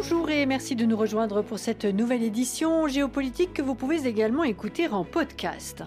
Bonjour 0.00 0.30
et 0.30 0.46
merci 0.46 0.76
de 0.76 0.84
nous 0.84 0.96
rejoindre 0.96 1.42
pour 1.42 1.58
cette 1.58 1.84
nouvelle 1.84 2.22
édition 2.22 2.86
géopolitique 2.86 3.52
que 3.52 3.62
vous 3.62 3.74
pouvez 3.74 4.06
également 4.06 4.44
écouter 4.44 4.86
en 4.86 5.02
podcast. 5.02 5.82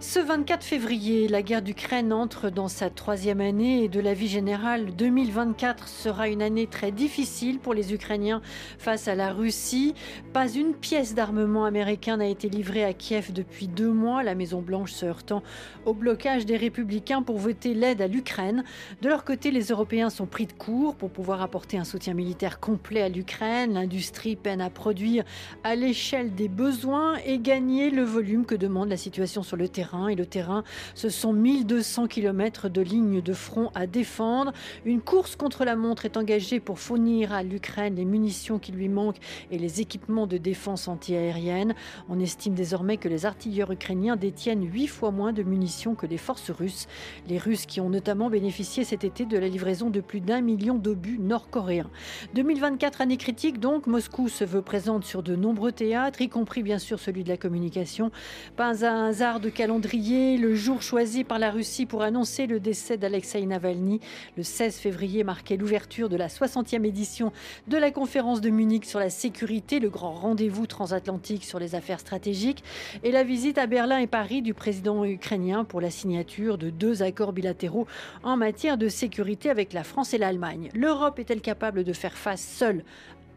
Ce 0.00 0.18
24 0.18 0.64
février, 0.64 1.28
la 1.28 1.42
guerre 1.42 1.62
d'Ukraine 1.62 2.12
entre 2.12 2.50
dans 2.50 2.66
sa 2.66 2.90
troisième 2.90 3.40
année 3.40 3.84
et 3.84 3.88
de 3.88 4.00
la 4.00 4.14
vie 4.14 4.26
générale 4.26 4.86
2024 4.96 5.86
sera 5.86 6.26
une 6.26 6.42
année 6.42 6.66
très 6.66 6.90
difficile 6.90 7.60
pour 7.60 7.72
les 7.72 7.94
Ukrainiens 7.94 8.42
face 8.78 9.06
à 9.06 9.14
la 9.14 9.32
Russie. 9.32 9.94
Pas 10.32 10.48
une 10.48 10.74
pièce 10.74 11.14
d'armement 11.14 11.64
américain 11.64 12.16
n'a 12.16 12.26
été 12.26 12.48
livrée 12.48 12.84
à 12.84 12.92
Kiev 12.92 13.32
depuis 13.32 13.68
deux 13.68 13.92
mois, 13.92 14.24
la 14.24 14.34
Maison-Blanche 14.34 14.90
se 14.90 15.06
heurtant 15.06 15.44
au 15.86 15.94
blocage 15.94 16.46
des 16.46 16.56
républicains 16.56 17.22
pour 17.22 17.38
voter 17.38 17.74
l'aide 17.74 18.02
à 18.02 18.08
l'Ukraine. 18.08 18.64
De 19.02 19.08
leur 19.08 19.24
côté, 19.24 19.52
les 19.52 19.66
Européens 19.66 20.10
sont 20.10 20.26
pris 20.26 20.46
de 20.46 20.52
court 20.52 20.96
pour 20.96 21.10
pouvoir 21.10 21.42
apporter 21.42 21.78
un 21.78 21.84
soutien 21.84 22.14
militaire 22.14 22.58
complet 22.58 23.02
à 23.02 23.08
l'Ukraine 23.08 23.51
L'industrie 23.52 24.34
peine 24.34 24.62
à 24.62 24.70
produire 24.70 25.24
à 25.62 25.76
l'échelle 25.76 26.34
des 26.34 26.48
besoins 26.48 27.16
et 27.26 27.38
gagner 27.38 27.90
le 27.90 28.02
volume 28.02 28.46
que 28.46 28.54
demande 28.54 28.88
la 28.88 28.96
situation 28.96 29.42
sur 29.42 29.58
le 29.58 29.68
terrain. 29.68 30.08
Et 30.08 30.14
le 30.14 30.24
terrain, 30.24 30.64
ce 30.94 31.10
sont 31.10 31.34
1200 31.34 32.06
km 32.06 32.70
de 32.70 32.80
lignes 32.80 33.20
de 33.20 33.32
front 33.34 33.70
à 33.74 33.86
défendre. 33.86 34.52
Une 34.86 35.02
course 35.02 35.36
contre 35.36 35.66
la 35.66 35.76
montre 35.76 36.06
est 36.06 36.16
engagée 36.16 36.60
pour 36.60 36.78
fournir 36.78 37.34
à 37.34 37.42
l'Ukraine 37.42 37.94
les 37.96 38.06
munitions 38.06 38.58
qui 38.58 38.72
lui 38.72 38.88
manquent 38.88 39.20
et 39.50 39.58
les 39.58 39.82
équipements 39.82 40.26
de 40.26 40.38
défense 40.38 40.88
antiaérienne. 40.88 41.74
On 42.08 42.20
estime 42.20 42.54
désormais 42.54 42.96
que 42.96 43.08
les 43.08 43.26
artilleurs 43.26 43.70
ukrainiens 43.70 44.16
détiennent 44.16 44.64
8 44.64 44.86
fois 44.86 45.10
moins 45.10 45.34
de 45.34 45.42
munitions 45.42 45.94
que 45.94 46.06
les 46.06 46.16
forces 46.16 46.50
russes. 46.50 46.88
Les 47.28 47.36
Russes 47.36 47.66
qui 47.66 47.82
ont 47.82 47.90
notamment 47.90 48.30
bénéficié 48.30 48.84
cet 48.84 49.04
été 49.04 49.26
de 49.26 49.36
la 49.36 49.48
livraison 49.48 49.90
de 49.90 50.00
plus 50.00 50.22
d'un 50.22 50.40
million 50.40 50.76
d'obus 50.76 51.18
nord-coréens. 51.18 51.90
2024 52.34 53.02
année 53.02 53.18
critique 53.18 53.41
donc, 53.50 53.88
Moscou 53.88 54.28
se 54.28 54.44
veut 54.44 54.62
présente 54.62 55.04
sur 55.04 55.24
de 55.24 55.34
nombreux 55.34 55.72
théâtres, 55.72 56.20
y 56.20 56.28
compris 56.28 56.62
bien 56.62 56.78
sûr 56.78 57.00
celui 57.00 57.24
de 57.24 57.28
la 57.28 57.36
communication. 57.36 58.12
Pas 58.56 58.86
un 58.86 59.08
hasard 59.08 59.40
de 59.40 59.48
calendrier, 59.48 60.38
le 60.38 60.54
jour 60.54 60.80
choisi 60.80 61.24
par 61.24 61.40
la 61.40 61.50
Russie 61.50 61.84
pour 61.84 62.02
annoncer 62.02 62.46
le 62.46 62.60
décès 62.60 62.96
d'Alexei 62.96 63.44
Navalny. 63.44 64.00
Le 64.36 64.44
16 64.44 64.76
février 64.76 65.24
marquait 65.24 65.56
l'ouverture 65.56 66.08
de 66.08 66.16
la 66.16 66.28
60e 66.28 66.84
édition 66.84 67.32
de 67.66 67.76
la 67.76 67.90
conférence 67.90 68.40
de 68.40 68.50
Munich 68.50 68.84
sur 68.84 69.00
la 69.00 69.10
sécurité, 69.10 69.80
le 69.80 69.90
grand 69.90 70.12
rendez-vous 70.12 70.68
transatlantique 70.68 71.44
sur 71.44 71.58
les 71.58 71.74
affaires 71.74 72.00
stratégiques, 72.00 72.62
et 73.02 73.10
la 73.10 73.24
visite 73.24 73.58
à 73.58 73.66
Berlin 73.66 73.98
et 73.98 74.06
Paris 74.06 74.42
du 74.42 74.54
président 74.54 75.04
ukrainien 75.04 75.64
pour 75.64 75.80
la 75.80 75.90
signature 75.90 76.58
de 76.58 76.70
deux 76.70 77.02
accords 77.02 77.32
bilatéraux 77.32 77.88
en 78.22 78.36
matière 78.36 78.78
de 78.78 78.88
sécurité 78.88 79.50
avec 79.50 79.72
la 79.72 79.82
France 79.82 80.14
et 80.14 80.18
l'Allemagne. 80.18 80.68
L'Europe 80.74 81.18
est-elle 81.18 81.40
capable 81.40 81.82
de 81.82 81.92
faire 81.92 82.16
face 82.16 82.42
seule 82.42 82.84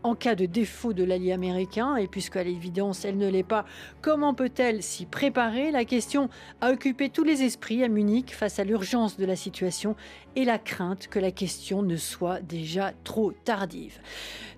en 0.06 0.14
cas 0.14 0.36
de 0.36 0.46
défaut 0.46 0.94
de 0.94 1.04
l'allié 1.04 1.32
américain, 1.32 1.96
et 1.96 2.08
puisqu'à 2.08 2.44
l'évidence 2.44 3.06
elle 3.06 3.18
ne 3.18 3.28
l'est 3.28 3.42
pas, 3.42 3.66
comment 4.04 4.36
peut-elle 4.36 4.84
s'y 4.84 5.08
préparer? 5.08 5.72
La 5.72 5.84
question 5.84 6.30
a 6.62 6.72
occupé 6.72 7.10
tous 7.10 7.24
les 7.24 7.42
esprits 7.42 7.84
à 7.84 7.88
Munich 7.88 8.36
face 8.36 8.60
à 8.60 8.64
l'urgence 8.64 9.18
de 9.18 9.26
la 9.26 9.36
situation 9.36 9.96
et 10.36 10.46
la 10.46 10.60
crainte 10.60 11.08
que 11.08 11.18
la 11.18 11.32
question 11.32 11.82
ne 11.82 11.96
soit 11.96 12.40
déjà 12.40 12.94
trop 13.04 13.32
tardive. 13.32 13.98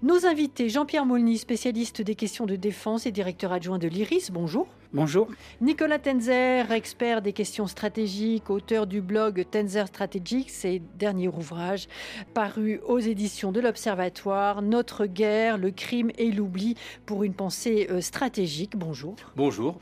Nos 0.03 0.25
invités, 0.25 0.67
Jean-Pierre 0.67 1.05
Molny, 1.05 1.37
spécialiste 1.37 2.01
des 2.01 2.15
questions 2.15 2.45
de 2.45 2.57
défense 2.57 3.05
et 3.05 3.11
directeur 3.11 3.53
adjoint 3.53 3.79
de 3.79 3.87
l'IRIS, 3.87 4.31
bonjour. 4.31 4.67
Bonjour. 4.93 5.27
Nicolas 5.59 5.99
Tenzer, 5.99 6.71
expert 6.71 7.21
des 7.21 7.33
questions 7.33 7.67
stratégiques, 7.67 8.49
auteur 8.49 8.87
du 8.87 9.01
blog 9.01 9.45
Tenzer 9.51 9.85
Strategic, 9.87 10.49
ses 10.49 10.81
derniers 10.97 11.27
ouvrages 11.27 11.87
parus 12.33 12.79
aux 12.87 12.99
éditions 12.99 13.51
de 13.51 13.59
l'Observatoire, 13.59 14.61
Notre 14.61 15.05
guerre, 15.05 15.57
le 15.57 15.71
crime 15.71 16.11
et 16.17 16.31
l'oubli 16.31 16.75
pour 17.05 17.23
une 17.23 17.33
pensée 17.33 17.87
euh, 17.89 17.99
stratégique. 17.99 18.77
Bonjour. 18.77 19.15
Bonjour. 19.35 19.77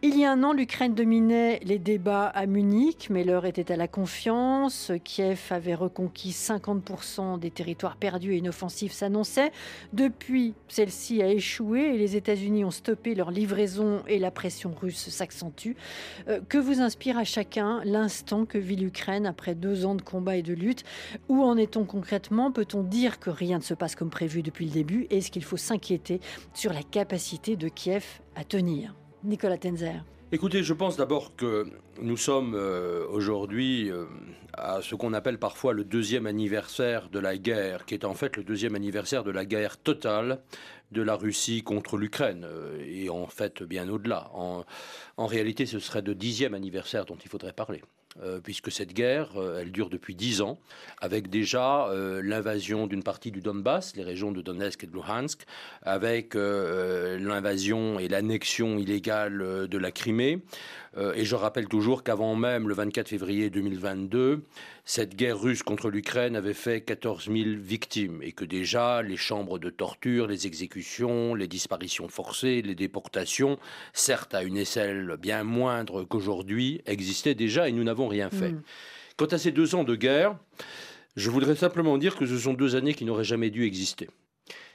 Il 0.00 0.16
y 0.16 0.24
a 0.24 0.30
un 0.30 0.44
an, 0.44 0.52
l'Ukraine 0.52 0.94
dominait 0.94 1.58
les 1.64 1.80
débats 1.80 2.28
à 2.28 2.46
Munich, 2.46 3.08
mais 3.10 3.24
l'heure 3.24 3.46
était 3.46 3.72
à 3.72 3.76
la 3.76 3.88
confiance. 3.88 4.92
Kiev 5.02 5.40
avait 5.50 5.74
reconquis 5.74 6.30
50% 6.30 7.40
des 7.40 7.50
territoires 7.50 7.96
perdus 7.96 8.34
et 8.34 8.36
une 8.36 8.50
offensive 8.50 8.92
s'annonçait. 8.92 9.50
Depuis, 9.92 10.54
celle-ci 10.68 11.20
a 11.20 11.26
échoué 11.26 11.80
et 11.80 11.98
les 11.98 12.14
États-Unis 12.14 12.64
ont 12.64 12.70
stoppé 12.70 13.16
leur 13.16 13.32
livraison 13.32 14.04
et 14.06 14.20
la 14.20 14.30
pression 14.30 14.72
russe 14.72 15.08
s'accentue. 15.08 15.72
Euh, 16.28 16.40
que 16.48 16.58
vous 16.58 16.80
inspire 16.80 17.18
à 17.18 17.24
chacun 17.24 17.80
l'instant 17.84 18.44
que 18.44 18.56
vit 18.56 18.76
l'Ukraine 18.76 19.26
après 19.26 19.56
deux 19.56 19.84
ans 19.84 19.96
de 19.96 20.02
combat 20.02 20.36
et 20.36 20.42
de 20.42 20.54
lutte? 20.54 20.84
Où 21.28 21.42
en 21.42 21.56
est-on 21.56 21.84
concrètement? 21.84 22.52
Peut-on 22.52 22.84
dire 22.84 23.18
que 23.18 23.30
rien 23.30 23.58
ne 23.58 23.64
se 23.64 23.74
passe 23.74 23.96
comme 23.96 24.10
prévu 24.10 24.42
depuis 24.42 24.66
le 24.66 24.70
début? 24.70 25.08
Est-ce 25.10 25.32
qu'il 25.32 25.42
faut 25.42 25.56
s'inquiéter 25.56 26.20
sur 26.54 26.72
la 26.72 26.84
capacité 26.84 27.56
de 27.56 27.66
Kiev 27.66 28.20
à 28.36 28.44
tenir? 28.44 28.94
Nicolas 29.24 29.58
Tenzer. 29.58 30.02
Écoutez, 30.30 30.62
je 30.62 30.74
pense 30.74 30.98
d'abord 30.98 31.34
que 31.36 31.66
nous 32.02 32.18
sommes 32.18 32.54
euh, 32.54 33.06
aujourd'hui 33.08 33.90
euh, 33.90 34.04
à 34.52 34.82
ce 34.82 34.94
qu'on 34.94 35.14
appelle 35.14 35.38
parfois 35.38 35.72
le 35.72 35.84
deuxième 35.84 36.26
anniversaire 36.26 37.08
de 37.08 37.18
la 37.18 37.38
guerre, 37.38 37.86
qui 37.86 37.94
est 37.94 38.04
en 38.04 38.12
fait 38.12 38.36
le 38.36 38.44
deuxième 38.44 38.74
anniversaire 38.74 39.24
de 39.24 39.30
la 39.30 39.46
guerre 39.46 39.78
totale 39.78 40.42
de 40.92 41.00
la 41.00 41.16
Russie 41.16 41.62
contre 41.62 41.96
l'Ukraine, 41.96 42.44
euh, 42.46 42.84
et 42.86 43.08
en 43.08 43.26
fait 43.26 43.62
bien 43.62 43.88
au-delà. 43.88 44.30
En, 44.34 44.64
en 45.16 45.26
réalité, 45.26 45.64
ce 45.64 45.78
serait 45.78 46.02
le 46.02 46.14
dixième 46.14 46.52
anniversaire 46.52 47.06
dont 47.06 47.16
il 47.16 47.30
faudrait 47.30 47.54
parler. 47.54 47.82
Euh, 48.22 48.40
puisque 48.40 48.72
cette 48.72 48.94
guerre, 48.94 49.36
euh, 49.36 49.60
elle 49.60 49.70
dure 49.70 49.90
depuis 49.90 50.14
dix 50.14 50.40
ans, 50.40 50.58
avec 51.00 51.28
déjà 51.28 51.88
euh, 51.88 52.20
l'invasion 52.22 52.86
d'une 52.86 53.02
partie 53.02 53.30
du 53.30 53.40
Donbass, 53.40 53.94
les 53.96 54.02
régions 54.02 54.32
de 54.32 54.40
Donetsk 54.40 54.82
et 54.82 54.86
de 54.86 54.92
Luhansk, 54.92 55.44
avec 55.82 56.34
l'invasion 56.34 57.98
et 57.98 58.08
l'annexion 58.08 58.78
illégale 58.78 59.68
de 59.68 59.78
la 59.78 59.92
Crimée. 59.92 60.42
Et 61.14 61.24
je 61.24 61.34
rappelle 61.34 61.68
toujours 61.68 62.02
qu'avant 62.02 62.34
même 62.34 62.68
le 62.68 62.74
24 62.74 63.08
février 63.08 63.50
2022, 63.50 64.42
cette 64.84 65.14
guerre 65.14 65.38
russe 65.38 65.62
contre 65.62 65.90
l'Ukraine 65.90 66.34
avait 66.34 66.54
fait 66.54 66.80
14 66.80 67.26
000 67.26 67.36
victimes 67.58 68.20
et 68.22 68.32
que 68.32 68.44
déjà 68.44 69.02
les 69.02 69.16
chambres 69.16 69.58
de 69.58 69.70
torture, 69.70 70.26
les 70.26 70.46
exécutions, 70.46 71.34
les 71.34 71.46
disparitions 71.46 72.08
forcées, 72.08 72.62
les 72.62 72.74
déportations, 72.74 73.58
certes 73.92 74.34
à 74.34 74.42
une 74.42 74.56
échelle 74.56 75.16
bien 75.20 75.44
moindre 75.44 76.04
qu'aujourd'hui, 76.04 76.80
existaient 76.86 77.34
déjà 77.34 77.68
et 77.68 77.72
nous 77.72 77.84
n'avons 77.84 78.08
rien 78.08 78.30
fait. 78.30 78.52
Mm. 78.52 78.62
Quant 79.16 79.26
à 79.26 79.38
ces 79.38 79.52
deux 79.52 79.74
ans 79.74 79.84
de 79.84 79.94
guerre, 79.94 80.36
je 81.16 81.30
voudrais 81.30 81.56
simplement 81.56 81.98
dire 81.98 82.16
que 82.16 82.26
ce 82.26 82.38
sont 82.38 82.54
deux 82.54 82.76
années 82.76 82.94
qui 82.94 83.04
n'auraient 83.04 83.24
jamais 83.24 83.50
dû 83.50 83.64
exister. 83.64 84.08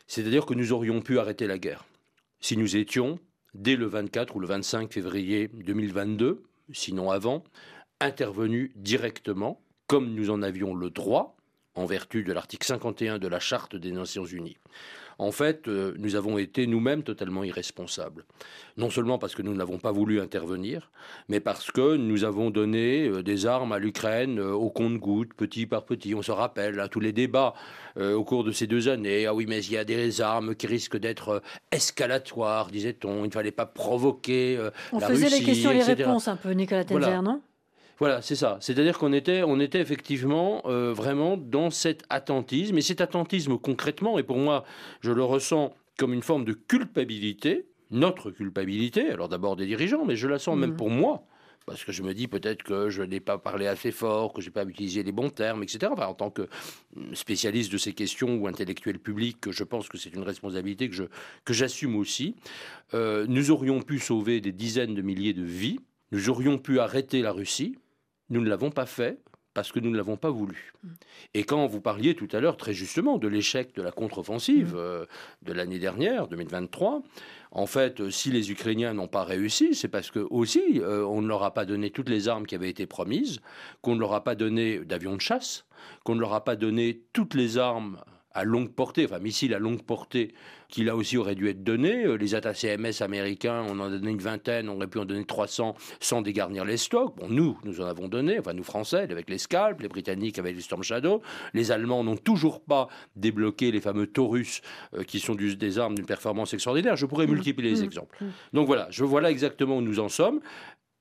C'est-à-dire 0.07 0.45
que 0.45 0.53
nous 0.53 0.73
aurions 0.73 1.01
pu 1.01 1.19
arrêter 1.19 1.47
la 1.47 1.57
guerre 1.57 1.85
si 2.44 2.57
nous 2.57 2.75
étions, 2.75 3.19
dès 3.53 3.75
le 3.75 3.86
24 3.86 4.36
ou 4.36 4.40
le 4.40 4.47
25 4.47 4.91
février 4.91 5.50
2022, 5.53 6.44
sinon 6.72 7.12
avant, 7.12 7.44
intervenus 8.00 8.72
directement, 8.75 9.62
comme 9.88 10.14
nous 10.14 10.30
en 10.30 10.41
avions 10.41 10.75
le 10.75 10.90
droit, 10.90 11.36
en 11.75 11.86
vertu 11.86 12.24
de 12.24 12.34
l'article 12.34 12.66
51 12.66 13.19
de 13.19 13.28
la 13.28 13.40
Charte 13.40 13.75
des 13.75 13.91
Nations 13.91 14.25
Unies. 14.25 14.58
En 15.19 15.31
fait, 15.31 15.68
euh, 15.68 15.94
nous 15.97 16.16
avons 16.16 16.38
été 16.38 16.68
nous-mêmes 16.68 17.03
totalement 17.03 17.44
irresponsables. 17.44 18.25
Non 18.78 18.90
seulement 18.90 19.18
parce 19.18 19.35
que 19.35 19.41
nous 19.41 19.53
n'avons 19.53 19.78
pas 19.78 19.91
voulu 19.91 20.19
intervenir, 20.19 20.91
mais 21.29 21.40
parce 21.40 21.72
que 21.72 21.96
nous 21.96 22.24
avons 22.24 22.50
donné 22.50 23.07
euh, 23.07 23.23
des 23.23 23.46
armes 23.46 23.72
à 23.72 23.79
l'Ukraine 23.79 24.40
euh, 24.40 24.52
au 24.52 24.69
compte-gouttes, 24.69 25.34
petit 25.34 25.66
par 25.66 25.85
petit. 25.85 26.16
On 26.16 26.22
se 26.22 26.31
rappelle 26.31 26.79
à 26.79 26.84
hein, 26.84 26.88
tous 26.88 27.00
les 27.00 27.12
débats 27.12 27.53
au 27.96 28.23
cours 28.23 28.44
de 28.44 28.52
ces 28.52 28.66
deux 28.66 28.90
années. 28.90 29.28
Ah 29.28 29.35
oui, 29.35 29.46
mais 29.47 29.63
il 29.63 29.73
y 29.73 29.78
a 29.78 29.84
des 29.84 30.19
armes 30.19 30.56
qui 30.56 30.66
risquent 30.66 30.97
d'être 30.97 31.44
escalatoires, 31.72 32.72
disait-on. 32.72 33.23
Il 33.23 33.28
ne 33.28 33.31
fallait 33.31 33.52
pas 33.52 33.68
provoquer 33.68 34.57
On 34.91 34.97
la 34.97 35.09
faisait 35.09 35.29
les 35.29 35.44
questions 35.44 35.69
et 35.69 35.75
les 35.75 35.84
réponses 35.84 36.28
un 36.28 36.35
peu, 36.35 36.52
Nicolas 36.52 36.85
Tenzer, 36.85 37.22
non? 37.22 37.41
Voilà, 38.03 38.22
c'est 38.22 38.36
ça. 38.36 38.58
C'est-à-dire 38.59 39.00
qu'on 39.00 39.14
était, 39.14 39.44
on 39.44 39.61
était 39.61 39.79
effectivement 39.79 40.61
euh, 40.66 40.91
vraiment 40.91 41.38
dans 41.38 41.70
cet 41.70 42.03
attentisme. 42.09 42.78
Et 42.78 42.82
cet 42.82 43.00
attentisme, 43.00 43.58
concrètement, 43.58 44.20
et 44.20 44.23
pour 44.23 44.35
moi, 44.35 44.66
je 45.00 45.14
le 45.14 45.23
ressens 45.23 45.73
comme 45.97 46.14
une 46.14 46.22
forme 46.22 46.44
de 46.44 46.52
culpabilité, 46.52 47.66
notre 47.91 48.29
culpabilité, 48.29 49.09
alors 49.09 49.29
d'abord 49.29 49.55
des 49.55 49.66
dirigeants, 49.66 50.03
mais 50.03 50.17
je 50.17 50.28
la 50.28 50.38
sens 50.38 50.58
même 50.58 50.72
mmh. 50.72 50.76
pour 50.76 50.90
moi. 50.90 51.23
Parce 51.66 51.85
que 51.85 51.94
je 51.94 52.03
me 52.03 52.14
dis 52.14 52.28
peut-être 52.28 52.64
que 52.64 52.90
je 52.90 53.03
n'ai 53.03 53.22
pas 53.22 53.38
parlé 53.38 53.67
assez 53.67 53.91
fort, 53.91 54.34
que 54.34 54.41
je 54.41 54.47
n'ai 54.47 54.52
pas 54.52 54.66
utilisé 54.66 55.02
les 55.02 55.14
bons 55.14 55.29
termes, 55.29 55.64
etc. 55.64 55.90
Enfin, 55.90 56.08
en 56.08 56.14
tant 56.14 56.29
que 56.29 56.50
spécialiste 57.14 57.72
de 57.72 57.78
ces 57.78 57.94
questions 57.94 58.35
ou 58.35 58.47
intellectuel 58.47 59.00
public, 59.00 59.50
je 59.50 59.64
pense 59.64 59.88
que 59.88 59.97
c'est 59.97 60.14
une 60.14 60.23
responsabilité 60.23 60.90
que, 60.90 60.96
je, 60.96 61.05
que 61.46 61.53
j'assume 61.53 61.96
aussi. 61.96 62.35
Euh, 62.94 63.26
nous 63.29 63.50
aurions 63.50 63.82
pu 63.82 64.00
sauver 64.00 64.41
des 64.41 64.52
dizaines 64.52 64.94
de 64.94 65.02
milliers 65.02 65.32
de 65.32 65.44
vies. 65.44 65.79
Nous 66.11 66.29
aurions 66.29 66.58
pu 66.58 66.82
arrêter 66.82 67.22
la 67.22 67.32
Russie. 67.32 67.78
Nous 68.34 68.41
ne 68.41 68.50
l'avons 68.50 68.72
pas 68.72 68.88
fait 68.88 69.20
parce 69.53 69.72
que 69.72 69.80
nous 69.80 69.91
ne 69.91 69.96
l'avons 69.96 70.18
pas 70.18 70.32
voulu. 70.32 70.74
Mm. 70.82 70.90
Et 71.35 71.44
quand 71.44 71.68
vous 71.68 71.82
parliez 71.82 72.16
tout 72.16 72.28
à 72.32 72.40
l'heure 72.40 72.58
très 72.58 72.74
justement 72.74 73.20
de 73.20 73.28
l'échec 73.28 73.76
de 73.76 73.84
la 73.84 73.91
contre-offensive 73.91 74.74
mm. 74.74 74.78
euh, 74.78 75.06
de 75.44 75.53
l'année 75.53 75.78
dernière, 75.78 76.28
2023, 76.28 77.03
en 77.52 77.68
fait, 77.68 78.02
euh, 78.02 78.09
si 78.09 78.32
les 78.32 78.50
Ukrainiens 78.50 78.96
n'ont 78.96 79.08
pas 79.08 79.24
réussi, 79.24 79.76
c'est 79.76 79.88
parce 79.88 80.09
que 80.09 80.26
aussi 80.32 80.82
euh, 80.82 81.06
on 81.06 81.22
ne 81.22 81.28
leur 81.28 81.44
a 81.44 81.53
pas 81.53 81.66
donné 81.66 81.91
toutes 81.91 82.09
les 82.09 82.28
armes 82.28 82.47
qui 82.47 82.56
avaient 82.56 82.72
été 82.72 82.88
promises, 82.88 83.40
qu'on 83.84 83.94
ne 83.94 84.00
leur 84.00 84.14
a 84.14 84.24
pas 84.24 84.34
donné 84.34 84.79
d'avions 84.79 85.16
de 85.16 85.22
chasse, 85.22 85.66
qu'on 86.03 86.16
ne 86.16 86.22
leur 86.22 86.34
a 86.34 86.44
pas 86.44 86.56
donné 86.56 87.03
toutes 87.14 87.36
les 87.36 87.59
armes 87.59 88.00
à 88.34 88.44
longue 88.44 88.70
portée, 88.70 89.06
enfin 89.06 89.20
missiles 89.20 89.53
à 89.53 89.59
longue 89.59 89.82
portée, 89.84 90.34
qui 90.70 90.84
là 90.84 90.96
aussi 90.96 91.18
auraient 91.18 91.35
dû 91.35 91.50
être 91.50 91.64
donnés. 91.64 92.06
Euh, 92.06 92.16
les 92.16 92.35
attaques 92.35 92.58
CMS 92.58 93.02
américains, 93.02 93.64
on 93.70 93.80
en 93.80 93.85
a 93.85 93.90
donné 93.90 94.12
une 94.12 94.22
vingtaine, 94.22 94.70
on 94.70 94.76
aurait 94.78 94.88
pu 94.88 95.00
en 95.00 95.06
donner 95.06 95.24
300 95.24 95.76
sans 96.00 96.22
dégarnir 96.22 96.66
les 96.66 96.78
stocks. 96.78 97.16
Bon, 97.18 97.28
nous, 97.30 97.58
nous 97.64 97.82
en 97.82 97.85
avons 97.85 98.08
donné, 98.08 98.40
enfin 98.40 98.53
nous 98.53 98.64
Français, 98.64 99.08
avec 99.12 99.30
les 99.30 99.38
Scalp, 99.38 99.82
les 99.82 99.88
Britanniques 99.88 100.40
avec 100.40 100.56
les 100.56 100.62
Storm 100.62 100.84
Shadow. 100.84 101.22
Les 101.53 101.72
Allemands 101.72 102.03
n'ont 102.03 102.18
toujours 102.18 102.62
pas 102.62 102.88
débloqué 103.16 103.72
les 103.72 103.82
fameux 103.82 104.08
Taurus, 104.08 104.62
euh, 104.96 105.03
qui 105.03 105.20
sont 105.20 105.36
des 105.36 105.79
armes 105.79 105.96
d'une 105.96 106.06
performance 106.06 106.53
extraordinaire. 106.53 106.96
Je 106.96 107.06
pourrais 107.06 107.28
mmh. 107.28 107.32
multiplier 107.32 107.72
les 107.72 107.82
mmh. 107.82 107.86
exemples. 107.86 108.24
Mmh. 108.24 108.28
Donc 108.53 108.68
voilà, 108.68 108.88
je 108.90 109.03
vois 109.03 109.22
là 109.22 109.29
exactement 109.29 109.78
où 109.78 109.82
nous 109.82 110.00
en 110.00 110.09
sommes. 110.09 110.40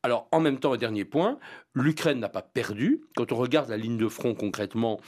Alors, 0.04 0.26
en 0.32 0.40
même 0.40 0.58
temps, 0.58 0.72
un 0.72 0.78
dernier 0.78 1.04
point, 1.04 1.38
l'Ukraine 1.74 2.18
n'a 2.18 2.28
pas 2.28 2.42
perdu. 2.42 3.02
Quand 3.14 3.30
on 3.30 3.36
regarde 3.36 3.70
la 3.70 3.76
ligne 3.76 3.96
de 3.96 4.08
front 4.08 4.34
concrètement, 4.34 5.00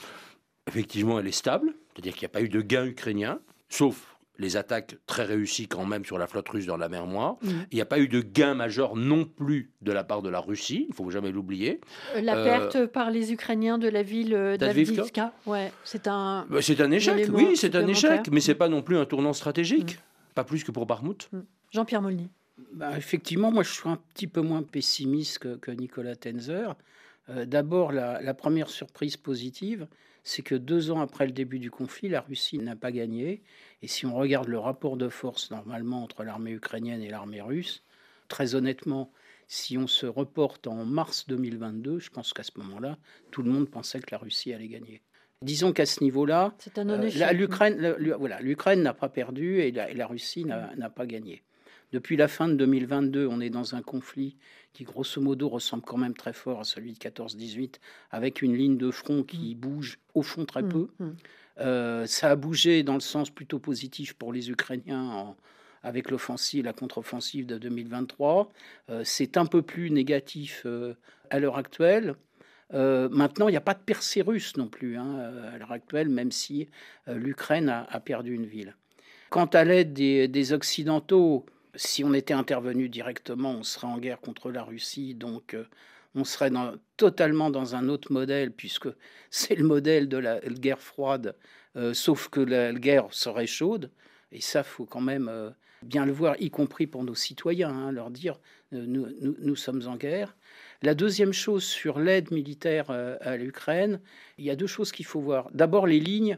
effectivement, 0.67 1.19
elle 1.19 1.27
est 1.27 1.31
stable. 1.31 1.73
C'est-à-dire 1.93 2.13
qu'il 2.13 2.23
n'y 2.23 2.31
a 2.31 2.33
pas 2.33 2.41
eu 2.41 2.49
de 2.49 2.61
gain 2.61 2.85
ukrainien, 2.85 3.39
sauf 3.69 4.15
les 4.37 4.57
attaques 4.57 4.97
très 5.05 5.23
réussies 5.23 5.67
quand 5.67 5.85
même 5.85 6.05
sur 6.05 6.17
la 6.17 6.27
flotte 6.27 6.49
russe 6.49 6.65
dans 6.65 6.77
la 6.77 6.89
mer 6.89 7.07
Noire. 7.07 7.37
Mm. 7.41 7.49
Il 7.71 7.75
n'y 7.75 7.81
a 7.81 7.85
pas 7.85 7.99
eu 7.99 8.07
de 8.07 8.21
gain 8.21 8.53
majeur 8.53 8.95
non 8.95 9.25
plus 9.25 9.71
de 9.81 9.91
la 9.91 10.03
part 10.03 10.21
de 10.21 10.29
la 10.29 10.39
Russie, 10.39 10.85
il 10.87 10.89
ne 10.89 10.93
faut 10.93 11.09
jamais 11.09 11.31
l'oublier. 11.31 11.81
Euh, 12.15 12.21
la 12.21 12.37
euh, 12.37 12.43
perte 12.43 12.85
par 12.87 13.11
les 13.11 13.31
Ukrainiens 13.31 13.77
de 13.77 13.87
la 13.87 14.03
ville 14.03 14.33
euh, 14.33 14.57
d'Avdivka, 14.57 15.33
ouais, 15.45 15.71
c'est 15.83 16.07
un... 16.07 16.45
Bah, 16.49 16.61
c'est 16.61 16.81
un 16.81 16.91
échec, 16.91 17.29
oui, 17.31 17.55
c'est 17.55 17.75
un 17.75 17.87
échec, 17.87 18.29
mais 18.31 18.41
ce 18.41 18.51
n'est 18.51 18.55
pas 18.55 18.69
non 18.69 18.81
plus 18.81 18.97
un 18.97 19.05
tournant 19.05 19.33
stratégique, 19.33 19.95
mm. 19.95 20.33
pas 20.35 20.43
plus 20.43 20.63
que 20.63 20.71
pour 20.71 20.85
Barmouth. 20.85 21.29
Mm. 21.31 21.39
Jean-Pierre 21.71 22.01
Molny. 22.01 22.29
Bah, 22.73 22.97
effectivement, 22.97 23.51
moi 23.51 23.63
je 23.63 23.71
suis 23.71 23.89
un 23.89 23.99
petit 24.13 24.27
peu 24.27 24.41
moins 24.41 24.63
pessimiste 24.63 25.59
que, 25.59 25.71
Nicolas 25.71 26.15
Tenzer. 26.15 26.75
D'abord, 27.47 27.91
la, 27.91 28.33
première 28.35 28.69
surprise 28.69 29.17
positive, 29.17 29.87
c'est 30.25 30.41
que 30.41 30.55
deux 30.55 30.89
ans 30.89 30.99
après 30.99 31.27
le 31.27 31.31
début 31.31 31.59
du 31.59 31.69
conflit, 31.69 32.09
la 32.09 32.19
Russie 32.19 32.57
n'a 32.57 32.75
pas 32.75 32.91
gagné. 32.91 33.43
Et 33.83 33.87
si 33.87 34.07
on 34.07 34.15
regarde 34.15 34.47
le 34.47 34.57
rapport 34.57 34.97
de 34.97 35.07
force 35.07 35.51
normalement 35.51 36.03
entre 36.03 36.23
l'armée 36.23 36.51
ukrainienne 36.51 37.03
et 37.03 37.11
l'armée 37.11 37.41
russe, 37.41 37.83
très 38.27 38.55
honnêtement, 38.55 39.11
si 39.47 39.77
on 39.77 39.85
se 39.85 40.07
reporte 40.07 40.65
en 40.65 40.83
mars 40.83 41.25
2022, 41.27 41.99
je 41.99 42.09
pense 42.09 42.33
qu'à 42.33 42.41
ce 42.41 42.51
moment-là, 42.57 42.97
tout 43.29 43.43
le 43.43 43.51
monde 43.51 43.69
pensait 43.69 43.99
que 43.99 44.09
la 44.11 44.17
Russie 44.17 44.51
allait 44.51 44.67
gagner. 44.67 45.03
Disons 45.43 45.73
qu'à 45.73 45.85
ce 45.85 46.03
niveau-là, 46.03 46.55
euh, 46.75 47.31
l'Ukraine 47.31 47.95
voilà, 48.17 48.75
n'a 48.75 48.93
pas 48.95 49.09
perdu 49.09 49.59
et 49.59 49.71
la 49.71 50.07
Russie 50.07 50.43
n'a 50.43 50.89
pas 50.89 51.05
gagné. 51.05 51.43
Depuis 51.91 52.17
la 52.17 52.27
fin 52.27 52.47
de 52.47 52.55
2022, 52.55 53.27
on 53.27 53.39
est 53.39 53.49
dans 53.49 53.75
un 53.75 53.81
conflit 53.81 54.35
qui, 54.73 54.83
grosso 54.83 55.21
modo, 55.21 55.47
ressemble 55.49 55.83
quand 55.83 55.97
même 55.97 56.13
très 56.13 56.33
fort 56.33 56.59
à 56.59 56.63
celui 56.63 56.93
de 56.93 56.97
14-18, 56.97 57.75
avec 58.11 58.41
une 58.41 58.55
ligne 58.55 58.77
de 58.77 58.91
front 58.91 59.23
qui 59.23 59.55
mm. 59.55 59.59
bouge 59.59 59.99
au 60.13 60.21
fond 60.21 60.45
très 60.45 60.63
mm, 60.63 60.69
peu. 60.69 60.87
Mm. 60.99 61.11
Euh, 61.61 62.05
ça 62.05 62.31
a 62.31 62.35
bougé 62.35 62.83
dans 62.83 62.95
le 62.95 62.99
sens 62.99 63.29
plutôt 63.29 63.59
positif 63.59 64.13
pour 64.13 64.33
les 64.33 64.49
Ukrainiens 64.49 65.35
avec 65.83 66.09
l'offensive, 66.09 66.65
la 66.65 66.73
contre-offensive 66.73 67.45
de 67.45 67.57
2023. 67.57 68.51
Euh, 68.89 69.01
c'est 69.05 69.37
un 69.37 69.45
peu 69.45 69.61
plus 69.61 69.91
négatif 69.91 70.63
euh, 70.65 70.95
à 71.29 71.39
l'heure 71.39 71.57
actuelle. 71.57 72.15
maintenant, 72.71 73.47
il 73.47 73.51
n'y 73.51 73.57
a 73.57 73.61
pas 73.61 73.75
de 73.75 73.79
percée 73.79 74.21
russe 74.21 74.57
non 74.57 74.67
plus 74.67 74.97
hein, 74.97 75.19
à 75.53 75.57
l'heure 75.57 75.71
actuelle, 75.71 76.09
même 76.09 76.31
si 76.31 76.67
l'Ukraine 77.07 77.69
a, 77.69 77.99
perdu 77.99 78.33
une 78.33 78.45
ville. 78.45 78.75
Quant 79.29 79.45
à 79.45 79.63
l'aide 79.63 79.93
des 79.93 80.53
Occidentaux, 80.53 81.45
si 81.77 82.03
on 82.03 82.13
était 82.13 82.33
intervenu 82.33 82.89
directement, 82.89 83.51
on 83.51 83.63
serait 83.63 83.87
en 83.87 83.97
guerre 83.97 84.19
contre 84.19 84.51
la 84.51 84.63
Russie, 84.63 85.13
donc 85.13 85.53
euh, 85.53 85.65
on 86.13 86.23
serait 86.23 86.51
totalement 86.97 87.49
dans 87.49 87.75
un 87.75 87.89
autre 87.89 88.11
modèle, 88.11 88.51
puisque 88.51 88.87
c'est 89.29 89.55
le 89.55 89.65
modèle 89.65 90.07
de 90.07 90.17
la 90.17 90.39
guerre 90.39 90.81
froide, 90.81 91.35
euh, 91.75 91.93
sauf 91.93 92.29
que 92.29 92.39
la, 92.39 92.73
guerre 92.73 93.07
serait 93.11 93.47
chaude, 93.47 93.91
et 94.31 94.41
ça, 94.41 94.63
faut 94.63 94.85
quand 94.85 95.01
même 95.01 95.29
euh, 95.29 95.49
bien 95.83 96.05
le 96.05 96.11
voir, 96.11 96.35
y 96.39 96.49
compris 96.49 96.87
pour 96.87 97.03
nos 97.03 97.15
citoyens, 97.15 97.69
hein, 97.69 97.91
leur 97.91 98.09
dire 98.09 98.39
nous, 98.71 99.55
sommes 99.55 99.87
en 99.87 99.95
guerre. 99.95 100.35
La 100.81 100.95
deuxième 100.95 101.31
chose 101.31 101.63
sur 101.63 101.99
l'aide 101.99 102.31
militaire 102.31 102.89
à 102.89 103.37
l'Ukraine, 103.37 104.01
il 104.37 104.43
y 104.43 104.49
a 104.49 104.57
deux 104.57 104.67
choses 104.67 104.91
qu'il 104.91 105.05
faut 105.05 105.21
voir. 105.21 105.49
D'abord, 105.53 105.87
les 105.87 105.99
lignes 106.01 106.37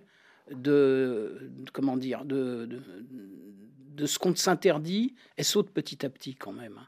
de, 0.52 1.50
comment 1.74 1.98
dire, 1.98 2.26
de 2.26 2.70
ce 4.06 4.20
qu'on 4.20 4.36
s'interdit, 4.36 5.16
elle 5.36 5.46
saute 5.46 5.72
petit 5.72 6.06
à 6.06 6.10
petit 6.10 6.36
quand 6.36 6.54
même. 6.54 6.80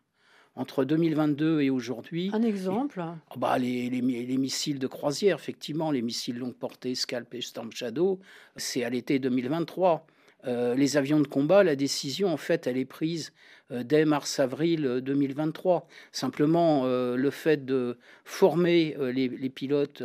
Entre 0.56 0.84
2022 0.84 1.62
et 1.62 1.70
aujourd'hui. 1.70 2.30
Un 2.34 2.42
exemple 2.42 3.02
oh 3.34 3.40
bah, 3.40 3.58
les, 3.58 3.90
les, 3.90 4.38
missiles 4.38 4.78
de 4.78 4.88
croisière, 4.88 5.38
effectivement, 5.38 5.92
les 5.92 6.02
missiles 6.02 6.38
longue 6.38 6.56
portée, 6.56 6.96
Scalp 6.96 7.34
et 7.34 7.42
Storm 7.42 7.72
Shadow, 7.72 8.20
c'est 8.58 8.84
à 8.84 8.90
l'été 8.90 9.20
2023. 9.20 10.06
Euh, 10.48 10.74
les 10.76 10.98
avions 10.98 11.20
de 11.20 11.28
combat, 11.28 11.64
la 11.64 11.76
décision, 11.76 12.32
en 12.32 12.38
fait, 12.38 12.66
elle 12.68 12.78
est 12.78 12.86
prise 12.86 13.34
euh, 13.72 13.84
dès 13.84 14.06
mars-avril 14.06 15.02
2023. 15.04 15.76
Euh, 15.76 15.94
Simplement, 16.12 16.86
le 16.86 17.30
fait 17.30 17.66
de 17.66 17.98
former 18.24 18.96
les, 19.14 19.50
pilotes 19.50 20.04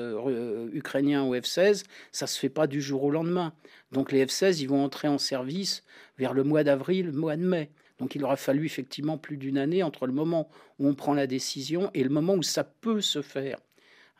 ukrainiens 0.72 1.24
au 1.24 1.34
F-16, 1.34 1.84
ça 2.12 2.26
se 2.26 2.38
fait 2.38 2.48
pas 2.48 2.66
du 2.66 2.80
jour 2.80 3.04
au 3.04 3.10
lendemain. 3.10 3.52
Donc 3.92 4.12
les 4.12 4.24
F-16, 4.26 4.60
ils 4.60 4.68
vont 4.68 4.82
entrer 4.82 5.08
en 5.08 5.18
service 5.18 5.84
vers 6.18 6.34
le 6.34 6.44
mois 6.44 6.64
d'avril, 6.64 7.12
mois 7.12 7.36
de 7.36 7.44
mai. 7.44 7.70
Donc 7.98 8.14
il 8.14 8.24
aura 8.24 8.36
fallu 8.36 8.66
effectivement 8.66 9.18
plus 9.18 9.36
d'une 9.36 9.58
année 9.58 9.82
entre 9.82 10.06
le 10.06 10.12
moment 10.12 10.48
où 10.78 10.88
on 10.88 10.94
prend 10.94 11.14
la 11.14 11.28
décision 11.28 11.90
et 11.94 12.02
le 12.02 12.10
moment 12.10 12.34
où 12.34 12.42
ça 12.42 12.64
peut 12.64 13.00
se 13.00 13.22
faire. 13.22 13.58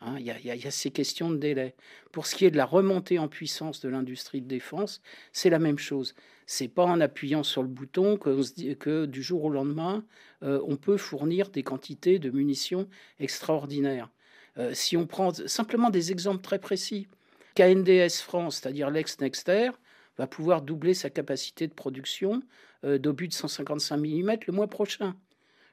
Hein, 0.05 0.17
il, 0.19 0.25
y 0.25 0.67
a, 0.67 0.71
ces 0.71 0.91
questions 0.91 1.31
de 1.31 1.37
délai. 1.37 1.73
Pour 2.11 2.27
ce 2.27 2.35
qui 2.35 2.45
est 2.45 2.51
de 2.51 2.57
la 2.57 2.65
remontée 2.65 3.17
en 3.17 3.27
puissance 3.27 3.81
de 3.81 3.89
l'industrie 3.89 4.39
de 4.39 4.47
défense, 4.47 5.01
c'est 5.33 5.49
la 5.49 5.57
même 5.57 5.79
chose. 5.79 6.13
C'est 6.45 6.67
pas 6.67 6.85
en 6.85 7.01
appuyant 7.01 7.41
sur 7.41 7.63
le 7.63 7.67
bouton 7.67 8.17
que, 8.17 9.05
du 9.05 9.23
jour 9.23 9.45
au 9.45 9.49
lendemain, 9.49 10.05
euh, 10.43 10.61
on 10.67 10.75
peut 10.75 10.97
fournir 10.97 11.49
des 11.49 11.63
quantités 11.63 12.19
de 12.19 12.29
munitions 12.29 12.87
extraordinaires. 13.19 14.11
Euh, 14.59 14.75
si 14.75 14.95
on 14.95 15.07
prend 15.07 15.33
simplement 15.33 15.89
des 15.89 16.11
exemples 16.11 16.43
très 16.43 16.59
précis, 16.59 17.07
KNDS 17.55 18.21
France, 18.21 18.57
c'est-à-dire 18.57 18.91
l'ex-Nexter, 18.91 19.71
va 20.19 20.27
pouvoir 20.27 20.61
doubler 20.61 20.93
sa 20.93 21.09
capacité 21.09 21.67
de 21.67 21.73
production 21.73 22.43
euh, 22.83 22.99
d'obus 22.99 23.27
de 23.27 23.33
155 23.33 23.97
mm 23.97 24.35
le 24.45 24.53
mois 24.53 24.67
prochain. 24.67 25.15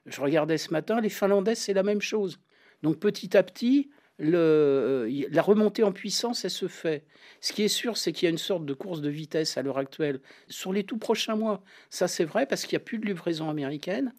Je 0.07 0.19
regardais 0.19 0.57
ce 0.57 0.71
matin, 0.71 0.99
les 0.99 1.09
Finlandais, 1.09 1.55
c'est 1.55 1.73
la 1.73 1.83
même 1.83 2.01
chose. 2.01 2.39
Donc 2.81 2.99
petit 2.99 3.37
à 3.37 3.43
petit, 3.43 3.89
le, 4.19 5.07
la 5.31 5.41
remontée 5.41 5.83
en 5.83 5.91
puissance, 5.91 6.45
elle 6.45 6.51
se 6.51 6.67
fait. 6.67 7.05
Ce 7.41 7.51
qui 7.53 7.63
est 7.63 7.67
sûr, 7.67 7.97
c'est 7.97 8.11
qu'il 8.11 8.25
y 8.25 8.27
a 8.27 8.29
une 8.29 8.37
sorte 8.37 8.65
de 8.65 8.73
course 8.73 9.01
de 9.01 9.09
vitesse 9.09 9.57
à 9.57 9.61
l'heure 9.61 9.77
actuelle 9.77 10.19
sur 10.47 10.71
les 10.71 10.83
tout 10.83 10.97
prochains 10.97 11.35
mois. 11.35 11.63
Ça, 11.89 12.07
c'est 12.07 12.23
vrai 12.23 12.45
parce 12.45 12.63
qu'il 12.63 12.77
n'y 12.77 12.81
a 12.81 12.85
plus 12.85 12.99
de 12.99 13.05
livraison 13.05 13.49
américaine 13.49 14.13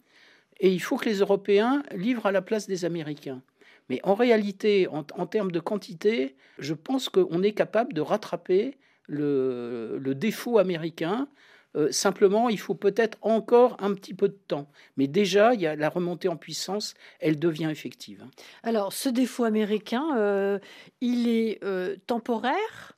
et 0.60 0.72
il 0.72 0.80
faut 0.80 0.96
que 0.96 1.08
les 1.08 1.18
Européens 1.18 1.82
livrent 1.94 2.26
à 2.26 2.32
la 2.32 2.42
place 2.42 2.66
des 2.66 2.84
Américains. 2.84 3.42
Mais 3.88 4.00
en 4.02 4.14
réalité, 4.14 4.88
en, 4.88 5.26
termes 5.26 5.52
de 5.52 5.60
quantité, 5.60 6.36
je 6.58 6.74
pense 6.74 7.08
qu'on 7.08 7.42
est 7.42 7.52
capable 7.52 7.92
de 7.92 8.00
rattraper 8.00 8.78
le 9.08 10.12
défaut 10.14 10.58
américain 10.58 11.28
euh, 11.76 11.90
simplement, 11.90 12.49
il 12.49 12.59
faut 12.59 12.75
peut-être 12.75 13.19
encore 13.23 13.76
un 13.81 13.95
petit 13.95 14.14
peu 14.14 14.28
de 14.28 14.38
temps. 14.47 14.69
Mais 14.97 15.07
déjà, 15.07 15.54
il 15.54 15.61
y 15.61 15.66
a 15.66 15.76
la 15.76 15.88
remontée 15.88 16.28
en 16.28 16.37
puissance, 16.37 16.95
elle 17.21 17.38
devient 17.38 17.69
effective. 17.71 18.25
Alors, 18.62 18.93
ce 18.93 19.09
défaut 19.09 19.45
américain, 19.45 20.16
euh, 20.16 20.59
il 21.00 21.28
est 21.28 21.62
euh, 21.64 21.97
temporaire 22.07 22.93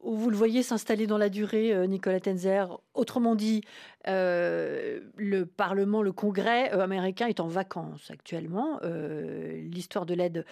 ou 0.00 0.16
vous 0.16 0.30
le 0.30 0.36
voyez 0.36 0.64
s'installer 0.64 1.06
dans 1.06 1.18
la 1.18 1.28
durée, 1.28 1.86
Nicolas 1.86 2.18
Tenzer? 2.18 2.66
Autrement 2.92 3.36
dit, 3.36 3.60
euh, 3.60 3.91
le 4.06 5.44
Parlement, 5.44 6.02
le 6.02 6.12
Congrès 6.12 6.72
euh, 6.72 6.80
américain 6.80 7.26
est 7.26 7.40
en 7.40 7.46
vacances 7.46 8.10
actuellement. 8.10 8.80
Euh, 8.82 9.60
l'histoire 9.70 10.06
de 10.06 10.14
l'aide 10.14 10.44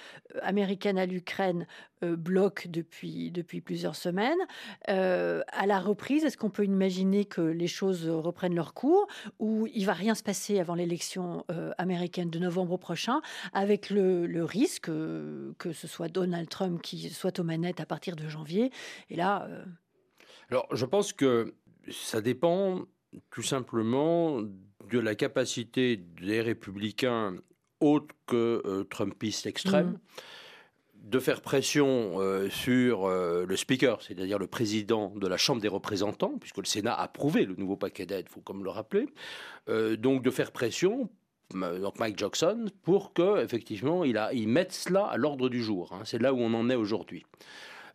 américaine 0.42 0.98
à 0.98 1.06
l'Ukraine 1.06 1.66
bloque 2.02 2.68
depuis, 2.68 3.30
depuis 3.30 3.60
plusieurs 3.60 3.94
semaines. 3.94 4.38
à 4.86 5.66
la 5.66 5.80
reprise, 5.80 6.24
est-ce 6.24 6.38
qu'on 6.38 6.48
peut 6.48 6.64
imaginer 6.64 7.26
que 7.26 7.42
les 7.42 7.66
choses 7.66 8.08
reprennent 8.08 8.54
leur 8.54 8.72
cours 8.72 9.06
ou 9.38 9.66
il 9.74 9.84
va 9.84 9.92
rien 9.92 10.14
se 10.14 10.22
passer 10.22 10.60
avant 10.60 10.74
l'élection 10.74 11.44
américaine 11.76 12.30
de 12.30 12.38
novembre 12.38 12.78
prochain, 12.78 13.20
avec 13.52 13.90
le 13.90 14.44
risque 14.44 14.86
que 14.86 15.72
ce 15.72 15.86
soit 15.86 16.08
Donald 16.08 16.48
Trump 16.48 16.80
qui 16.80 17.10
soit 17.10 17.38
aux 17.38 17.44
manettes 17.44 17.80
à 17.80 17.86
partir 17.86 18.16
de 18.16 18.26
janvier? 18.28 18.70
Et 19.10 19.16
là. 19.16 19.46
Alors, 20.50 20.66
je 20.72 20.86
pense 20.86 21.12
que 21.12 21.54
ça 21.90 22.20
dépend 22.20 22.86
tout 23.30 23.42
simplement 23.42 24.40
de 24.40 24.98
la 24.98 25.14
capacité 25.14 25.96
des 25.96 26.40
républicains 26.40 27.36
autres 27.80 28.14
que 28.26 28.62
euh, 28.64 28.84
trumpistes 28.84 29.46
extrêmes 29.46 29.98
de 30.94 31.18
faire 31.18 31.40
pression 31.40 32.20
sur 32.50 33.08
le 33.08 33.56
speaker, 33.56 34.02
c'est-à-dire 34.02 34.38
le 34.38 34.46
président 34.46 35.14
de 35.16 35.26
la 35.26 35.38
Chambre 35.38 35.62
des 35.62 35.66
représentants, 35.66 36.36
puisque 36.38 36.58
le 36.58 36.66
Sénat 36.66 36.92
a 36.92 37.04
approuvé 37.04 37.46
le 37.46 37.54
nouveau 37.54 37.76
paquet 37.76 38.04
d'aide, 38.04 38.26
il 38.28 38.30
faut 38.30 38.42
comme 38.42 38.62
le 38.62 38.68
rappeler, 38.68 39.06
donc 39.96 40.22
de 40.22 40.30
faire 40.30 40.52
pression 40.52 41.08
donc 41.54 41.98
Mike 41.98 42.18
Jackson, 42.18 42.66
pour 42.82 43.12
que 43.12 43.42
effectivement 43.42 44.04
il, 44.04 44.18
a, 44.18 44.32
il 44.32 44.48
mette 44.48 44.72
cela 44.72 45.04
à 45.04 45.16
l'ordre 45.16 45.48
du 45.48 45.62
jour. 45.62 45.92
Hein. 45.92 46.02
C'est 46.04 46.20
là 46.20 46.32
où 46.32 46.38
on 46.38 46.54
en 46.54 46.70
est 46.70 46.76
aujourd'hui. 46.76 47.24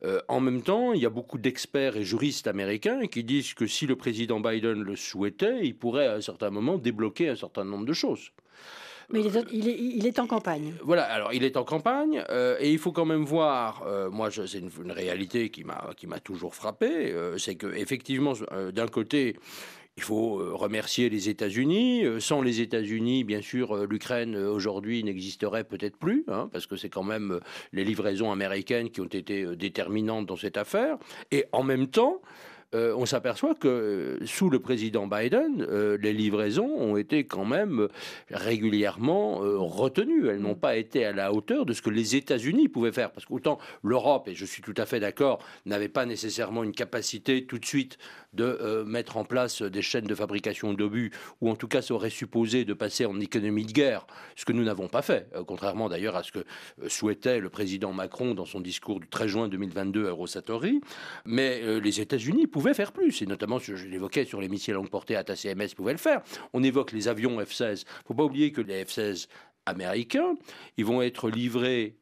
Euh, 0.05 0.21
en 0.27 0.39
même 0.39 0.61
temps, 0.61 0.93
il 0.93 1.01
y 1.01 1.05
a 1.05 1.09
beaucoup 1.09 1.37
d'experts 1.37 1.97
et 1.97 2.03
juristes 2.03 2.47
américains 2.47 3.07
qui 3.07 3.23
disent 3.23 3.53
que 3.53 3.65
si 3.65 3.87
le 3.87 3.95
président 3.95 4.39
Biden 4.39 4.83
le 4.83 4.95
souhaitait, 4.95 5.61
il 5.63 5.75
pourrait 5.75 6.07
à 6.07 6.13
un 6.13 6.21
certain 6.21 6.51
moment 6.51 6.77
débloquer 6.77 7.29
un 7.29 7.35
certain 7.35 7.63
nombre 7.63 7.85
de 7.85 7.93
choses. 7.93 8.31
Mais 9.11 9.21
il 9.21 10.07
est, 10.07 10.17
en 10.17 10.25
campagne. 10.25 10.73
Voilà, 10.81 11.03
alors 11.03 11.31
il 11.31 11.43
est 11.43 11.57
en 11.57 11.63
campagne 11.63 12.23
euh, 12.29 12.57
et 12.59 12.71
il 12.71 12.79
faut 12.79 12.91
quand 12.91 13.05
même 13.05 13.23
voir, 13.23 13.83
euh, 13.85 14.09
moi 14.09 14.31
c'est 14.31 14.57
une, 14.57 14.71
une, 14.83 14.91
réalité 14.91 15.51
qui 15.51 15.63
m'a 15.63 16.19
toujours 16.23 16.55
frappé, 16.55 17.13
c'est 17.37 17.53
que 17.53 17.67
effectivement 17.75 18.33
d'un 18.73 18.87
côté 18.87 19.35
il 19.97 20.03
faut 20.03 20.39
euh, 20.39 20.53
remercier 20.53 21.09
les 21.09 21.29
États-Unis. 21.29 22.03
Euh, 22.03 22.19
sans 22.19 22.41
les 22.41 22.61
États-Unis, 22.61 23.23
bien 23.23 23.41
sûr, 23.41 23.75
euh, 23.75 23.87
l'Ukraine 23.89 24.35
aujourd'hui 24.35 25.03
n'existerait 25.03 25.63
peut-être 25.63 25.97
plus, 25.97 26.25
hein, 26.27 26.49
parce 26.51 26.67
que 26.67 26.75
c'est 26.75 26.89
quand 26.89 27.03
même 27.03 27.39
les 27.71 27.85
livraisons 27.85 28.31
américaines 28.31 28.89
qui 28.89 29.01
ont 29.01 29.05
été 29.05 29.55
déterminantes 29.55 30.25
dans 30.25 30.35
cette 30.35 30.57
affaire. 30.57 30.97
Et 31.31 31.45
en 31.51 31.63
même 31.63 31.87
temps, 31.87 32.21
on 32.73 33.05
s'aperçoit 33.05 33.55
que 33.55 34.19
sous 34.25 34.49
le 34.49 34.59
président 34.59 35.07
Biden, 35.07 35.65
les 35.97 36.11
livraisons 36.11 36.67
ont 36.67 36.97
été 36.97 37.25
quand 37.25 37.45
même 37.45 37.87
régulièrement 38.29 39.37
retenues. 39.37 40.27
Elles 40.27 40.41
n'ont 40.41 40.55
pas 40.55 40.75
été 40.75 41.05
à 41.05 41.13
la 41.13 41.31
hauteur 41.31 41.65
de 41.65 41.71
ce 41.71 41.81
que 41.81 41.89
les 41.89 42.17
États-Unis 42.17 42.67
pouvaient 42.67 42.91
faire. 42.91 43.13
Parce 43.13 43.25
qu'autant 43.25 43.59
l'Europe, 43.81 44.27
et 44.27 44.35
je 44.35 44.43
suis 44.43 44.61
tout 44.61 44.73
à 44.75 44.85
fait 44.85 44.99
d'accord, 44.99 45.39
n'avait 45.65 45.87
pas 45.87 46.05
nécessairement 46.05 46.65
une 46.65 46.73
capacité 46.73 47.45
tout 47.45 47.59
de 47.59 47.65
suite 47.65 47.97
de 48.35 48.83
mettre 48.85 49.17
en 49.17 49.23
place 49.23 49.61
des 49.61 49.81
chaînes 49.81 50.05
de 50.05 50.15
fabrication 50.15 50.73
d'obus, 50.73 51.11
ou 51.41 51.49
en 51.49 51.55
tout 51.55 51.67
cas 51.67 51.81
ça 51.81 51.93
aurait 51.93 52.09
supposé 52.09 52.65
de 52.65 52.73
passer 52.73 53.05
en 53.05 53.19
économie 53.19 53.65
de 53.65 53.71
guerre, 53.71 54.05
ce 54.35 54.45
que 54.45 54.51
nous 54.51 54.63
n'avons 54.63 54.87
pas 54.87 55.01
fait, 55.01 55.29
contrairement 55.47 55.89
d'ailleurs 55.89 56.15
à 56.15 56.23
ce 56.23 56.31
que 56.31 56.45
souhaitait 56.87 57.39
le 57.39 57.49
président 57.49 57.93
Macron 57.93 58.33
dans 58.33 58.45
son 58.45 58.59
discours 58.59 58.99
du 58.99 59.07
13 59.07 59.27
juin 59.27 59.47
2022 59.47 60.09
à 60.09 60.11
Rosatori. 60.11 60.81
Mais 61.25 61.79
les 61.79 62.01
États-Unis 62.01 62.47
pouvaient 62.47 62.73
faire 62.73 62.91
plus, 62.91 63.21
et 63.21 63.25
notamment, 63.25 63.59
je 63.59 63.73
l'évoquais, 63.87 64.25
sur 64.25 64.41
les 64.41 64.49
missiles 64.49 64.73
longue 64.73 64.89
portée, 64.89 65.15
ATACMS 65.15 65.73
pouvaient 65.75 65.93
le 65.93 65.97
faire. 65.97 66.21
On 66.53 66.63
évoque 66.63 66.91
les 66.91 67.07
avions 67.07 67.39
F-16. 67.39 67.63
Il 67.63 67.71
ne 67.71 68.07
faut 68.07 68.13
pas 68.13 68.23
oublier 68.23 68.51
que 68.51 68.61
les 68.61 68.83
F-16 68.83 69.27
américains, 69.65 70.35
ils 70.77 70.85
vont 70.85 71.01
être 71.01 71.29
livrés 71.29 71.95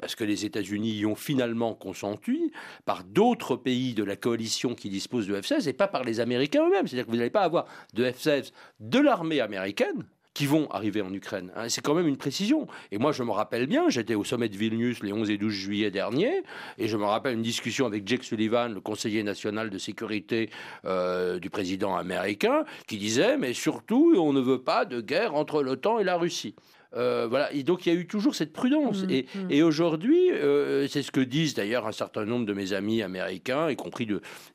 parce 0.00 0.14
que 0.14 0.24
les 0.24 0.44
États-Unis 0.44 0.92
y 0.92 1.06
ont 1.06 1.14
finalement 1.14 1.74
consenti, 1.74 2.52
par 2.84 3.04
d'autres 3.04 3.56
pays 3.56 3.94
de 3.94 4.04
la 4.04 4.16
coalition 4.16 4.74
qui 4.74 4.88
disposent 4.88 5.26
de 5.26 5.40
F-16 5.40 5.68
et 5.68 5.72
pas 5.72 5.88
par 5.88 6.04
les 6.04 6.20
Américains 6.20 6.66
eux-mêmes. 6.66 6.86
C'est-à-dire 6.86 7.06
que 7.06 7.10
vous 7.10 7.16
n'allez 7.16 7.30
pas 7.30 7.42
avoir 7.42 7.66
de 7.94 8.04
F-16 8.04 8.52
de 8.80 8.98
l'armée 8.98 9.40
américaine 9.40 10.04
qui 10.34 10.46
vont 10.46 10.70
arriver 10.70 11.02
en 11.02 11.12
Ukraine. 11.12 11.50
Hein. 11.56 11.68
C'est 11.68 11.80
quand 11.80 11.94
même 11.94 12.06
une 12.06 12.16
précision. 12.16 12.68
Et 12.92 12.98
moi, 12.98 13.12
je 13.12 13.22
me 13.22 13.30
rappelle 13.30 13.66
bien, 13.66 13.88
j'étais 13.88 14.14
au 14.14 14.24
sommet 14.24 14.48
de 14.48 14.56
Vilnius 14.56 15.02
les 15.02 15.12
11 15.12 15.28
et 15.30 15.36
12 15.36 15.52
juillet 15.52 15.90
dernier, 15.90 16.42
et 16.78 16.88
je 16.88 16.96
me 16.96 17.04
rappelle 17.04 17.34
une 17.34 17.42
discussion 17.42 17.86
avec 17.86 18.06
Jake 18.06 18.24
Sullivan, 18.24 18.72
le 18.72 18.80
conseiller 18.80 19.22
national 19.22 19.70
de 19.70 19.78
sécurité 19.78 20.50
euh, 20.84 21.38
du 21.38 21.50
président 21.50 21.96
américain, 21.96 22.64
qui 22.86 22.96
disait, 22.96 23.36
mais 23.36 23.52
surtout, 23.52 24.14
on 24.16 24.32
ne 24.32 24.40
veut 24.40 24.62
pas 24.62 24.84
de 24.84 25.00
guerre 25.00 25.34
entre 25.34 25.62
l'OTAN 25.62 25.98
et 25.98 26.04
la 26.04 26.16
Russie. 26.16 26.54
Euh, 26.96 27.26
voilà. 27.28 27.52
Et 27.52 27.62
donc 27.62 27.86
il 27.86 27.92
y 27.92 27.96
a 27.96 27.98
eu 27.98 28.06
toujours 28.06 28.34
cette 28.34 28.52
prudence. 28.52 29.04
Mmh, 29.04 29.10
et, 29.10 29.26
mmh. 29.34 29.50
et 29.50 29.62
aujourd'hui, 29.62 30.30
euh, 30.32 30.88
c'est 30.88 31.02
ce 31.02 31.12
que 31.12 31.20
disent 31.20 31.54
d'ailleurs 31.54 31.86
un 31.86 31.92
certain 31.92 32.24
nombre 32.24 32.46
de 32.46 32.52
mes 32.52 32.72
amis 32.72 33.02
américains, 33.02 33.70
y 33.70 33.76
compris 33.76 34.08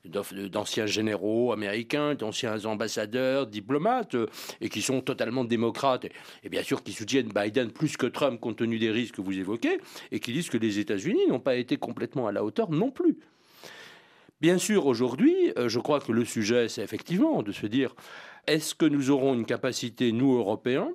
d'anciens 0.03 0.85
généraux 0.85 1.53
américains, 1.53 2.15
d'anciens 2.15 2.65
ambassadeurs, 2.65 3.47
diplomates, 3.47 4.15
euh, 4.15 4.27
et 4.61 4.69
qui 4.69 4.81
sont 4.81 5.01
totalement 5.01 5.45
démocrates, 5.45 6.05
et, 6.43 6.49
bien 6.49 6.63
sûr 6.63 6.83
qui 6.83 6.91
soutiennent 6.91 7.31
Biden 7.33 7.71
plus 7.71 7.97
que 7.97 8.05
Trump 8.05 8.39
compte 8.39 8.57
tenu 8.57 8.79
des 8.79 8.91
risques 8.91 9.15
que 9.15 9.21
vous 9.21 9.37
évoquez, 9.37 9.79
et 10.11 10.19
qui 10.19 10.33
disent 10.33 10.49
que 10.49 10.57
les 10.57 10.79
États-Unis 10.79 11.27
n'ont 11.29 11.39
pas 11.39 11.55
été 11.55 11.77
complètement 11.77 12.27
à 12.27 12.31
la 12.31 12.43
hauteur 12.43 12.71
non 12.71 12.91
plus. 12.91 13.17
Bien 14.41 14.57
sûr, 14.57 14.85
aujourd'hui, 14.85 15.33
je 15.65 15.79
crois 15.79 16.01
que 16.01 16.11
le 16.11 16.25
sujet, 16.25 16.67
c'est 16.67 16.83
effectivement 16.83 17.41
de 17.41 17.53
se 17.53 17.65
dire, 17.65 17.95
est-ce 18.47 18.75
que 18.75 18.85
nous 18.85 19.09
aurons 19.09 19.33
une 19.33 19.45
capacité, 19.45 20.11
nous, 20.11 20.37
Européens, 20.37 20.89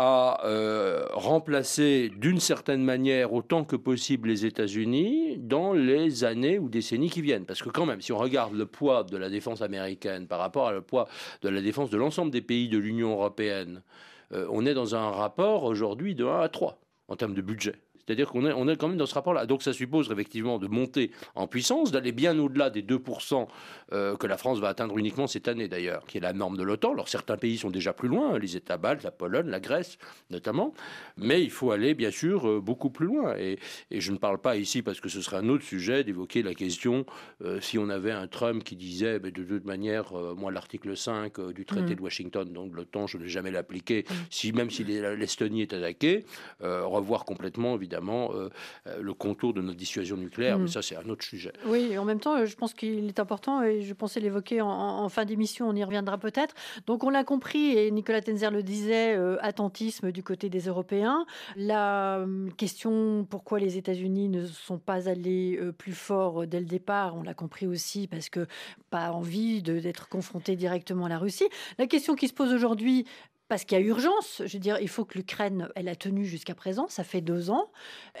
à 0.00 0.44
euh, 0.44 1.06
remplacer 1.10 2.08
d'une 2.08 2.38
certaine 2.38 2.84
manière 2.84 3.32
autant 3.32 3.64
que 3.64 3.74
possible 3.74 4.28
les 4.28 4.46
États-Unis 4.46 5.38
dans 5.38 5.72
les 5.72 6.22
années 6.22 6.60
ou 6.60 6.68
décennies 6.68 7.10
qui 7.10 7.20
viennent. 7.20 7.44
Parce 7.44 7.64
que 7.64 7.68
quand 7.68 7.84
même, 7.84 8.00
si 8.00 8.12
on 8.12 8.16
regarde 8.16 8.54
le 8.54 8.64
poids 8.64 9.02
de 9.02 9.16
la 9.16 9.28
défense 9.28 9.60
américaine 9.60 10.28
par 10.28 10.38
rapport 10.38 10.72
au 10.72 10.80
poids 10.82 11.08
de 11.42 11.48
la 11.48 11.60
défense 11.60 11.90
de 11.90 11.96
l'ensemble 11.96 12.30
des 12.30 12.42
pays 12.42 12.68
de 12.68 12.78
l'Union 12.78 13.10
européenne, 13.10 13.82
euh, 14.30 14.46
on 14.52 14.66
est 14.66 14.74
dans 14.74 14.94
un 14.94 15.10
rapport 15.10 15.64
aujourd'hui 15.64 16.14
de 16.14 16.24
1 16.24 16.42
à 16.42 16.48
3 16.48 16.78
en 17.08 17.16
termes 17.16 17.34
de 17.34 17.42
budget. 17.42 17.74
C'est-à-dire 18.08 18.30
qu'on 18.30 18.46
est, 18.46 18.54
on 18.54 18.66
est 18.68 18.76
quand 18.78 18.88
même 18.88 18.96
dans 18.96 19.04
ce 19.04 19.12
rapport-là. 19.12 19.44
Donc 19.44 19.62
ça 19.62 19.74
suppose 19.74 20.10
effectivement 20.10 20.58
de 20.58 20.66
monter 20.66 21.10
en 21.34 21.46
puissance, 21.46 21.92
d'aller 21.92 22.12
bien 22.12 22.38
au-delà 22.38 22.70
des 22.70 22.82
2% 22.82 23.46
euh, 23.92 24.16
que 24.16 24.26
la 24.26 24.38
France 24.38 24.60
va 24.60 24.68
atteindre 24.68 24.96
uniquement 24.96 25.26
cette 25.26 25.46
année 25.46 25.68
d'ailleurs, 25.68 26.06
qui 26.06 26.16
est 26.16 26.20
la 26.22 26.32
norme 26.32 26.56
de 26.56 26.62
l'OTAN. 26.62 26.92
Alors 26.94 27.10
certains 27.10 27.36
pays 27.36 27.58
sont 27.58 27.68
déjà 27.68 27.92
plus 27.92 28.08
loin, 28.08 28.38
les 28.38 28.56
États 28.56 28.78
baltes, 28.78 29.02
la 29.02 29.10
Pologne, 29.10 29.48
la 29.48 29.60
Grèce 29.60 29.98
notamment, 30.30 30.72
mais 31.18 31.42
il 31.42 31.50
faut 31.50 31.70
aller 31.70 31.92
bien 31.92 32.10
sûr 32.10 32.48
euh, 32.48 32.60
beaucoup 32.62 32.88
plus 32.88 33.06
loin. 33.06 33.36
Et, 33.36 33.58
je 33.90 34.10
ne 34.10 34.16
parle 34.16 34.38
pas 34.38 34.56
ici 34.56 34.80
parce 34.80 35.00
que 35.00 35.10
ce 35.10 35.20
serait 35.20 35.36
un 35.36 35.48
autre 35.50 35.64
sujet 35.64 36.02
d'évoquer 36.02 36.42
la 36.42 36.54
question 36.54 37.04
euh, 37.44 37.60
si 37.60 37.76
on 37.76 37.90
avait 37.90 38.12
un 38.12 38.26
Trump 38.26 38.64
qui 38.64 38.76
disait 38.76 39.20
de 39.20 39.28
toute 39.28 39.66
manière, 39.66 40.14
moi 40.34 40.50
l'article 40.50 40.96
5 40.96 41.50
du 41.50 41.66
traité 41.66 41.92
mmh. 41.92 41.96
de 41.96 42.00
Washington, 42.00 42.52
donc 42.52 42.74
l'OTAN, 42.74 43.06
je 43.06 43.18
ne 43.18 43.24
vais 43.24 43.28
jamais 43.28 43.50
l'appliquer, 43.50 44.06
mmh. 44.08 44.14
si, 44.30 44.52
même 44.52 44.70
si 44.70 44.84
l'Estonie 44.84 45.60
est 45.62 45.74
attaquée, 45.74 46.24
revoir 46.60 47.26
complètement 47.26 47.74
évidemment 47.74 47.97
euh, 48.06 48.50
euh, 48.86 49.00
le 49.00 49.14
contour 49.14 49.54
de 49.54 49.60
notre 49.60 49.76
dissuasion 49.76 50.16
nucléaire. 50.16 50.58
Mais 50.58 50.64
mm. 50.64 50.68
ça, 50.68 50.82
c'est 50.82 50.96
un 50.96 51.08
autre 51.08 51.24
sujet. 51.24 51.52
Oui, 51.66 51.88
et 51.92 51.98
en 51.98 52.04
même 52.04 52.20
temps, 52.20 52.36
euh, 52.36 52.46
je 52.46 52.56
pense 52.56 52.74
qu'il 52.74 53.06
est 53.06 53.20
important, 53.20 53.62
et 53.62 53.82
je 53.82 53.94
pensais 53.94 54.20
l'évoquer 54.20 54.60
en, 54.60 55.08
fin 55.08 55.24
d'émission, 55.24 55.68
on 55.68 55.74
y 55.74 55.84
reviendra 55.84 56.18
peut-être. 56.18 56.54
Donc, 56.86 57.04
on 57.04 57.10
l'a 57.10 57.24
compris, 57.24 57.76
et 57.76 57.90
Nicolas 57.90 58.20
Tenzer 58.20 58.50
le 58.50 58.62
disait, 58.62 59.16
attentisme 59.40 60.12
du 60.12 60.22
côté 60.22 60.48
des 60.48 60.60
Européens. 60.60 61.24
La 61.56 62.24
question 62.56 63.26
pourquoi 63.28 63.58
les 63.58 63.76
États-Unis 63.76 64.28
ne 64.28 64.46
sont 64.46 64.78
pas 64.78 65.08
allés 65.08 65.60
plus 65.78 65.92
fort 65.92 66.46
dès 66.46 66.60
le 66.60 66.66
départ, 66.66 67.16
on 67.16 67.22
l'a 67.22 67.34
compris 67.34 67.66
aussi 67.66 68.06
parce 68.06 68.28
que 68.28 68.46
pas 68.90 69.12
envie 69.12 69.62
d'être 69.62 70.08
confronté 70.08 70.56
directement 70.56 71.06
à 71.06 71.08
la 71.08 71.18
Russie. 71.18 71.48
La 71.78 71.86
question 71.86 72.14
qui 72.14 72.28
se 72.28 72.34
pose 72.34 72.52
aujourd'hui, 72.52 73.06
parce 73.48 73.64
qu'il 73.64 73.78
y 73.78 73.80
a 73.80 73.84
urgence. 73.84 74.42
Je 74.44 74.52
veux 74.52 74.58
dire, 74.60 74.78
il 74.80 74.88
faut 74.88 75.04
que 75.04 75.16
l'Ukraine, 75.18 75.68
elle 75.74 75.88
a 75.88 75.96
tenu 75.96 76.24
jusqu'à 76.24 76.54
présent, 76.54 76.86
ça 76.88 77.02
fait 77.04 77.20
deux 77.20 77.50
ans. 77.50 77.70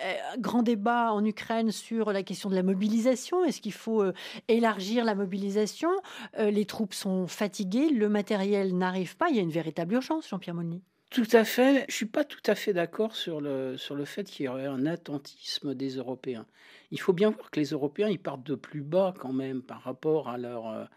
Euh, 0.04 0.14
grand 0.38 0.62
débat 0.62 1.12
en 1.12 1.24
Ukraine 1.24 1.70
sur 1.70 2.12
la 2.12 2.22
question 2.22 2.50
de 2.50 2.54
la 2.54 2.62
mobilisation. 2.62 3.44
Est-ce 3.44 3.60
qu'il 3.60 3.72
faut 3.72 4.02
euh, 4.02 4.12
élargir 4.48 5.04
la 5.04 5.14
mobilisation? 5.14 5.90
Euh, 6.38 6.50
Les 6.50 6.64
troupes 6.64 6.94
sont 6.94 7.26
fatiguées, 7.26 7.90
le 7.90 8.08
matériel 8.08 8.76
n'arrive 8.76 9.16
pas. 9.16 9.28
Il 9.28 9.36
y 9.36 9.38
a 9.38 9.42
une 9.42 9.50
véritable 9.50 9.94
urgence, 9.94 10.28
Jean-Pierre 10.28 10.54
Monny. 10.54 10.82
Tout 11.10 11.28
à 11.32 11.44
fait. 11.44 11.86
Je 11.88 11.94
suis 11.94 12.06
pas 12.06 12.24
tout 12.24 12.42
à 12.46 12.54
fait 12.54 12.74
d'accord 12.74 13.16
sur 13.16 13.40
le, 13.40 13.78
sur 13.78 13.94
le 13.94 14.04
fait 14.04 14.24
qu'il 14.24 14.46
y 14.46 14.48
aurait 14.48 14.66
un 14.66 14.84
attentisme 14.84 15.74
des 15.74 15.96
Européens. 15.96 16.46
Il 16.90 17.00
faut 17.00 17.14
bien 17.14 17.30
voir 17.30 17.50
que 17.50 17.60
les 17.60 17.68
Européens, 17.68 18.08
ils 18.08 18.20
partent 18.20 18.44
de 18.44 18.54
plus 18.54 18.82
bas 18.82 19.14
quand 19.18 19.32
même 19.32 19.62
par 19.62 19.82
rapport 19.82 20.28
à 20.28 20.36
leur 20.36 20.88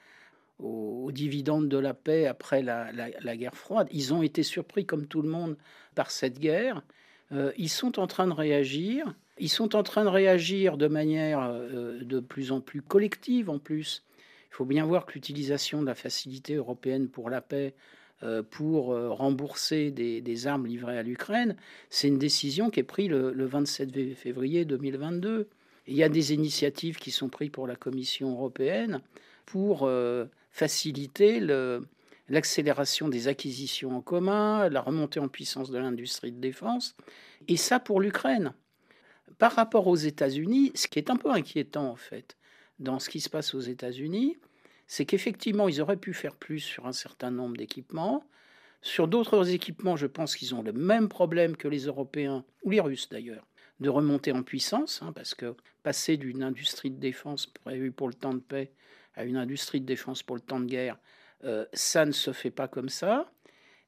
aux, 0.61 1.11
dividendes 1.11 1.67
de 1.67 1.77
la 1.77 1.93
paix 1.93 2.25
après 2.27 2.61
la, 2.61 3.37
guerre 3.37 3.55
froide. 3.55 3.87
Ils 3.91 4.13
ont 4.13 4.21
été 4.21 4.43
surpris, 4.43 4.85
comme 4.85 5.07
tout 5.07 5.21
le 5.21 5.29
monde, 5.29 5.57
par 5.95 6.11
cette 6.11 6.39
guerre. 6.39 6.83
Euh, 7.31 7.51
ils 7.57 7.69
sont 7.69 7.99
en 7.99 8.07
train 8.07 8.27
de 8.27 8.33
réagir. 8.33 9.13
Ils 9.37 9.49
sont 9.49 9.75
en 9.75 9.83
train 9.83 10.03
de 10.03 10.09
réagir 10.09 10.77
de 10.77 10.87
manière 10.87 11.41
euh, 11.41 11.99
de 12.03 12.19
plus 12.19 12.51
en 12.51 12.61
plus 12.61 12.81
collective 12.81 13.49
en 13.49 13.59
plus. 13.59 14.03
Il 14.51 14.55
faut 14.55 14.65
bien 14.65 14.85
voir 14.85 15.05
que 15.05 15.13
l'utilisation 15.13 15.81
de 15.81 15.87
la 15.87 15.95
facilité 15.95 16.55
européenne 16.55 17.07
pour 17.09 17.29
la 17.29 17.41
paix 17.41 17.73
euh, 18.23 18.43
pour 18.43 18.87
rembourser 18.87 19.91
des, 19.91 20.47
armes 20.47 20.67
livrées 20.67 20.97
à 20.97 21.03
l'Ukraine, 21.03 21.55
c'est 21.89 22.07
une 22.07 22.19
décision 22.19 22.69
qui 22.69 22.79
est 22.79 22.83
prise 22.83 23.09
le 23.09 23.45
27 23.45 24.15
février 24.15 24.65
2022. 24.65 25.49
Il 25.87 25.95
y 25.95 26.03
a 26.03 26.09
des 26.09 26.33
initiatives 26.33 26.97
qui 26.97 27.11
sont 27.11 27.29
prises 27.29 27.49
pour 27.49 27.67
la 27.67 27.75
Commission 27.75 28.31
européenne 28.31 29.01
pour 29.45 29.89
faciliter 30.51 31.39
l'accélération 32.27 33.07
des 33.07 33.27
acquisitions 33.27 33.95
en 33.95 34.01
commun, 34.01 34.69
la 34.69 34.81
remontée 34.81 35.19
en 35.19 35.27
puissance 35.27 35.71
de 35.71 35.77
l'industrie 35.77 36.31
de 36.31 36.39
défense, 36.39 36.95
et 37.47 37.57
ça 37.57 37.79
pour 37.79 38.01
l'Ukraine. 38.01 38.53
Par 39.37 39.53
rapport 39.53 39.87
aux 39.87 39.95
États-Unis, 39.95 40.71
ce 40.75 40.87
qui 40.87 40.99
est 40.99 41.09
un 41.09 41.15
peu 41.15 41.31
inquiétant 41.31 41.89
en 41.89 41.95
fait 41.95 42.37
dans 42.79 42.99
ce 42.99 43.09
qui 43.09 43.21
se 43.21 43.29
passe 43.29 43.53
aux 43.53 43.61
États-Unis, 43.61 44.37
c'est 44.87 45.05
qu'effectivement 45.05 45.69
ils 45.69 45.81
auraient 45.81 45.97
pu 45.97 46.13
faire 46.13 46.35
plus 46.35 46.59
sur 46.59 46.85
un 46.85 46.91
certain 46.91 47.31
nombre 47.31 47.55
d'équipements. 47.57 48.23
Sur 48.81 49.07
d'autres 49.07 49.49
équipements, 49.51 49.95
je 49.95 50.07
pense 50.07 50.35
qu'ils 50.35 50.55
ont 50.55 50.63
le 50.63 50.73
même 50.73 51.07
problème 51.07 51.55
que 51.55 51.67
les 51.67 51.85
Européens, 51.85 52.43
ou 52.63 52.71
les 52.71 52.81
Russes 52.81 53.07
d'ailleurs, 53.09 53.47
de 53.79 53.89
remonter 53.89 54.31
en 54.31 54.43
puissance, 54.43 55.01
hein, 55.01 55.11
parce 55.13 55.33
que 55.33 55.55
passer 55.83 56.17
d'une 56.17 56.43
industrie 56.43 56.91
de 56.91 56.99
défense 56.99 57.45
prévue 57.45 57.91
pour 57.91 58.07
le 58.07 58.13
temps 58.13 58.33
de 58.33 58.39
paix 58.39 58.71
à 59.21 59.25
une 59.25 59.37
industrie 59.37 59.79
de 59.79 59.85
défense 59.85 60.23
pour 60.23 60.35
le 60.35 60.41
temps 60.41 60.59
de 60.59 60.65
guerre, 60.65 60.97
euh, 61.43 61.65
ça 61.73 62.05
ne 62.05 62.11
se 62.11 62.33
fait 62.33 62.51
pas 62.51 62.67
comme 62.67 62.89
ça. 62.89 63.31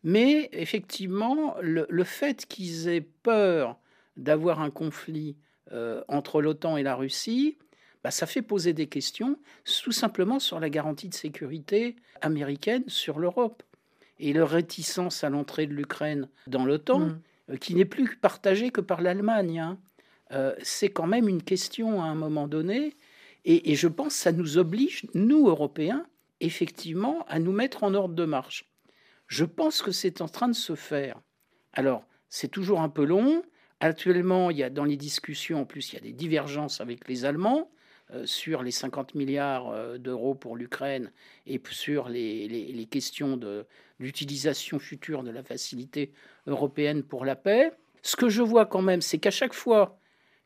Mais 0.04 0.50
effectivement, 0.52 1.56
le, 1.62 2.04
fait 2.04 2.46
qu'ils 2.46 2.88
aient 2.88 3.02
peur 3.02 3.80
d'avoir 4.18 4.62
un 4.62 4.70
conflit 4.70 5.38
euh, 5.72 6.04
entre 6.08 6.42
l'OTAN 6.42 6.78
et 6.78 6.84
la 6.84 6.96
Russie, 6.96 7.58
bah, 8.04 8.12
ça 8.12 8.25
fait 8.25 8.42
poser 8.42 8.74
des 8.74 8.88
questions 8.88 9.38
tout 9.84 9.92
simplement 9.92 10.40
sur 10.40 10.60
la 10.60 10.70
garantie 10.70 11.08
de 11.08 11.13
sécurité 11.13 11.96
américaine 12.22 12.84
sur 12.88 13.18
l'Europe. 13.18 13.63
Et 14.20 14.34
leur 14.34 14.50
réticence 14.50 15.24
à 15.24 15.30
l'entrée 15.30 15.66
de 15.66 15.74
l'Ukraine 15.74 16.30
dans 16.48 16.66
l'OTAN, 16.66 17.00
mm. 17.00 17.22
euh, 17.52 17.58
qui 17.58 17.75
n'est 17.75 17.86
plus 17.86 18.18
partagée 18.18 18.72
que 18.72 18.82
par 18.82 19.02
l'Allemagne, 19.02 19.60
hein, 19.60 19.80
c'est 20.63 20.90
quand 20.90 21.06
même 21.06 21.30
une 21.30 21.44
question 21.44 22.02
à 22.02 22.08
un 22.08 22.16
moment 22.16 22.48
donné. 22.48 22.96
Et, 23.46 23.76
je 23.76 23.88
pense 23.88 24.16
que 24.16 24.20
ça 24.20 24.32
nous 24.32 24.58
oblige, 24.58 25.06
nous, 25.14 25.48
Européens, 25.48 26.06
effectivement, 26.40 27.26
à 27.28 27.40
nous 27.40 27.52
mettre 27.52 27.84
en 27.84 27.94
ordre 27.94 28.16
de 28.16 28.26
marche. 28.26 28.72
Je 29.28 29.44
pense 29.46 29.82
que 29.82 29.92
c'est 29.92 30.22
en 30.22 30.28
train 30.28 30.48
de 30.48 30.54
se 30.54 30.76
faire. 30.76 31.20
Alors, 31.74 32.06
c'est 32.30 32.48
toujours 32.48 32.82
un 32.82 32.90
peu 32.90 33.04
long. 33.04 33.44
Actuellement, 33.80 34.50
il 34.50 34.58
y 34.58 34.64
a 34.64 34.70
dans 34.70 34.86
les 34.86 34.98
discussions, 34.98 35.62
en 35.62 35.66
plus, 35.66 35.92
il 35.92 35.96
y 35.96 35.98
a 35.98 36.02
des 36.02 36.14
divergences 36.14 36.80
avec 36.80 37.08
les 37.08 37.26
Allemands. 37.26 37.70
Euh, 38.12 38.26
sur 38.26 38.64
les 38.64 38.72
50 38.72 39.16
milliards 39.16 39.70
euh, 39.70 39.98
d'euros 39.98 40.36
pour 40.36 40.58
l'Ukraine 40.58 41.10
et 41.48 41.62
sur 41.72 42.10
les, 42.10 42.88
questions 42.92 43.40
d'utilisation 44.00 44.78
future 44.78 45.24
de 45.24 45.32
la 45.32 45.42
facilité 45.42 46.12
européenne 46.46 47.04
pour 47.04 47.24
la 47.24 47.38
paix. 47.38 47.72
Ce 48.02 48.18
que 48.18 48.28
je 48.28 48.42
vois 48.42 48.66
quand 48.66 48.82
même, 48.82 49.02
c'est 49.02 49.20
qu'à 49.20 49.32
chaque 49.32 49.54
fois 49.54 49.98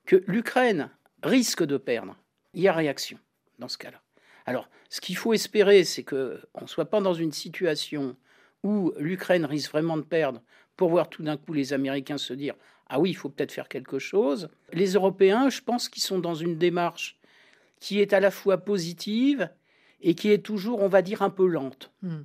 que 0.05 0.23
l'Ukraine 0.27 0.91
risque 1.23 1.63
de 1.63 1.77
perdre, 1.77 2.15
il 2.53 2.61
y 2.61 2.67
a 2.67 2.73
réaction 2.73 3.19
dans 3.59 3.67
ce 3.67 3.77
cas-là. 3.77 4.01
Alors, 4.45 4.69
ce 4.89 5.01
qu'il 5.01 5.17
faut 5.17 5.33
espérer, 5.33 5.83
c'est 5.83 6.03
qu'on 6.03 6.61
ne 6.61 6.67
soit 6.67 6.89
pas 6.89 7.01
dans 7.01 7.13
une 7.13 7.33
situation 7.33 8.15
où 8.63 8.93
l'Ukraine 8.97 9.45
risque 9.45 9.71
vraiment 9.71 9.97
de 9.97 10.03
perdre 10.03 10.41
pour 10.75 10.89
voir 10.89 11.09
tout 11.09 11.23
d'un 11.23 11.37
coup 11.37 11.53
les 11.53 11.73
Américains 11.73 12.17
se 12.17 12.33
dire 12.33 12.55
Ah 12.87 12.99
oui, 12.99 13.09
il 13.11 13.15
faut 13.15 13.29
peut-être 13.29 13.51
faire 13.51 13.67
quelque 13.67 13.99
chose. 13.99 14.49
Les 14.71 14.93
Européens, 14.93 15.49
je 15.49 15.61
pense 15.61 15.89
qu'ils 15.89 16.03
sont 16.03 16.19
dans 16.19 16.35
une 16.35 16.57
démarche 16.57 17.19
qui 17.79 17.99
est 17.99 18.13
à 18.13 18.19
la 18.19 18.31
fois 18.31 18.57
positive 18.57 19.49
et 20.01 20.15
qui 20.15 20.31
est 20.31 20.43
toujours, 20.43 20.81
on 20.81 20.87
va 20.87 21.01
dire, 21.01 21.21
un 21.21 21.29
peu 21.29 21.47
lente. 21.47 21.91
Hmm. 22.01 22.21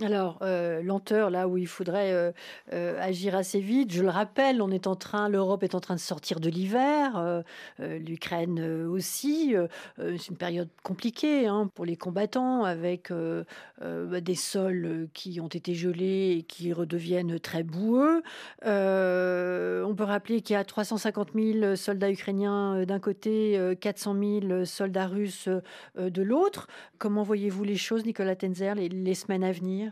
Alors, 0.00 0.38
euh, 0.40 0.82
lenteur, 0.82 1.28
là 1.28 1.46
où 1.46 1.58
il 1.58 1.66
faudrait 1.66 2.12
euh, 2.12 2.32
euh, 2.72 2.98
agir 2.98 3.36
assez 3.36 3.60
vite. 3.60 3.92
Je 3.92 4.02
le 4.02 4.08
rappelle, 4.08 4.56
l'Europe 4.56 5.62
est 5.62 5.74
en 5.74 5.80
train 5.80 5.94
de 5.94 6.00
sortir 6.00 6.40
de 6.40 6.48
l'hiver, 6.48 7.42
l'Ukraine 7.78 8.86
aussi. 8.86 9.54
c'est 9.98 10.28
une 10.28 10.36
période 10.36 10.68
compliquée 10.82 11.46
hein, 11.46 11.68
pour 11.74 11.84
les 11.84 11.96
combattants, 11.96 12.64
avec 12.64 13.12
des 13.12 14.34
sols 14.34 15.08
qui 15.12 15.40
ont 15.40 15.48
été 15.48 15.74
gelés 15.74 16.36
et 16.38 16.42
qui 16.42 16.72
redeviennent 16.72 17.38
très 17.38 17.62
boueux. 17.62 18.22
on 18.64 19.94
peut 19.94 20.04
rappeler 20.04 20.40
qu'il 20.40 20.54
y 20.54 20.56
a 20.56 20.64
350 20.64 21.30
000 21.34 21.76
soldats 21.76 22.10
ukrainiens 22.10 22.84
d'un 22.86 23.00
côté, 23.00 23.76
400 23.80 24.16
000 24.40 24.64
soldats 24.64 25.06
russes 25.06 25.48
de 25.98 26.22
l'autre. 26.22 26.66
Comment 26.98 27.22
voyez-vous 27.22 27.64
les 27.64 27.76
choses, 27.76 28.06
Nicolas 28.06 28.36
Tenzer, 28.36 28.74
les 28.74 29.14
semaines 29.14 29.44
à 29.44 29.52
venir? 29.52 29.91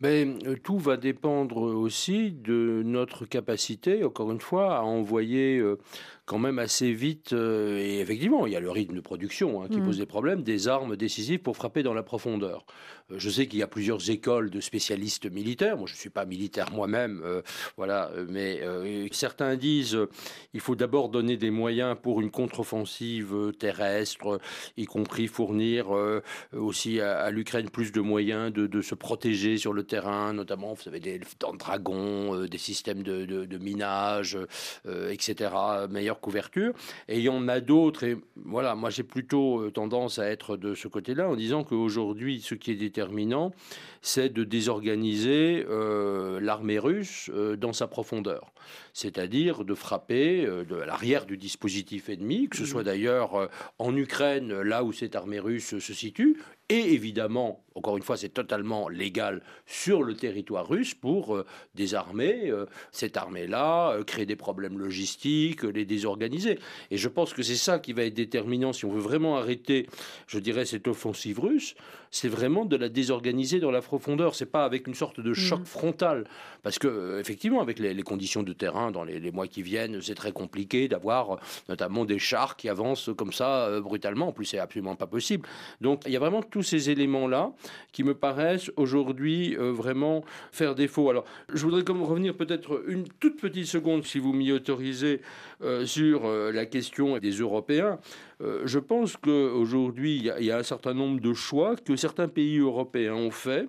Mais 0.00 0.26
euh, 0.46 0.56
tout 0.62 0.78
va 0.78 0.96
dépendre 0.96 1.58
aussi 1.58 2.32
de 2.32 2.82
notre 2.84 3.24
capacité, 3.24 4.04
encore 4.04 4.32
une 4.32 4.40
fois, 4.40 4.76
à 4.76 4.82
envoyer 4.82 5.58
euh, 5.58 5.78
quand 6.24 6.38
même 6.38 6.58
assez 6.60 6.92
vite, 6.92 7.32
euh, 7.32 7.78
et 7.78 7.98
effectivement, 7.98 8.46
il 8.46 8.52
y 8.52 8.56
a 8.56 8.60
le 8.60 8.70
rythme 8.70 8.94
de 8.94 9.00
production 9.00 9.62
hein, 9.62 9.68
qui 9.68 9.80
mm. 9.80 9.84
pose 9.84 9.98
des 9.98 10.06
problèmes, 10.06 10.42
des 10.42 10.68
armes 10.68 10.96
décisives 10.96 11.40
pour 11.40 11.56
frapper 11.56 11.82
dans 11.82 11.94
la 11.94 12.04
profondeur. 12.04 12.64
Euh, 13.10 13.16
je 13.18 13.28
sais 13.28 13.48
qu'il 13.48 13.58
y 13.58 13.62
a 13.62 13.66
plusieurs 13.66 14.08
écoles 14.08 14.50
de 14.50 14.60
spécialistes 14.60 15.28
militaires. 15.28 15.76
Moi, 15.76 15.86
je 15.88 15.94
ne 15.94 15.98
suis 15.98 16.10
pas 16.10 16.24
militaire 16.24 16.70
moi-même, 16.70 17.22
euh, 17.24 17.42
voilà, 17.76 18.10
mais 18.28 18.60
certains 19.10 19.56
disent 19.56 19.98
il 20.54 20.60
faut 20.60 20.76
d'abord 20.76 21.08
donner 21.08 21.36
des 21.36 21.50
moyens 21.50 21.96
pour 22.00 22.20
une 22.20 22.30
contre-offensive 22.30 23.52
terrestre, 23.58 24.40
y 24.76 24.84
compris 24.84 25.26
fournir 25.26 25.88
aussi 26.52 27.00
à, 27.00 27.30
l'Ukraine 27.30 27.68
plus 27.70 27.92
de 27.92 28.00
moyens 28.00 28.52
de, 28.52 28.82
se 28.82 28.94
protéger 28.94 29.56
sur 29.58 29.72
le 29.72 29.84
terrain, 29.84 30.32
notamment, 30.32 30.74
vous 30.74 30.82
savez, 30.82 31.00
des 31.00 31.20
dragons, 31.58 32.44
des 32.46 32.58
systèmes 32.58 33.02
de, 33.02 33.24
de 33.24 33.58
minage, 33.58 34.38
etc., 35.10 35.50
couverture. 36.20 36.72
Et 37.08 37.18
il 37.18 37.24
y 37.24 37.28
en 37.28 37.48
a 37.48 37.60
d'autres. 37.60 38.04
Et 38.04 38.16
voilà, 38.36 38.74
moi 38.74 38.90
j'ai 38.90 39.02
plutôt 39.02 39.60
euh, 39.60 39.70
tendance 39.70 40.18
à 40.18 40.26
être 40.28 40.56
de 40.56 40.74
ce 40.74 40.88
côté-là 40.88 41.28
en 41.28 41.36
disant 41.36 41.64
qu'aujourd'hui, 41.64 42.40
ce 42.40 42.54
qui 42.54 42.70
est 42.70 42.76
déterminant, 42.76 43.52
c'est 44.00 44.28
de 44.28 44.44
désorganiser 44.44 45.64
euh, 45.68 46.40
l'armée 46.40 46.78
russe 46.78 47.30
euh, 47.34 47.56
dans 47.56 47.72
sa 47.72 47.86
profondeur. 47.86 48.52
C'est-à-dire 48.92 49.64
de 49.64 49.74
frapper 49.74 50.46
de 50.46 50.76
l'arrière 50.76 51.24
du 51.24 51.36
dispositif 51.36 52.08
ennemi, 52.08 52.48
que 52.48 52.56
ce 52.56 52.66
soit 52.66 52.84
d'ailleurs 52.84 53.48
en 53.78 53.96
Ukraine, 53.96 54.60
là 54.60 54.84
où 54.84 54.92
cette 54.92 55.16
armée 55.16 55.40
russe 55.40 55.78
se 55.78 55.94
situe, 55.94 56.36
et 56.72 56.94
évidemment, 56.94 57.66
encore 57.74 57.98
une 57.98 58.02
fois, 58.02 58.16
c'est 58.16 58.30
totalement 58.30 58.88
légal 58.88 59.42
sur 59.66 60.02
le 60.02 60.14
territoire 60.14 60.66
russe 60.66 60.94
pour 60.94 61.36
euh, 61.36 61.44
désarmer 61.74 62.50
euh, 62.50 62.64
cette 62.92 63.18
armée-là, 63.18 63.90
euh, 63.90 64.04
créer 64.04 64.24
des 64.24 64.36
problèmes 64.36 64.78
logistiques, 64.78 65.64
les 65.64 65.84
désorganiser. 65.84 66.58
Et 66.90 66.96
je 66.96 67.08
pense 67.08 67.34
que 67.34 67.42
c'est 67.42 67.56
ça 67.56 67.78
qui 67.78 67.92
va 67.92 68.04
être 68.04 68.14
déterminant 68.14 68.72
si 68.72 68.86
on 68.86 68.90
veut 68.90 69.02
vraiment 69.02 69.36
arrêter, 69.36 69.86
je 70.26 70.38
dirais, 70.38 70.64
cette 70.64 70.88
offensive 70.88 71.40
russe, 71.40 71.74
c'est 72.12 72.28
vraiment 72.28 72.64
de 72.64 72.76
la 72.76 72.88
désorganiser 72.88 73.58
dans 73.58 73.72
la 73.72 73.82
profondeur. 73.82 74.36
C'est 74.36 74.46
pas 74.46 74.64
avec 74.64 74.86
une 74.86 74.94
sorte 74.94 75.18
de 75.18 75.34
choc 75.34 75.60
mmh. 75.60 75.64
frontal, 75.64 76.24
parce 76.62 76.78
que 76.78 77.18
effectivement, 77.18 77.60
avec 77.60 77.80
les, 77.80 78.00
conditions 78.04 78.44
de 78.44 78.52
terrain 78.52 78.92
dans 78.92 79.02
les, 79.02 79.32
mois 79.32 79.48
qui 79.48 79.62
viennent, 79.62 80.00
c'est 80.00 80.14
très 80.14 80.32
compliqué 80.32 80.86
d'avoir 80.86 81.40
notamment 81.68 82.04
des 82.04 82.20
chars 82.20 82.56
qui 82.56 82.68
avancent 82.68 83.10
comme 83.16 83.32
ça 83.32 83.80
brutalement. 83.80 84.28
En 84.28 84.32
plus, 84.32 84.44
c'est 84.44 84.58
absolument 84.58 84.94
pas 84.94 85.08
possible. 85.08 85.48
Donc, 85.80 86.02
il 86.06 86.12
y 86.12 86.16
a 86.16 86.20
vraiment 86.20 86.42
tous 86.42 86.62
ces 86.62 86.90
éléments-là 86.90 87.52
qui 87.92 88.04
me 88.04 88.14
paraissent 88.14 88.70
aujourd'hui 88.76 89.56
euh, 89.56 89.72
vraiment 89.72 90.24
faire 90.50 90.74
défaut. 90.74 91.10
Alors, 91.10 91.24
je 91.52 91.62
voudrais 91.62 91.84
comme 91.84 92.02
revenir 92.02 92.34
peut-être 92.34 92.84
une 92.86 93.08
toute 93.20 93.40
petite 93.40 93.66
seconde, 93.66 94.04
si 94.04 94.18
vous 94.18 94.32
m'y 94.32 94.52
autorisez, 94.52 95.20
euh, 95.62 95.86
sur 95.86 96.26
euh, 96.26 96.52
la 96.52 96.66
question 96.66 97.18
des 97.18 97.32
Européens. 97.32 97.98
Je 98.64 98.78
pense 98.78 99.16
qu'aujourd'hui, 99.16 100.16
il 100.16 100.44
y, 100.44 100.50
a 100.50 100.58
un 100.58 100.62
certain 100.62 100.94
nombre 100.94 101.20
de 101.20 101.32
choix 101.32 101.76
que 101.76 101.96
certains 101.96 102.28
pays 102.28 102.58
européens 102.58 103.14
ont 103.14 103.30
fait 103.30 103.68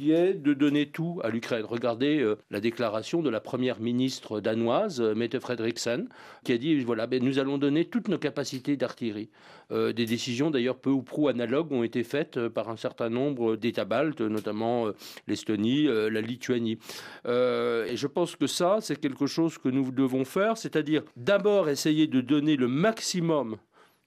qui 0.00 0.12
est 0.12 0.34
de 0.34 0.54
donner 0.54 0.86
tout 0.86 1.20
à 1.22 1.28
l'Ukraine. 1.28 1.64
Regardez 1.64 2.20
euh, 2.20 2.36
la 2.50 2.60
déclaration 2.60 3.22
de 3.22 3.30
la 3.30 3.40
première 3.40 3.80
ministre 3.80 4.40
danoise, 4.40 5.00
euh, 5.00 5.14
Mette 5.14 5.38
Frederiksen, 5.38 6.08
qui 6.44 6.52
a 6.52 6.58
dit 6.58 6.78
voilà, 6.80 7.06
ben, 7.06 7.22
nous 7.22 7.38
allons 7.38 7.58
donner 7.58 7.84
toutes 7.84 8.08
nos 8.08 8.18
capacités 8.18 8.76
d'artillerie. 8.78 9.30
Euh, 9.72 9.92
des 9.92 10.06
décisions 10.06 10.50
d'ailleurs 10.50 10.78
peu 10.78 10.90
ou 10.90 11.02
prou 11.02 11.28
analogues 11.28 11.72
ont 11.72 11.82
été 11.82 12.02
faites 12.02 12.48
par 12.48 12.70
un 12.70 12.76
certain 12.76 13.10
nombre 13.10 13.56
d'États 13.56 13.84
baltes, 13.84 14.20
notamment 14.20 14.86
l'Estonie, 15.26 15.84
la 15.84 16.20
Lituanie. 16.20 16.78
et 17.26 17.96
je 17.96 18.06
pense 18.06 18.36
que 18.36 18.46
ça, 18.46 18.78
c'est 18.80 18.96
quelque 18.96 19.26
chose 19.26 19.58
que 19.58 19.68
nous 19.68 19.90
devons 19.92 20.24
faire, 20.24 20.56
c'est-à-dire 20.56 21.02
d'abord 21.16 21.68
essayer 21.68 22.06
de 22.06 22.20
donner 22.20 22.56
le 22.56 22.68
maximum 22.68 23.58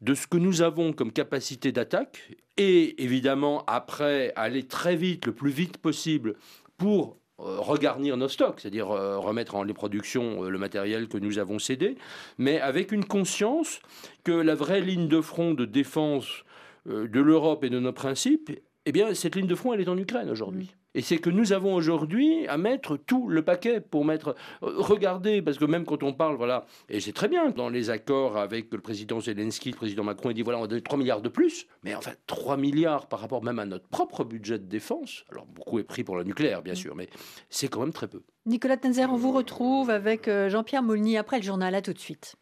de 0.03 0.15
ce 0.15 0.27
que 0.27 0.37
nous 0.37 0.61
avons 0.61 0.91
comme 0.91 1.13
capacité 1.13 1.71
d'attaque 1.71 2.35
et 2.57 3.01
évidemment 3.01 3.63
après 3.67 4.33
aller 4.35 4.63
très 4.63 4.97
vite, 4.97 5.25
le 5.25 5.33
plus 5.33 5.49
vite 5.49 5.77
possible 5.77 6.35
pour 6.77 7.17
euh, 7.39 7.59
regarnir 7.59 8.17
nos 8.17 8.27
stocks, 8.27 8.59
c'est-à-dire 8.59 8.91
euh, 8.91 9.17
remettre 9.17 9.55
en 9.55 9.63
les 9.63 9.73
productions 9.73 10.43
euh, 10.43 10.49
le 10.49 10.59
matériel 10.59 11.07
que 11.07 11.17
nous 11.17 11.39
avons 11.39 11.57
cédé, 11.57 11.95
mais 12.37 12.59
avec 12.59 12.91
une 12.91 13.05
conscience 13.05 13.79
que 14.25 14.33
la 14.33 14.55
vraie 14.55 14.81
ligne 14.81 15.07
de 15.07 15.21
front 15.21 15.53
de 15.53 15.65
défense 15.65 16.43
de 16.85 17.21
l'Europe 17.21 17.63
et 17.63 17.69
de 17.69 17.79
nos 17.79 17.93
principes, 17.93 18.51
eh 18.85 18.91
bien 18.91 19.13
cette 19.13 19.37
ligne 19.37 19.47
de 19.47 19.55
front, 19.55 19.73
elle 19.73 19.79
est 19.79 19.87
en 19.87 19.97
Ukraine 19.97 20.29
aujourd'hui. 20.29 20.75
Et 20.95 21.01
c'est 21.01 21.17
que 21.17 21.29
nous 21.29 21.53
avons 21.53 21.73
aujourd'hui 21.73 22.47
à 22.47 22.57
mettre 22.57 22.97
tout 22.97 23.27
le 23.27 23.41
paquet 23.41 23.81
pour 23.81 24.05
mettre. 24.05 24.35
Regardez, 24.61 25.41
parce 25.41 25.57
que 25.57 25.65
même 25.65 25.85
quand 25.85 26.03
on 26.03 26.13
parle, 26.13 26.35
voilà, 26.35 26.65
et 26.89 26.99
c'est 26.99 27.13
très 27.13 27.27
bien, 27.27 27.49
dans 27.49 27.69
les 27.69 27.89
accords 27.89 28.37
avec 28.37 28.71
le 28.71 28.79
président 28.79 29.19
Zelensky, 29.19 29.71
le 29.71 29.75
président 29.75 30.03
Macron, 30.03 30.29
il 30.29 30.35
dit 30.35 30.41
voilà, 30.43 30.59
on 30.59 30.67
donne 30.67 30.81
3 30.81 30.97
milliards 30.97 31.21
de 31.21 31.29
plus, 31.29 31.67
mais 31.83 31.95
enfin 31.95 32.11
3 32.27 32.57
milliards 32.57 33.07
par 33.07 33.19
rapport 33.19 33.43
même 33.43 33.59
à 33.59 33.65
notre 33.65 33.87
propre 33.87 34.23
budget 34.23 34.59
de 34.59 34.65
défense. 34.65 35.25
Alors 35.31 35.45
beaucoup 35.45 35.79
est 35.79 35.83
pris 35.83 36.03
pour 36.03 36.15
le 36.15 36.23
nucléaire, 36.23 36.61
bien 36.61 36.75
sûr, 36.75 36.95
mais 36.95 37.09
c'est 37.49 37.67
quand 37.67 37.79
même 37.79 37.93
très 37.93 38.07
peu. 38.07 38.21
Nicolas 38.45 38.77
Tenzer, 38.77 39.11
on 39.11 39.17
vous 39.17 39.31
retrouve 39.31 39.89
avec 39.89 40.27
euh, 40.27 40.49
Jean-Pierre 40.49 40.83
Moulny 40.83 41.17
après 41.17 41.37
le 41.37 41.43
journal. 41.43 41.73
À 41.73 41.81
tout 41.81 41.93
de 41.93 41.99
suite. 41.99 42.35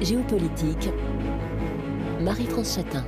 Géopolitique, 0.00 0.90
Marie-France 2.20 2.74
Chatin. 2.74 3.04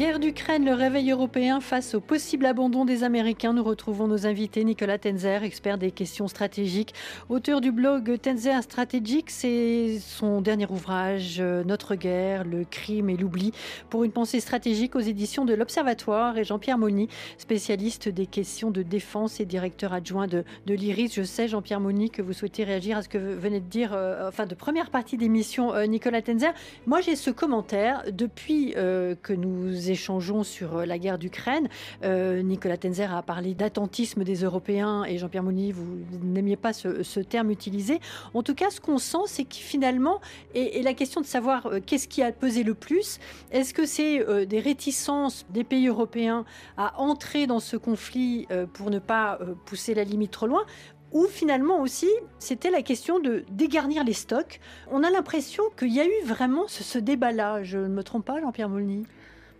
Guerre 0.00 0.18
d'Ukraine, 0.18 0.64
le 0.64 0.72
réveil 0.72 1.10
européen 1.10 1.60
face 1.60 1.94
au 1.94 2.00
possible 2.00 2.46
abandon 2.46 2.86
des 2.86 3.04
Américains. 3.04 3.52
Nous 3.52 3.62
retrouvons 3.62 4.08
nos 4.08 4.26
invités 4.26 4.64
Nicolas 4.64 4.96
Tenzer, 4.96 5.44
expert 5.44 5.76
des 5.76 5.90
questions 5.90 6.26
stratégiques, 6.26 6.94
auteur 7.28 7.60
du 7.60 7.70
blog 7.70 8.18
Tenzer 8.18 8.62
Stratégique. 8.62 9.30
C'est 9.30 9.98
son 10.00 10.40
dernier 10.40 10.64
ouvrage, 10.70 11.36
euh, 11.40 11.64
Notre 11.64 11.96
guerre, 11.96 12.44
le 12.44 12.64
crime 12.64 13.10
et 13.10 13.16
l'oubli, 13.18 13.52
pour 13.90 14.02
une 14.02 14.10
pensée 14.10 14.40
stratégique 14.40 14.96
aux 14.96 15.00
éditions 15.00 15.44
de 15.44 15.52
l'Observatoire. 15.52 16.38
Et 16.38 16.44
Jean-Pierre 16.44 16.78
Moni, 16.78 17.10
spécialiste 17.36 18.08
des 18.08 18.24
questions 18.24 18.70
de 18.70 18.82
défense 18.82 19.38
et 19.38 19.44
directeur 19.44 19.92
adjoint 19.92 20.26
de, 20.26 20.44
l'IRIS. 20.66 21.12
Je 21.12 21.24
sais, 21.24 21.46
Jean-Pierre 21.46 21.80
Moni, 21.80 22.08
que 22.08 22.22
vous 22.22 22.32
souhaitez 22.32 22.64
réagir 22.64 22.96
à 22.96 23.02
ce 23.02 23.10
que 23.10 23.18
venez 23.18 23.60
de 23.60 23.68
dire, 23.68 23.92
euh, 23.92 24.26
enfin 24.28 24.46
de 24.46 24.54
première 24.54 24.88
partie 24.88 25.18
d'émission, 25.18 25.74
euh, 25.74 25.84
Nicolas 25.84 26.22
Tenzer. 26.22 26.54
Moi, 26.86 27.02
j'ai 27.02 27.16
ce 27.16 27.30
commentaire 27.30 28.04
depuis 28.10 28.72
que 28.72 29.32
nous 29.34 29.89
échangeons 29.90 30.44
sur 30.44 30.78
euh, 30.78 30.86
la 30.86 30.98
guerre 30.98 31.18
d'Ukraine. 31.18 31.68
Euh, 32.04 32.42
Nicolas 32.42 32.76
Tenzer 32.76 33.14
a 33.14 33.22
parlé 33.22 33.54
d'attentisme 33.54 34.24
des 34.24 34.44
Européens 34.44 35.04
et 35.04 35.18
Jean-Pierre 35.18 35.42
Mouni, 35.42 35.72
vous 35.72 35.98
n'aimiez 36.22 36.56
pas 36.56 36.72
ce, 36.72 37.20
terme 37.20 37.50
utilisé. 37.50 38.00
En 38.34 38.42
tout 38.42 38.54
cas, 38.54 38.70
ce 38.70 38.80
qu'on 38.80 38.98
sent, 38.98 39.26
c'est 39.26 39.44
que 39.44 39.56
finalement, 39.56 40.20
et, 40.54 40.82
la 40.82 40.94
question 40.94 41.20
de 41.20 41.26
savoir 41.26 41.66
euh, 41.66 41.80
qu'est-ce 41.84 42.08
qui 42.08 42.22
a 42.22 42.32
pesé 42.32 42.62
le 42.62 42.74
plus, 42.74 43.18
est-ce 43.50 43.74
que 43.74 43.86
c'est 43.86 44.24
des 44.46 44.60
réticences 44.60 45.44
des 45.50 45.64
pays 45.64 45.88
européens 45.88 46.44
à 46.76 46.98
entrer 47.00 47.46
dans 47.46 47.60
ce 47.60 47.76
conflit 47.76 48.46
pour 48.72 48.90
ne 48.90 48.98
pas 48.98 49.38
pousser 49.66 49.94
la 49.94 50.04
limite 50.04 50.30
trop 50.30 50.46
loin 50.46 50.64
ou 51.12 51.26
finalement 51.26 51.80
aussi, 51.80 52.08
c'était 52.38 52.70
la 52.70 52.82
question 52.82 53.18
de 53.18 53.44
dégarnir 53.50 54.04
les 54.04 54.12
stocks. 54.12 54.60
On 54.90 55.02
a 55.02 55.10
l'impression 55.10 55.64
qu'il 55.76 55.92
y 55.92 56.00
a 56.00 56.06
eu 56.06 56.24
vraiment 56.24 56.68
ce, 56.68 56.98
débat-là. 56.98 57.62
Je 57.62 57.78
ne 57.78 57.88
me 57.88 58.02
trompe 58.02 58.24
pas, 58.24 58.40
Jean-Pierre 58.40 58.68
Molny 58.68 59.06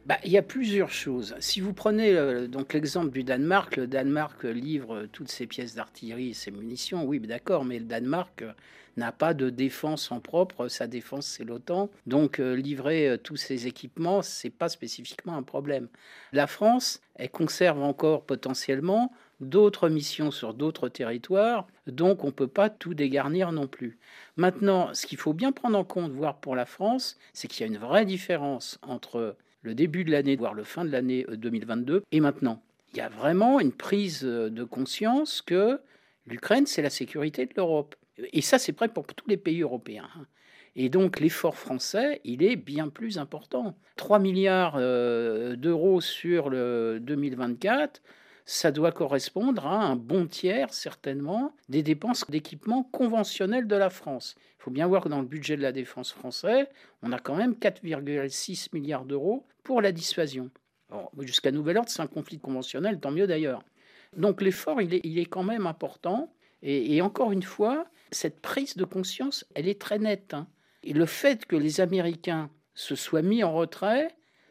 bah, 0.07 0.19
il 0.25 0.33
y 0.33 0.39
a 0.39 0.43
plusieurs 0.43 0.91
choses. 0.91 1.35
Si 1.41 1.61
vous 1.61 1.75
prenez 1.75 2.15
euh, 2.15 2.47
donc 2.47 2.73
l'exemple 2.73 3.11
du 3.11 3.23
Danemark, 3.23 3.77
le 3.77 3.87
Danemark 3.87 4.45
livre 4.45 5.07
toutes 5.13 5.31
ses 5.31 5.47
pièces 5.47 5.75
d'artillerie 5.75 6.31
et 6.31 6.35
ses 6.35 6.51
munitions, 6.51 7.05
oui, 7.05 7.21
d'accord, 7.21 7.65
mais 7.65 7.79
le 7.79 7.85
Danemark 7.85 8.43
euh, 8.43 8.53
n'a 8.97 9.13
pas 9.13 9.35
de 9.35 9.51
défense 9.51 10.11
en 10.11 10.21
propre, 10.21 10.69
sa 10.69 10.87
défense 10.87 11.27
c'est 11.27 11.45
l'OTAN. 11.45 11.91
Donc 12.07 12.41
euh, 12.41 12.55
livrer 12.55 13.19
tous 13.23 13.37
ses 13.37 13.67
équipements, 13.67 14.23
c'est 14.23 14.51
pas 14.51 14.71
spécifiquement 14.71 15.37
un 15.37 15.43
problème. 15.43 15.89
La 16.33 16.47
France, 16.47 17.03
elle 17.15 17.31
conserve 17.31 17.83
encore 17.83 18.25
potentiellement 18.25 19.13
d'autres 19.41 19.89
missions 19.89 20.31
sur 20.31 20.55
d'autres 20.55 20.89
territoires, 20.89 21.67
donc 21.87 22.25
on 22.25 22.29
ne 22.29 22.33
peut 22.33 22.49
pas 22.49 22.71
tout 22.71 22.95
dégarnir 22.95 23.53
non 23.53 23.67
plus. 23.67 23.99
Maintenant, 24.37 24.93
ce 24.95 25.07
qu'il 25.07 25.19
faut 25.19 25.33
bien 25.33 25.53
prendre 25.53 25.79
en 25.79 25.85
compte, 25.85 26.13
voire 26.13 26.39
pour 26.39 26.57
la 26.57 26.67
France, 26.67 27.19
c'est 27.33 27.49
qu'il 27.49 27.67
y 27.67 27.69
a 27.69 27.73
une 27.73 27.79
vraie 27.79 28.05
différence 28.07 28.79
entre 28.83 29.37
le 29.63 29.75
début 29.75 30.05
de 30.05 30.11
l'année, 30.11 30.37
voire 30.37 30.55
le 30.55 30.65
fin 30.65 30.85
de 30.85 30.91
l'année 30.91 31.27
2022, 31.29 31.95
euh, 31.95 32.01
et 32.13 32.21
maintenant. 32.21 32.63
Il 32.93 32.99
y 32.99 33.01
a 33.01 33.09
vraiment 33.09 33.61
une 33.61 33.73
prise 33.73 34.25
euh, 34.25 34.51
de 34.51 34.65
conscience 34.65 35.43
que 35.43 35.81
l'Ukraine, 36.27 36.67
c'est 36.67 36.83
la 36.83 36.91
sécurité 36.91 37.47
de 37.47 37.53
l'Europe. 37.57 37.95
Et 38.33 38.41
ça, 38.41 38.59
c'est 38.59 38.77
vrai 38.77 38.89
pour 38.89 39.07
tous 39.07 39.29
les 39.29 39.37
pays 39.37 39.63
européens. 39.63 40.09
Hein. 40.17 40.27
Et 40.77 40.89
donc 40.89 41.19
l'effort 41.21 41.57
français, 41.57 42.21
il 42.25 42.43
est 42.43 42.57
bien 42.57 42.89
plus 42.89 43.19
important. 43.19 43.77
3 43.97 44.19
milliards 44.19 44.77
euh, 44.77 45.57
d'euros 45.57 46.01
sur 46.01 46.49
le 46.49 46.99
2024, 47.01 48.03
ça 48.51 48.73
doit 48.73 48.91
correspondre 48.91 49.65
à 49.65 49.85
un 49.85 49.95
bon 49.95 50.27
tiers, 50.27 50.75
certainement, 50.75 51.55
des 51.69 51.85
dépenses 51.85 52.29
d'équipement 52.29 52.83
conventionnels 52.83 53.69
de 53.69 53.77
la 53.77 53.91
France. 53.91 54.35
Il 54.59 54.63
faut 54.65 54.73
bien 54.73 54.89
voir 54.89 55.05
que 55.05 55.09
dans 55.09 55.21
le 55.21 55.27
budget 55.27 55.57
de 55.57 55.63
la 55.63 55.71
défense 55.71 56.11
français, 56.11 56.69
on 57.05 57.13
a 57.13 57.21
quand 57.21 57.37
même 57.37 57.53
4,6 57.53 58.71
milliards 58.73 59.05
d'euros 59.05 59.47
pour 59.63 59.81
la 59.81 59.93
dissuasion. 59.93 60.51
Jusqu'à 61.21 61.53
nouvel 61.53 61.79
ordre, 61.79 61.91
c'est 61.91 62.03
un 62.03 62.09
conflit 62.09 62.41
conventionnel, 62.41 62.99
tant 62.99 63.13
mieux 63.13 63.29
d'ailleurs. 63.29 63.63
Donc 64.17 64.43
l'effort, 64.43 64.83
il 64.83 64.95
est, 64.95 65.27
quand 65.27 65.45
même 65.45 65.69
important. 65.69 66.35
Et, 66.65 67.01
encore 67.03 67.31
une 67.31 67.45
fois, 67.45 67.87
cette 68.11 68.41
prise 68.41 68.77
de 68.77 68.85
conscience, 68.85 69.47
elle 69.55 69.69
est 69.69 69.81
très 69.81 70.01
nette. 70.01 70.35
Hein. 70.35 70.49
Et 70.83 70.93
le 70.93 71.07
fait 71.07 71.47
que 71.47 71.55
les 71.55 71.81
Américains 71.81 72.51
se 72.75 72.97
soient 72.97 73.23
mis 73.23 73.45
en 73.45 73.53
retrait 73.53 74.09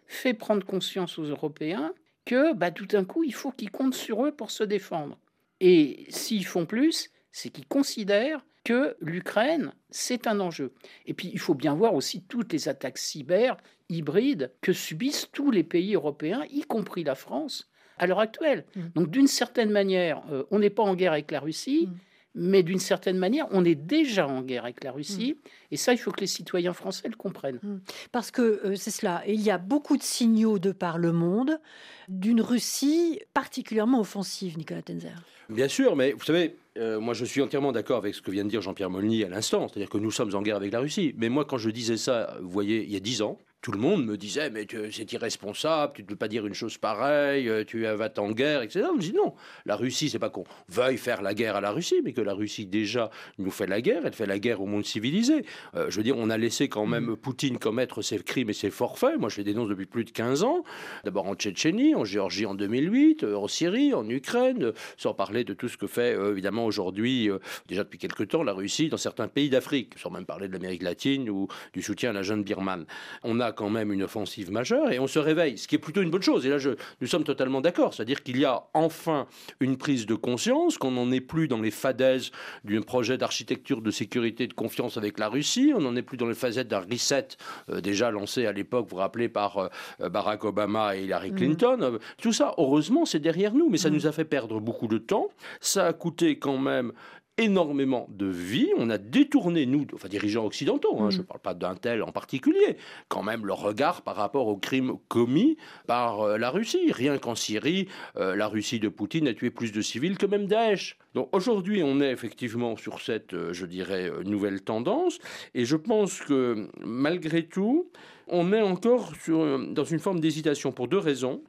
fait 0.07 0.33
prendre 0.33 0.65
conscience 0.65 1.19
aux 1.19 1.25
Européens 1.25 1.93
que 2.29 2.53
bah, 2.53 2.69
tout 2.69 2.85
d'un 2.85 3.05
coup, 3.05 3.23
il 3.23 3.33
faut 3.33 3.51
qu'ils 3.51 3.71
comptent 3.71 3.95
sur 3.95 4.23
eux 4.23 4.31
pour 4.31 4.51
se 4.51 4.63
défendre. 4.63 5.17
Et 5.61 6.05
s'ils 6.09 6.45
font 6.45 6.67
plus, 6.67 7.09
c'est 7.31 7.49
qu'ils 7.49 7.65
considèrent 7.65 8.45
que 8.63 8.95
l'Ukraine, 9.01 9.73
c'est 9.89 10.27
un 10.27 10.39
enjeu. 10.39 10.71
Et 11.07 11.15
puis, 11.15 11.31
il 11.33 11.39
faut 11.39 11.55
bien 11.55 11.73
voir 11.73 11.95
aussi 11.95 12.21
toutes 12.21 12.53
les 12.53 12.69
attaques 12.69 12.99
cyber 12.99 13.57
hybrides 13.89 14.51
que 14.61 14.73
subissent 14.73 15.27
tous 15.31 15.49
les 15.49 15.63
pays 15.63 15.95
européens, 15.95 16.43
y 16.51 16.61
compris 16.61 17.03
la 17.03 17.15
France, 17.15 17.67
à 17.97 18.05
l'heure 18.05 18.19
actuelle. 18.19 18.63
Mmh. 18.75 18.81
Donc, 18.93 19.09
d'une 19.09 19.27
certaine 19.27 19.71
manière, 19.71 20.21
euh, 20.31 20.43
on 20.51 20.59
n'est 20.59 20.69
pas 20.69 20.83
en 20.83 20.93
guerre 20.93 21.13
avec 21.13 21.31
la 21.31 21.39
Russie. 21.39 21.87
Mmh 21.87 21.97
mais 22.35 22.63
d'une 22.63 22.79
certaine 22.79 23.17
manière, 23.17 23.47
on 23.51 23.65
est 23.65 23.75
déjà 23.75 24.27
en 24.27 24.41
guerre 24.41 24.63
avec 24.63 24.83
la 24.83 24.91
Russie. 24.91 25.33
Mm. 25.33 25.49
Et 25.71 25.77
ça, 25.77 25.93
il 25.93 25.97
faut 25.97 26.11
que 26.11 26.21
les 26.21 26.27
citoyens 26.27 26.73
français 26.73 27.07
le 27.07 27.15
comprennent. 27.15 27.59
Mm. 27.61 27.77
Parce 28.11 28.31
que 28.31 28.61
euh, 28.65 28.75
c'est 28.75 28.91
cela. 28.91 29.23
Il 29.27 29.41
y 29.41 29.51
a 29.51 29.57
beaucoup 29.57 29.97
de 29.97 30.03
signaux 30.03 30.59
de 30.59 30.71
par 30.71 30.97
le 30.97 31.11
monde 31.11 31.59
d'une 32.07 32.41
Russie 32.41 33.19
particulièrement 33.33 33.99
offensive, 33.99 34.57
Nicolas 34.57 34.81
Tenzer. 34.81 35.15
Bien 35.49 35.67
sûr, 35.67 35.95
mais 35.95 36.11
vous 36.11 36.23
savez, 36.23 36.57
euh, 36.77 36.99
moi 36.99 37.15
je 37.15 37.25
suis 37.25 37.41
entièrement 37.41 37.71
d'accord 37.71 37.97
avec 37.97 38.13
ce 38.13 38.21
que 38.21 38.29
vient 38.29 38.45
de 38.45 38.49
dire 38.49 38.61
Jean-Pierre 38.61 38.91
Molny 38.91 39.23
à 39.23 39.29
l'instant, 39.29 39.67
c'est-à-dire 39.67 39.89
que 39.89 39.97
nous 39.97 40.11
sommes 40.11 40.35
en 40.35 40.41
guerre 40.43 40.57
avec 40.57 40.71
la 40.71 40.79
Russie. 40.79 41.15
Mais 41.17 41.29
moi, 41.29 41.43
quand 41.45 41.57
je 41.57 41.71
disais 41.71 41.97
ça, 41.97 42.37
vous 42.41 42.49
voyez, 42.49 42.83
il 42.83 42.91
y 42.91 42.95
a 42.95 42.99
dix 42.99 43.23
ans, 43.23 43.39
tout 43.61 43.71
le 43.71 43.77
monde 43.77 44.05
me 44.05 44.15
disait 44.15 44.49
mais 44.49 44.65
c'est 44.91 45.11
irresponsable, 45.11 45.93
tu 45.93 46.01
ne 46.03 46.07
peux 46.07 46.15
pas 46.15 46.27
dire 46.27 46.45
une 46.45 46.53
chose 46.53 46.77
pareille, 46.77 47.49
euh, 47.49 47.63
tu 47.65 47.83
vas 47.83 48.09
en 48.17 48.31
guerre, 48.31 48.61
etc. 48.61 48.85
Je 48.91 48.95
me 48.95 49.01
dis 49.01 49.13
non, 49.13 49.33
la 49.65 49.75
Russie, 49.75 50.09
c'est 50.09 50.19
pas 50.19 50.29
qu'on 50.29 50.45
veuille 50.69 50.97
faire 50.97 51.21
la 51.21 51.33
guerre 51.33 51.55
à 51.55 51.61
la 51.61 51.71
Russie, 51.71 52.01
mais 52.03 52.13
que 52.13 52.21
la 52.21 52.33
Russie 52.33 52.65
déjà 52.65 53.09
nous 53.37 53.51
fait 53.51 53.67
la 53.67 53.81
guerre, 53.81 54.03
elle 54.05 54.13
fait 54.13 54.25
la 54.25 54.39
guerre 54.39 54.61
au 54.61 54.65
monde 54.65 54.85
civilisé. 54.85 55.45
Euh, 55.75 55.89
je 55.89 55.97
veux 55.97 56.03
dire, 56.03 56.17
on 56.17 56.29
a 56.29 56.37
laissé 56.37 56.69
quand 56.69 56.85
même 56.85 57.11
mm. 57.11 57.17
Poutine 57.17 57.59
commettre 57.59 58.01
ses 58.01 58.19
crimes 58.19 58.49
et 58.49 58.53
ses 58.53 58.69
forfaits. 58.69 59.19
Moi, 59.19 59.29
je 59.29 59.37
les 59.37 59.43
dénonce 59.43 59.67
depuis 59.67 59.85
plus 59.85 60.05
de 60.05 60.11
15 60.11 60.43
ans. 60.43 60.63
D'abord 61.03 61.27
en 61.27 61.35
Tchétchénie, 61.35 61.95
en 61.95 62.05
Géorgie 62.05 62.45
en 62.45 62.55
2008, 62.55 63.23
euh, 63.23 63.35
en 63.35 63.47
Syrie, 63.47 63.93
en 63.93 64.07
Ukraine, 64.09 64.71
sans 64.97 65.13
parler 65.13 65.43
de 65.43 65.53
tout 65.53 65.67
ce 65.67 65.77
que 65.77 65.87
fait 65.87 66.13
évidemment 66.13 66.65
aujourd'hui, 66.65 67.29
déjà 67.67 67.83
depuis 67.83 67.99
quelques 67.99 68.29
temps, 68.29 68.43
la 68.43 68.53
Russie 68.53 68.89
dans 68.89 68.97
certains 68.97 69.27
pays 69.27 69.49
d'Afrique, 69.49 69.93
sans 69.97 70.09
même 70.09 70.25
parler 70.25 70.47
de 70.47 70.53
l'Amérique 70.53 70.83
latine 70.83 71.29
ou 71.29 71.47
du 71.73 71.81
soutien 71.81 72.11
à 72.11 72.13
la 72.13 72.21
jeune 72.21 72.43
birmane. 72.43 72.85
On 73.23 73.39
a 73.39 73.48
quand 73.51 73.69
même 73.69 73.91
une 73.91 74.03
offensive 74.03 74.51
majeure 74.51 74.91
et 74.91 74.99
on 74.99 75.07
se 75.07 75.19
réveille, 75.19 75.57
ce 75.57 75.67
qui 75.67 75.75
est 75.75 75.79
plutôt 75.79 76.01
une 76.01 76.09
bonne 76.09 76.21
chose. 76.21 76.45
Et 76.45 76.49
là, 76.49 76.57
je, 76.57 76.71
nous 77.01 77.07
sommes 77.07 77.23
totalement 77.23 77.61
d'accord. 77.61 77.93
C'est-à-dire 77.93 78.23
qu'il 78.23 78.37
y 78.37 78.45
a 78.45 78.63
enfin 78.73 79.27
une 79.59 79.77
prise 79.77 80.05
de 80.05 80.15
conscience, 80.15 80.77
qu'on 80.77 80.91
n'en 80.91 81.11
est 81.11 81.21
plus 81.21 81.47
dans 81.47 81.61
les 81.61 81.71
fadaises 81.71 82.31
d'un 82.63 82.81
projet 82.81 83.17
d'architecture 83.17 83.81
de 83.81 83.91
sécurité 83.91 84.45
et 84.45 84.47
de 84.47 84.53
confiance 84.53 84.97
avec 84.97 85.19
la 85.19 85.29
Russie, 85.29 85.73
on 85.75 85.81
n'en 85.81 85.95
est 85.95 86.01
plus 86.01 86.17
dans 86.17 86.27
les 86.27 86.33
phasettes 86.33 86.67
d'un 86.67 86.79
reset 86.79 87.29
euh, 87.69 87.81
déjà 87.81 88.11
lancé 88.11 88.45
à 88.45 88.51
l'époque, 88.51 88.85
vous 88.89 88.95
vous 88.95 89.01
rappelez, 89.01 89.29
par 89.29 89.57
euh, 89.57 90.09
Barack 90.09 90.43
Obama 90.45 90.95
et 90.95 91.03
Hillary 91.03 91.31
mm. 91.31 91.35
Clinton. 91.35 91.99
Tout 92.21 92.33
ça, 92.33 92.53
heureusement, 92.57 93.05
c'est 93.05 93.19
derrière 93.19 93.53
nous, 93.53 93.69
mais 93.69 93.77
ça 93.77 93.89
mm. 93.89 93.93
nous 93.93 94.07
a 94.07 94.11
fait 94.11 94.25
perdre 94.25 94.59
beaucoup 94.59 94.87
de 94.87 94.97
temps. 94.97 95.29
Ça 95.61 95.87
a 95.87 95.93
coûté 95.93 96.37
quand 96.37 96.57
même 96.57 96.91
énormément 97.39 98.07
de 98.09 98.25
vie. 98.25 98.69
On 98.77 98.89
a 98.89 98.97
détourné, 98.97 99.65
nous, 99.65 99.85
enfin 99.93 100.07
dirigeants 100.07 100.45
occidentaux, 100.45 100.99
hein, 100.99 101.07
mm. 101.07 101.11
je 101.11 101.17
ne 101.19 101.23
parle 101.23 101.39
pas 101.39 101.53
d'un 101.53 101.75
tel 101.75 102.03
en 102.03 102.11
particulier, 102.11 102.77
quand 103.07 103.23
même 103.23 103.45
le 103.45 103.53
regard 103.53 104.01
par 104.01 104.15
rapport 104.15 104.47
aux 104.47 104.57
crimes 104.57 104.97
commis 105.07 105.57
par 105.87 106.21
euh, 106.21 106.37
la 106.37 106.49
Russie. 106.49 106.91
Rien 106.91 107.17
qu'en 107.17 107.35
Syrie, 107.35 107.87
euh, 108.17 108.35
la 108.35 108.47
Russie 108.47 108.79
de 108.79 108.89
Poutine 108.89 109.27
a 109.27 109.33
tué 109.33 109.49
plus 109.49 109.71
de 109.71 109.81
civils 109.81 110.17
que 110.17 110.25
même 110.25 110.47
Daesh. 110.47 110.97
Donc 111.15 111.29
aujourd'hui, 111.31 111.81
on 111.83 112.01
est 112.01 112.11
effectivement 112.11 112.75
sur 112.77 113.01
cette, 113.01 113.33
euh, 113.33 113.53
je 113.53 113.65
dirais, 113.65 114.11
nouvelle 114.25 114.61
tendance. 114.61 115.19
Et 115.55 115.65
je 115.65 115.75
pense 115.75 116.19
que 116.19 116.67
malgré 116.83 117.43
tout, 117.43 117.89
on 118.27 118.53
est 118.53 118.61
encore 118.61 119.13
dans 119.27 119.83
une 119.83 119.99
forme 119.99 120.19
d'hésitation 120.19 120.71
pour 120.71 120.87
deux 120.87 120.99
raisons. 120.99 121.41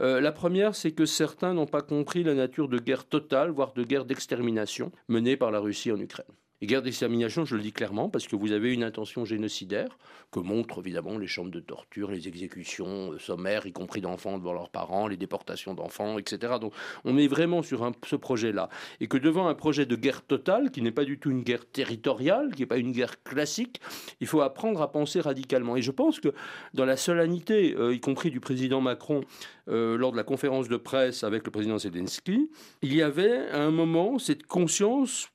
Euh, 0.00 0.20
la 0.20 0.32
première, 0.32 0.74
c'est 0.74 0.92
que 0.92 1.06
certains 1.06 1.54
n'ont 1.54 1.66
pas 1.66 1.82
compris 1.82 2.22
la 2.22 2.34
nature 2.34 2.68
de 2.68 2.78
guerre 2.78 3.06
totale, 3.06 3.50
voire 3.50 3.72
de 3.72 3.82
guerre 3.82 4.04
d'extermination 4.04 4.92
menée 5.08 5.36
par 5.36 5.50
la 5.50 5.58
Russie 5.58 5.90
en 5.90 5.98
Ukraine. 5.98 6.26
Et 6.60 6.66
guerre 6.66 6.82
d'extermination, 6.82 7.44
je 7.44 7.54
le 7.54 7.62
dis 7.62 7.72
clairement, 7.72 8.08
parce 8.08 8.26
que 8.26 8.34
vous 8.34 8.50
avez 8.50 8.74
une 8.74 8.82
intention 8.82 9.24
génocidaire, 9.24 9.96
que 10.32 10.40
montrent 10.40 10.80
évidemment 10.80 11.16
les 11.16 11.28
chambres 11.28 11.52
de 11.52 11.60
torture, 11.60 12.10
les 12.10 12.26
exécutions 12.26 13.12
euh, 13.12 13.18
sommaires, 13.18 13.66
y 13.66 13.72
compris 13.72 14.00
d'enfants 14.00 14.38
devant 14.38 14.52
leurs 14.52 14.68
parents, 14.68 15.06
les 15.06 15.16
déportations 15.16 15.74
d'enfants, 15.74 16.18
etc. 16.18 16.54
Donc 16.60 16.72
on 17.04 17.16
est 17.16 17.28
vraiment 17.28 17.62
sur 17.62 17.90
ce 18.04 18.16
projet-là. 18.16 18.68
Et 19.00 19.06
que 19.06 19.16
devant 19.16 19.48
un 19.48 19.54
projet 19.54 19.86
de 19.86 19.94
guerre 19.96 20.22
totale, 20.22 20.70
qui 20.70 20.82
n'est 20.82 20.92
pas 20.92 21.04
du 21.04 21.18
tout 21.18 21.30
une 21.30 21.42
guerre 21.42 21.64
territoriale, 21.70 22.54
qui 22.54 22.62
n'est 22.62 22.66
pas 22.66 22.78
une 22.78 22.92
guerre 22.92 23.22
classique, 23.22 23.80
il 24.20 24.26
faut 24.26 24.40
apprendre 24.40 24.82
à 24.82 24.90
penser 24.90 25.20
radicalement. 25.20 25.76
Et 25.76 25.82
je 25.82 25.92
pense 25.92 26.18
que 26.18 26.34
dans 26.74 26.84
la 26.84 26.96
solennité, 26.96 27.74
euh, 27.76 27.94
y 27.94 28.00
compris 28.00 28.30
du 28.30 28.40
président 28.40 28.80
Macron, 28.80 29.20
euh, 29.68 29.96
lors 29.96 30.12
de 30.12 30.16
la 30.16 30.24
conférence 30.24 30.68
de 30.68 30.76
presse 30.76 31.24
avec 31.24 31.44
le 31.44 31.50
président 31.50 31.78
Zelensky, 31.78 32.50
il 32.82 32.94
y 32.94 33.02
avait 33.02 33.48
à 33.50 33.62
un 33.62 33.70
moment 33.70 34.18
cette 34.18 34.46
conscience 34.46 35.28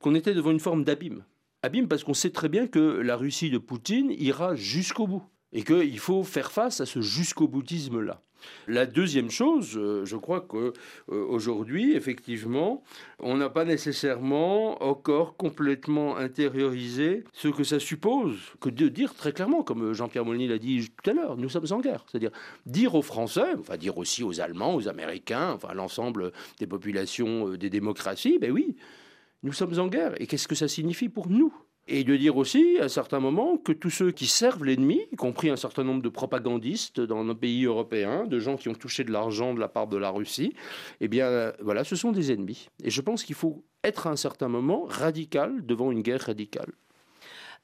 qu'on 0.00 0.14
était 0.14 0.34
devant 0.34 0.50
une 0.50 0.60
forme 0.60 0.84
d'abîme. 0.84 1.24
Abîme 1.62 1.88
parce 1.88 2.04
qu'on 2.04 2.14
sait 2.14 2.30
très 2.30 2.48
bien 2.48 2.66
que 2.66 2.78
la 2.78 3.16
Russie 3.16 3.50
de 3.50 3.58
Poutine 3.58 4.10
ira 4.10 4.54
jusqu'au 4.54 5.06
bout. 5.06 5.24
et 5.52 5.62
qu'il 5.62 5.98
faut 5.98 6.24
faire 6.24 6.50
face 6.50 6.80
à 6.80 6.86
ce 6.86 7.00
jusqu'au 7.00 7.48
boutisme-là. 7.48 8.20
La 8.68 8.86
deuxième 8.86 9.30
chose, 9.30 9.76
euh, 9.76 10.04
je 10.04 10.16
crois 10.16 10.40
qu'aujourd'hui, 10.40 11.92
euh, 11.92 11.96
effectivement, 11.96 12.82
on 13.20 13.36
n'a 13.36 13.48
pas 13.48 13.64
nécessairement 13.64 14.82
encore 14.82 15.36
complètement 15.36 16.16
intériorisé 16.16 17.24
ce 17.32 17.48
que 17.48 17.64
ça 17.64 17.78
suppose 17.78 18.36
que 18.60 18.68
de 18.68 18.88
dire 18.88 19.14
très 19.14 19.32
clairement, 19.32 19.62
comme 19.62 19.92
Jean-Pierre 19.92 20.24
Molny 20.24 20.48
l'a 20.48 20.58
dit 20.58 20.90
tout 21.02 21.10
à 21.10 21.12
l'heure, 21.12 21.36
nous 21.36 21.48
sommes 21.48 21.66
en 21.70 21.80
guerre. 21.80 22.04
C'est-à-dire 22.08 22.32
dire 22.66 22.94
aux 22.94 23.02
Français, 23.02 23.54
enfin 23.58 23.76
dire 23.76 23.98
aussi 23.98 24.22
aux 24.22 24.40
Allemands, 24.40 24.74
aux 24.74 24.88
Américains, 24.88 25.52
enfin 25.52 25.74
l'ensemble 25.74 26.32
des 26.58 26.66
populations 26.66 27.48
euh, 27.48 27.56
des 27.56 27.70
démocraties, 27.70 28.38
ben 28.38 28.50
oui, 28.50 28.76
nous 29.42 29.52
sommes 29.52 29.78
en 29.78 29.88
guerre. 29.88 30.20
Et 30.20 30.26
qu'est-ce 30.26 30.48
que 30.48 30.54
ça 30.54 30.68
signifie 30.68 31.08
pour 31.08 31.28
nous? 31.28 31.52
Et 31.88 32.02
de 32.02 32.16
dire 32.16 32.36
aussi, 32.36 32.78
à 32.80 32.84
un 32.84 32.88
certain 32.88 33.20
moment, 33.20 33.58
que 33.58 33.70
tous 33.70 33.90
ceux 33.90 34.10
qui 34.10 34.26
servent 34.26 34.64
l'ennemi, 34.64 35.00
y 35.12 35.16
compris 35.16 35.50
un 35.50 35.56
certain 35.56 35.84
nombre 35.84 36.02
de 36.02 36.08
propagandistes 36.08 37.00
dans 37.00 37.22
nos 37.22 37.34
pays 37.36 37.64
européens, 37.64 38.26
de 38.26 38.40
gens 38.40 38.56
qui 38.56 38.68
ont 38.68 38.74
touché 38.74 39.04
de 39.04 39.12
l'argent 39.12 39.54
de 39.54 39.60
la 39.60 39.68
part 39.68 39.86
de 39.86 39.96
la 39.96 40.10
Russie, 40.10 40.52
eh 41.00 41.06
bien, 41.06 41.52
voilà, 41.60 41.84
ce 41.84 41.94
sont 41.94 42.10
des 42.10 42.32
ennemis. 42.32 42.68
Et 42.82 42.90
je 42.90 43.00
pense 43.00 43.22
qu'il 43.22 43.36
faut 43.36 43.64
être 43.84 44.08
à 44.08 44.10
un 44.10 44.16
certain 44.16 44.48
moment 44.48 44.84
radical 44.88 45.64
devant 45.64 45.92
une 45.92 46.02
guerre 46.02 46.22
radicale. 46.22 46.72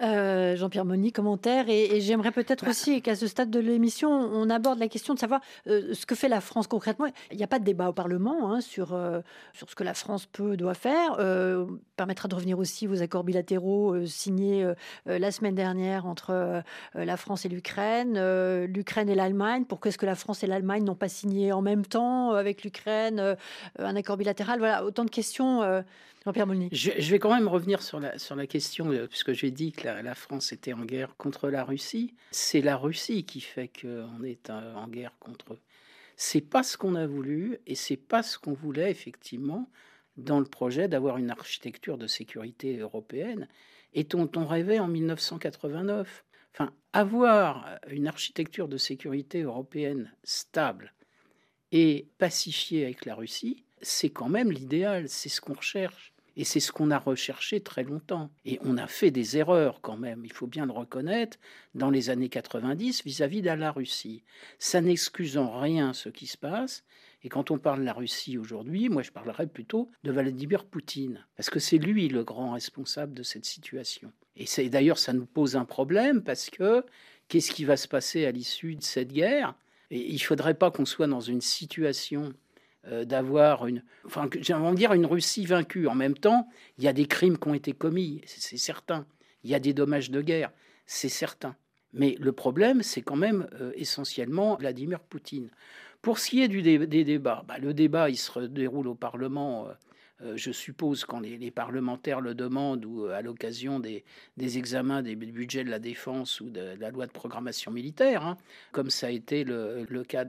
Euh, 0.03 0.57
Jean-Pierre 0.57 0.85
Moni, 0.85 1.13
commentaire. 1.13 1.69
Et, 1.69 2.01
j'aimerais 2.01 2.33
peut-être 2.33 2.69
aussi 2.69 3.03
qu'à 3.03 3.15
ce 3.15 3.27
stade 3.27 3.51
de 3.51 3.61
l'émission, 3.61 4.11
on 4.11 4.51
aborde 4.51 4.79
la 4.79 4.89
question 4.89 5.15
de 5.15 5.19
savoir 5.19 5.41
euh, 5.69 5.95
ce 5.95 6.07
que 6.07 6.15
fait 6.15 6.29
la 6.29 6.41
France 6.41 6.67
concrètement. 6.67 7.07
Il 7.31 7.37
n'y 7.37 7.45
a 7.45 7.47
pas 7.47 7.61
de 7.61 7.65
débat 7.65 7.89
au 7.89 7.93
Parlement 7.93 8.53
hein, 8.53 8.61
sur, 8.61 8.95
euh, 8.95 9.21
sur 9.53 9.71
ce 9.71 9.75
que 9.75 9.85
la 9.85 9.95
France 9.95 10.27
peut, 10.27 10.57
doit 10.57 10.75
faire. 10.75 11.17
Permettra 12.03 12.29
de 12.29 12.35
revenir 12.35 12.59
aussi 12.59 12.89
aux 12.89 13.01
accords 13.01 13.25
bilatéraux 13.25 14.07
signés 14.07 14.67
la 15.07 15.31
semaine 15.31 15.55
dernière 15.55 16.07
entre 16.07 16.63
la 16.95 17.17
France 17.17 17.45
et 17.45 17.49
l'Ukraine, 17.49 18.15
l'Ukraine 18.65 19.09
et 19.09 19.15
l'Allemagne. 19.15 19.65
Pourquoi 19.65 19.91
est-ce 19.91 19.99
que 19.99 20.07
la 20.07 20.17
France 20.17 20.43
et 20.43 20.49
l'Allemagne 20.49 20.83
n'ont 20.83 20.97
pas 20.97 21.09
signé 21.09 21.53
en 21.53 21.63
même 21.63 21.87
temps 21.87 22.33
avec 22.33 22.65
l'Ukraine 22.65 23.37
un 23.79 23.97
accord 23.97 24.17
bilatéral? 24.17 24.59
Voilà, 24.59 24.85
autant 24.85 25.05
de 25.05 25.11
questions. 25.11 25.63
Jean-Pierre 26.25 26.47
Je, 26.71 27.11
vais 27.11 27.19
quand 27.19 27.35
même 27.35 27.49
revenir 27.49 27.83
sur 27.83 27.99
la, 27.99 28.15
la 28.37 28.47
question, 28.47 28.93
euh, 28.93 29.07
puisque 29.09 29.33
j'ai 29.33 29.51
dit 29.51 29.73
que 29.73 29.89
la, 29.89 30.15
France 30.15 30.53
était 30.53 30.73
en 30.73 30.85
guerre 30.85 31.17
contre 31.17 31.49
la 31.49 31.65
Russie. 31.65 32.15
C'est 32.31 32.61
la 32.61 32.77
Russie 32.77 33.25
qui 33.25 33.41
fait 33.41 33.69
qu'on 33.69 34.23
est 34.23 34.49
euh, 34.51 34.75
en 34.75 34.87
guerre 34.87 35.15
contre 35.19 35.55
eux. 35.55 35.59
C'est 36.17 36.41
pas 36.41 36.63
ce 36.63 36.77
qu'on 36.77 36.95
a 36.95 37.07
voulu 37.07 37.59
et 37.67 37.75
c'est 37.75 37.97
pas 37.97 38.23
ce 38.23 38.39
qu'on 38.39 38.53
voulait 38.53 38.91
effectivement 38.91 39.69
dans 40.17 40.41
le 40.41 40.47
projet 40.47 40.89
d'avoir 40.89 41.19
une 41.19 41.31
architecture 41.31 41.99
de 41.99 42.07
sécurité 42.07 42.79
européenne 42.79 43.49
et 43.95 44.05
dont 44.05 44.31
on 44.37 44.47
rêvait 44.47 44.79
en 44.79 44.89
1989. 44.89 46.25
Enfin, 46.55 46.73
avoir 46.93 47.79
une 47.89 48.07
architecture 48.07 48.69
de 48.69 48.77
sécurité 48.77 49.43
européenne 49.43 50.13
stable 50.23 50.93
et 51.71 52.09
pacifiée 52.19 52.85
avec 52.85 53.07
la 53.07 53.15
Russie, 53.15 53.65
c'est 53.81 54.11
quand 54.11 54.29
même 54.29 54.53
l'idéal, 54.53 55.09
c'est 55.09 55.31
ce 55.31 55.41
qu'on 55.41 55.55
recherche. 55.55 56.13
Et 56.35 56.45
c'est 56.45 56.61
ce 56.61 56.73
qu'on 56.73 56.91
a 56.91 56.99
recherché 56.99 57.61
très 57.61 57.85
longtemps. 57.85 58.31
Et 58.47 58.59
on 58.63 58.79
a 58.79 58.87
fait 58.87 59.11
des 59.11 59.37
erreurs 59.37 59.81
quand 59.83 59.99
même, 59.99 60.25
il 60.25 60.33
faut 60.33 60.47
bien 60.47 60.65
le 60.65 60.73
reconnaître, 60.73 61.39
dans 61.75 61.91
les 61.91 62.09
années 62.09 62.31
90 62.31 63.05
vis-à-vis 63.05 63.43
de 63.43 63.51
la 63.51 63.71
Russie. 63.71 64.25
Ça 64.59 64.81
n'excuse 64.81 65.37
en 65.37 65.59
rien 65.61 65.93
ce 65.93 66.09
qui 66.09 66.27
se 66.27 66.39
passe. 66.39 66.85
Et 67.25 67.29
quand 67.29 67.51
on 67.51 67.59
parle 67.59 67.81
de 67.81 67.85
la 67.85 67.93
Russie 67.93 68.39
aujourd'hui, 68.39 68.89
moi 68.89 69.03
je 69.03 69.13
parlerais 69.13 69.47
plutôt 69.47 69.91
de 70.03 70.11
Vladimir 70.11 70.65
Poutine, 70.65 71.25
parce 71.37 71.51
que 71.51 71.61
c'est 71.61 71.79
lui 71.79 72.09
le 72.09 72.25
grand 72.25 72.53
responsable 72.53 73.15
de 73.15 73.23
cette 73.23 73.45
situation. 73.45 74.13
Et 74.37 74.69
d'ailleurs, 74.69 74.99
ça 74.99 75.13
nous 75.13 75.27
pose 75.27 75.57
un 75.57 75.65
problème, 75.65 76.23
parce 76.23 76.51
que 76.51 76.85
qu'est-ce 77.29 77.53
qui 77.53 77.65
va 77.65 77.77
se 77.77 77.87
passer 77.87 78.27
à 78.27 78.33
l'issue 78.33 78.77
de 78.77 78.83
cette 78.83 79.13
guerre? 79.13 79.55
Il 79.91 80.15
ne 80.15 80.19
faudrait 80.19 80.55
pas 80.55 80.71
qu'on 80.71 80.87
soit 80.87 81.07
dans 81.07 81.21
une 81.21 81.43
situation 81.43 82.33
euh, 82.87 83.05
d'avoir 83.05 83.67
une, 83.67 83.85
enfin, 84.07 84.29
j'ai 84.41 84.55
envie 84.55 84.77
dire 84.77 84.93
une 84.93 85.07
Russie 85.07 85.47
vaincue. 85.47 85.87
En 85.87 85.95
même 85.95 86.17
temps, 86.17 86.49
il 86.79 86.85
y 86.85 86.89
a 86.89 86.93
des 86.93 87.07
crimes 87.07 87.39
qui 87.39 87.49
ont 87.49 87.55
été 87.55 87.73
commis, 87.73 88.23
c'est 88.27 88.57
certain. 88.57 89.07
Il 89.45 89.51
y 89.51 89.55
a 89.55 89.61
des 89.61 89.75
dommages 89.75 90.11
de 90.11 90.23
guerre, 90.23 90.51
c'est 90.87 91.09
certain. 91.09 91.55
Mais 91.93 92.17
le 92.19 92.33
problème, 92.33 92.83
c'est 92.83 93.03
quand 93.03 93.17
même 93.17 93.49
euh, 93.61 93.73
essentiellement 93.77 94.57
Vladimir 94.57 95.01
Poutine. 95.01 95.51
Pour 96.03 96.19
ce 96.19 96.31
qui 96.31 96.43
est 96.43 96.49
du 96.49 96.63
des 96.63 97.05
débats, 97.05 97.45
bah, 97.47 97.59
le 97.59 97.73
débat, 97.73 98.11
il 98.11 98.17
se 98.17 98.41
déroule 98.41 98.89
au 98.89 98.97
Parlement. 98.97 99.69
Euh, 100.21 100.37
je 100.37 100.51
suppose 100.51 101.05
quand 101.05 101.21
les, 101.21 101.51
parlementaires 101.53 102.21
le 102.21 102.35
demandent 102.35 102.85
ou 102.85 103.07
à 103.07 103.23
l'occasion 103.23 103.79
des, 103.79 104.05
examens 104.37 105.03
des 105.03 105.15
budgets 105.15 105.63
de 105.63 105.71
la 105.71 105.79
défense 105.79 106.41
ou 106.41 106.51
de, 106.51 106.77
la 106.79 106.91
loi 106.91 107.07
de 107.07 107.13
programmation 107.13 107.71
militaire, 107.71 108.27
hein, 108.27 108.37
comme 108.73 108.91
ça 108.91 109.07
a 109.07 109.11
été 109.11 109.45
le, 109.45 110.03
cas 110.03 110.25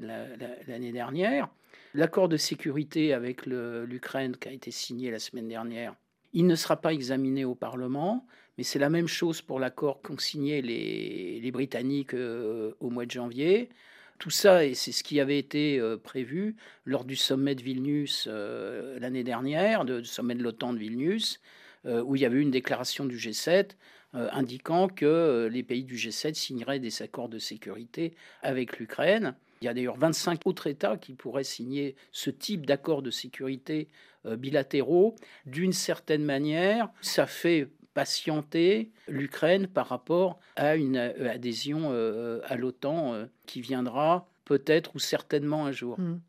l'année 0.68 0.92
dernière. 0.92 1.50
L'accord 1.96 2.30
de 2.30 2.38
sécurité 2.38 3.14
avec 3.14 3.46
l'Ukraine 3.48 4.38
qui 4.38 4.50
a 4.50 4.52
été 4.52 4.70
signé 4.70 5.10
la 5.10 5.20
semaine 5.20 5.48
dernière, 5.48 5.96
il 6.34 6.48
ne 6.48 6.56
sera 6.56 6.78
pas 6.78 6.94
examiné 6.94 7.46
au 7.46 7.54
Parlement, 7.56 8.26
mais 8.58 8.64
c'est 8.64 8.80
la 8.80 8.90
même 8.90 9.08
chose 9.08 9.42
pour 9.42 9.60
l'accord 9.60 10.02
qu'ont 10.02 10.18
signé 10.18 10.62
les, 10.62 11.52
Britanniques 11.52 12.14
euh, 12.16 12.74
au 12.80 12.90
mois 12.90 13.06
de 13.06 13.12
janvier. 13.12 13.70
Tout 14.24 14.30
ça, 14.30 14.64
et 14.64 14.74
c'est 14.74 14.94
ce 14.94 15.04
qui 15.04 15.20
avait 15.20 15.38
été 15.38 15.82
euh, 15.82 15.98
prévu 15.98 16.56
lors 16.86 17.04
du 17.04 17.18
sommet 17.18 17.56
de 17.56 17.62
Vilnius 17.62 18.30
euh, 18.32 18.98
l'année 18.98 19.26
dernière, 19.26 19.84
du 19.84 20.06
sommet 20.06 20.34
de 20.34 20.42
l'OTAN 20.42 20.72
de 20.72 20.80
Vilnius, 20.80 21.42
où 21.84 22.16
il 22.16 22.22
y 22.22 22.26
avait 22.26 22.38
eu 22.38 22.42
une 22.42 22.50
déclaration 22.50 23.04
du 23.04 23.18
G7 23.18 23.72
indiquant 24.14 24.88
que 24.88 25.50
les 25.52 25.64
pays 25.64 25.84
du 25.84 25.96
G7 25.96 26.36
signeraient 26.36 26.80
des 26.80 27.02
accords 27.02 27.28
de 27.28 27.38
sécurité 27.38 28.14
avec 28.42 28.80
l'Ukraine. 28.80 29.36
Il 29.64 29.66
y 29.66 29.68
a 29.68 29.74
d'ailleurs 29.74 29.98
25 29.98 30.46
autres 30.46 30.68
États 30.68 30.96
qui 30.96 31.14
pourraient 31.14 31.44
signer 31.44 31.98
ce 32.14 32.30
type 32.30 32.66
d'accords 32.66 33.02
de 33.02 33.12
sécurité 33.12 33.90
euh, 34.26 34.38
bilatéraux. 34.38 35.16
D'une 35.46 35.74
certaine 35.74 36.24
manière, 36.24 36.90
ça 37.02 37.26
fait 37.26 37.68
patienter 37.94 38.92
l'Ukraine 39.08 39.68
par 39.68 39.88
rapport 39.88 40.40
à 40.56 40.76
une 40.76 40.98
euh, 40.98 41.32
adhésion 41.32 41.90
euh, 41.92 42.42
à 42.46 42.56
l'OTAN 42.56 43.28
qui 43.46 43.62
viendra 43.62 44.28
peut-être 44.46 44.96
ou 44.96 45.00
certainement 45.00 45.66
un 45.66 45.72
jour. 45.72 46.00
Hmm. 46.00 46.20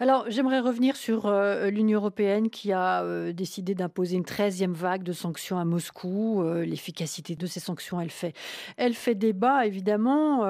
Alors, 0.00 0.24
j'aimerais 0.28 0.60
revenir 0.60 0.96
sur 0.96 1.26
euh, 1.26 1.70
l'Union 1.70 1.98
européenne 1.98 2.48
qui 2.50 2.72
a 2.72 3.02
euh, 3.02 3.32
décidé 3.32 3.74
d'imposer 3.74 4.16
une 4.16 4.22
13e 4.22 4.72
vague 4.72 5.02
de 5.02 5.12
sanctions 5.12 5.58
à 5.58 5.64
Moscou. 5.64 6.42
Euh, 6.42 6.64
l'efficacité 6.64 7.36
de 7.36 7.46
ces 7.46 7.60
sanctions, 7.60 8.00
elle 8.00 8.10
fait, 8.10 8.34
elle 8.76 8.94
fait 8.94 9.14
débat, 9.14 9.66
évidemment. 9.66 10.46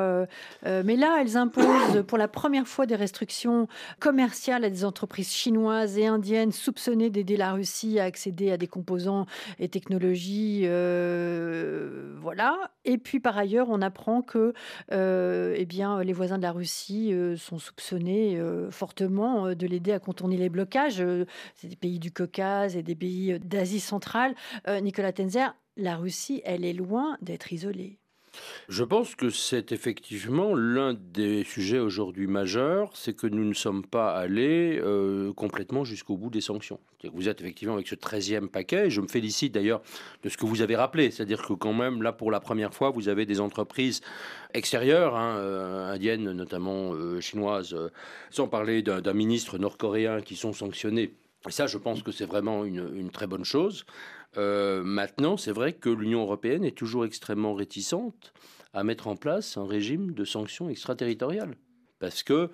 mais 0.65 0.97
là, 0.97 1.19
elles 1.21 1.37
imposent 1.37 2.05
pour 2.07 2.19
la 2.19 2.29
première 2.29 2.67
fois 2.67 2.87
des 2.87 2.95
restrictions 2.95 3.69
commerciales 3.99 4.65
à 4.65 4.71
des 4.71 4.85
entreprises 4.85 5.33
chinoises 5.33 5.99
et 5.99 6.07
indiennes 6.07 6.53
soupçonnées 6.53 7.11
d'aider 7.11 7.37
la 7.37 7.53
Russie 7.53 7.99
à 7.99 8.05
accéder 8.05 8.53
à 8.53 8.57
des 8.57 8.67
composants 8.67 9.27
et 9.59 9.69
technologies. 9.69 10.63
voilà. 12.21 12.57
Et 12.85 12.99
puis, 12.99 13.21
par 13.21 13.37
ailleurs, 13.37 13.69
on 13.71 13.83
apprend 13.83 14.23
que 14.23 14.53
eh 14.91 15.65
bien, 15.67 16.03
les 16.03 16.13
voisins 16.13 16.39
de 16.39 16.43
la 16.43 16.53
Russie 16.53 17.08
euh, 17.12 17.37
sont 17.37 17.59
soupçonnés 17.59 18.38
euh, 18.38 18.71
fortement 18.71 19.47
euh, 19.47 19.55
de 19.55 19.66
l'aider 19.66 19.92
à 19.92 19.99
contourner 19.99 20.37
les 20.37 20.49
blocages. 20.49 21.03
C'est 21.55 21.68
des 21.68 21.77
pays 21.77 21.99
du 21.99 22.12
Caucase 22.12 22.77
et 22.77 22.83
des 22.83 22.94
pays 22.94 23.38
d'Asie 23.40 23.81
centrale. 23.81 24.35
Nicolas 24.83 25.12
Tenzer, 25.12 25.55
la 25.77 25.97
Russie, 25.97 26.42
elle 26.44 26.64
est 26.64 26.73
loin 26.73 27.16
d'être 27.21 27.53
isolée. 27.53 27.99
Je 28.68 28.85
pense 28.85 29.14
que 29.14 29.31
c'est 29.31 29.72
effectivement 29.72 30.55
l'un 30.55 30.94
des 30.94 31.44
sujets 31.44 31.79
aujourd'hui 31.79 32.27
majeurs, 32.27 32.90
c'est 32.94 33.14
que 33.14 33.27
nous 33.27 33.44
ne 33.44 33.55
sommes 33.55 33.85
pas 33.85 34.12
allés 34.12 34.79
euh, 34.83 35.33
complètement 35.33 35.85
jusqu'au 35.85 36.16
bout 36.16 36.31
des 36.31 36.40
sanctions. 36.40 36.79
Vous 37.12 37.29
êtes 37.29 37.40
effectivement 37.40 37.74
avec 37.74 37.88
ce 37.88 37.94
13e 37.94 38.48
paquet, 38.48 38.87
et 38.87 38.90
je 38.90 39.01
me 39.01 39.09
félicite 39.09 39.55
d'ailleurs 39.55 39.81
de 40.22 40.29
ce 40.29 40.37
que 40.37 40.46
vous 40.46 40.62
avez 40.62 40.77
rappelé, 40.77 41.11
c'est-à-dire 41.11 41.42
que 41.42 41.53
quand 41.53 41.72
même, 41.72 42.03
là, 42.03 42.12
pour 42.12 42.31
la 42.31 42.40
première 42.40 42.74
fois, 42.74 42.90
vous 42.90 43.09
avez 43.09 43.24
des 43.24 43.40
entreprises 43.40 44.01
extérieures, 44.53 45.16
hein, 45.16 45.37
euh, 45.38 45.92
indiennes 45.92 46.33
notamment, 46.33 46.92
euh, 46.92 47.20
chinoises, 47.20 47.77
sans 48.31 48.48
parler 48.48 48.83
d'un 48.83 49.12
ministre 49.14 49.59
nord-coréen 49.59 50.20
qui 50.20 50.37
sont 50.37 50.53
sanctionnés. 50.53 51.14
Et 51.48 51.53
ça, 51.53 51.66
je 51.66 51.79
pense 51.79 52.03
que 52.03 52.11
c'est 52.11 52.27
vraiment 52.27 52.64
une 52.64 53.11
très 53.11 53.29
bonne 53.29 53.44
chose. 53.44 53.85
Euh, 54.37 54.83
maintenant, 54.85 55.37
c'est 55.37 55.53
vrai 55.53 55.73
que 55.73 55.88
l'Union 55.88 56.23
européenne 56.23 56.64
est 56.64 56.77
toujours 56.77 57.05
extrêmement 57.05 57.55
réticente 57.55 58.33
à 58.75 58.85
mettre 58.85 59.07
en 59.09 59.17
place 59.17 59.57
un 59.57 59.67
régime 59.67 60.12
de 60.12 60.25
sanctions 60.25 60.69
extraterritoriales. 60.69 61.57
Parce 61.99 62.23
que, 62.23 62.51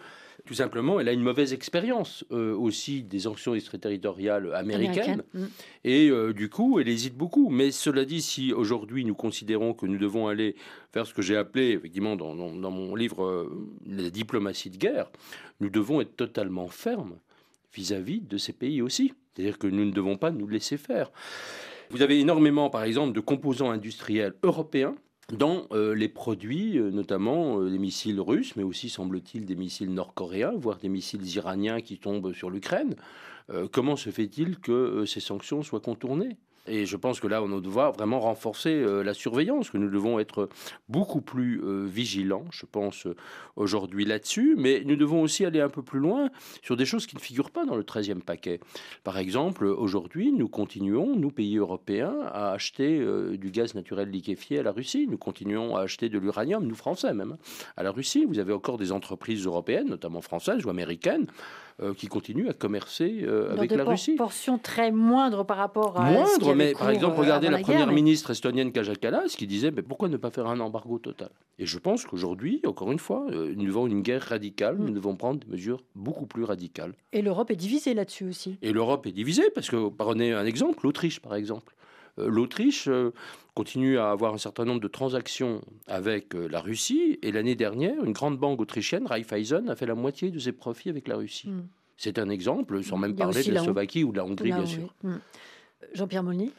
tout 0.46 0.54
simplement, 0.54 1.00
elle 1.00 1.08
a 1.08 1.12
une 1.12 1.22
mauvaise 1.22 1.52
expérience 1.52 2.24
euh, 2.30 2.54
aussi 2.54 3.02
des 3.02 3.20
sanctions 3.20 3.54
extraterritoriales 3.54 4.54
américaines. 4.54 5.22
Mm. 5.34 5.44
Et 5.84 6.08
euh, 6.08 6.32
du 6.32 6.48
coup, 6.48 6.78
elle 6.80 6.88
hésite 6.88 7.14
beaucoup. 7.14 7.50
Mais 7.50 7.70
cela 7.70 8.06
dit, 8.06 8.22
si 8.22 8.54
aujourd'hui 8.54 9.04
nous 9.04 9.14
considérons 9.14 9.74
que 9.74 9.84
nous 9.84 9.98
devons 9.98 10.28
aller 10.28 10.56
vers 10.94 11.06
ce 11.06 11.12
que 11.12 11.20
j'ai 11.20 11.37
appelé, 11.37 11.72
effectivement, 11.72 12.16
dans, 12.16 12.34
dans 12.34 12.70
mon 12.70 12.94
livre, 12.94 13.50
la 13.87 14.08
diplomatie 14.08 14.70
de 14.70 14.78
guerre, 14.78 15.10
nous 15.60 15.68
devons 15.68 16.00
être 16.00 16.16
totalement 16.16 16.68
fermes 16.68 17.18
vis-à-vis 17.74 18.20
de 18.20 18.38
ces 18.38 18.52
pays 18.52 18.82
aussi. 18.82 19.12
C'est-à-dire 19.34 19.58
que 19.58 19.66
nous 19.66 19.84
ne 19.84 19.90
devons 19.90 20.16
pas 20.16 20.30
nous 20.30 20.46
laisser 20.46 20.76
faire. 20.76 21.10
Vous 21.90 22.02
avez 22.02 22.20
énormément, 22.20 22.70
par 22.70 22.84
exemple, 22.84 23.12
de 23.12 23.20
composants 23.20 23.70
industriels 23.70 24.34
européens 24.42 24.94
dans 25.32 25.68
les 25.72 26.08
produits, 26.08 26.78
notamment 26.78 27.60
les 27.60 27.78
missiles 27.78 28.20
russes, 28.20 28.56
mais 28.56 28.62
aussi, 28.62 28.88
semble-t-il, 28.88 29.46
des 29.46 29.56
missiles 29.56 29.92
nord-coréens, 29.92 30.52
voire 30.56 30.78
des 30.78 30.88
missiles 30.88 31.26
iraniens 31.34 31.80
qui 31.80 31.98
tombent 31.98 32.32
sur 32.32 32.50
l'Ukraine. 32.50 32.94
comment 33.72 33.96
se 33.96 34.10
fait-il 34.10 34.58
que 34.58 35.04
ces 35.06 35.20
sanctions 35.20 35.62
soient 35.62 35.80
contournées? 35.80 36.37
Et 36.66 36.87
je 36.87 36.96
pense 36.96 37.20
que 37.20 37.27
là, 37.27 37.42
on 37.42 37.48
doit 37.61 37.90
vraiment 37.90 38.20
renforcer 38.20 38.70
euh, 38.70 39.03
la 39.03 39.12
surveillance, 39.12 39.68
que 39.70 39.77
nous 39.77 39.90
devons 39.90 40.18
être 40.18 40.48
beaucoup 40.88 41.20
plus 41.20 41.61
euh, 41.62 41.85
vigilants, 41.87 42.46
je 42.50 42.64
pense, 42.64 43.07
euh, 43.07 43.14
aujourd'hui 43.57 44.07
là-dessus. 44.07 44.55
Mais 44.57 44.83
nous 44.87 44.96
devons 44.96 45.20
aussi 45.20 45.44
aller 45.44 45.61
un 45.61 45.68
peu 45.68 45.83
plus 45.83 46.00
loin 46.00 46.31
sur 46.62 46.77
des 46.77 46.87
choses 46.87 47.07
qui 47.07 47.16
ne 47.16 47.20
figurent 47.20 47.50
pas 47.50 47.66
dans 47.66 47.77
le 47.77 47.83
13e 47.83 48.22
paquet. 48.22 48.61
Par 49.03 49.18
exemple, 49.18 49.66
aujourd'hui, 49.66 50.33
nous 50.33 50.48
continuons, 50.48 51.14
nous, 51.16 51.31
pays 51.31 51.59
européens, 51.59 52.14
à 52.33 52.53
acheter 52.53 53.05
du 53.37 53.50
gaz 53.50 53.74
naturel 53.74 54.09
liquéfié 54.09 54.61
à 54.61 54.62
la 54.62 54.72
Russie. 54.72 55.07
Nous 55.09 55.18
continuons 55.18 55.77
à 55.77 55.83
acheter 55.83 56.09
de 56.09 56.18
l'uranium, 56.18 56.66
nous, 56.66 56.74
Français 56.74 57.12
même, 57.12 57.37
à 57.77 57.83
la 57.83 57.90
Russie. 57.90 58.24
Vous 58.24 58.38
avez 58.38 58.53
encore 58.53 58.79
des 58.79 58.92
entreprises 58.92 59.44
européennes, 59.44 59.88
notamment 59.88 60.22
françaises 60.22 60.64
ou 60.64 60.70
américaines, 60.70 61.27
qui 61.96 62.06
continuent 62.06 62.48
à 62.48 62.52
commercer 62.52 63.26
avec 63.50 63.72
la 63.72 63.84
Russie. 63.84 64.14
Proportions 64.14 64.58
très 64.58 64.92
moindres 64.92 65.44
par 65.44 65.56
rapport 65.56 66.00
à... 66.00 66.10
Moindre, 66.10 66.54
mais 66.54 66.72
par 66.72 66.90
exemple, 66.90 67.18
regardez 67.18 67.48
la, 67.48 67.58
première 67.58 67.92
ministre 67.92 68.30
estonienne 68.30 68.72
Kaja 68.72 68.94
Kallas 68.94 69.34
qui 69.37 69.46
disait 69.46 69.70
mais 69.70 69.82
pourquoi 69.82 70.08
ne 70.08 70.16
pas 70.16 70.30
faire 70.30 70.46
un 70.46 70.60
embargo 70.60 70.98
total? 70.98 71.30
Et 71.58 71.66
je 71.66 71.78
pense 71.78 72.04
qu'aujourd'hui, 72.04 72.60
encore 72.66 72.90
une 72.90 72.98
fois, 72.98 73.26
euh, 73.30 73.52
nous 73.56 73.66
devons 73.66 73.87
une 73.87 74.02
guerre 74.02 74.22
radicale, 74.22 74.76
nous 74.78 74.90
mm. 74.90 74.94
devons 74.94 75.16
prendre 75.16 75.40
des 75.40 75.50
mesures 75.50 75.82
beaucoup 75.94 76.26
plus 76.26 76.44
radicales. 76.44 76.94
Et 77.12 77.22
l'Europe 77.22 77.50
est 77.50 77.56
divisée 77.56 77.94
là-dessus 77.94 78.24
aussi. 78.24 78.58
Et 78.62 78.72
l'Europe 78.72 79.06
est 79.06 79.12
divisée 79.12 79.50
parce 79.54 79.70
que, 79.70 79.88
prenez 79.88 80.32
un 80.32 80.44
exemple, 80.44 80.80
l'Autriche 80.82 81.20
par 81.20 81.34
exemple. 81.34 81.74
Euh, 82.18 82.29
L'Autriche 82.29 82.88
euh, 82.88 83.11
continue 83.55 83.98
à 83.98 84.11
avoir 84.11 84.35
un 84.35 84.38
certain 84.38 84.64
nombre 84.64 84.81
de 84.81 84.88
transactions 84.88 85.62
avec 85.87 86.35
la 86.35 86.61
Russie 86.61 87.18
et 87.22 87.33
l'année 87.33 87.55
dernière, 87.55 88.03
une 88.05 88.12
grande 88.12 88.38
banque 88.38 88.61
autrichienne, 88.61 89.07
Raiffeisen, 89.07 89.68
a 89.68 89.77
fait 89.77 89.87
la 89.87 89.94
moitié 89.94 90.31
de 90.31 90.38
ses 90.38 90.53
profits 90.53 90.90
avec 90.90 91.07
la 91.07 91.16
Russie. 91.16 91.48
Mm. 91.48 91.68
C'est 91.96 92.18
un 92.18 92.29
exemple, 92.29 92.83
sans 92.83 92.96
même 92.96 93.14
parler 93.14 93.44
de 93.44 93.53
la, 93.53 93.62
Slovaquie 93.62 94.03
ou 94.03 94.11
de 94.11 94.16
la 94.16 94.24
Hongrie, 94.24 94.50
bien 94.50 94.66
sûr. 94.66 94.92
Mm. 95.05 95.14
Jean-Pierre 95.94 96.24
Monny 96.24 96.53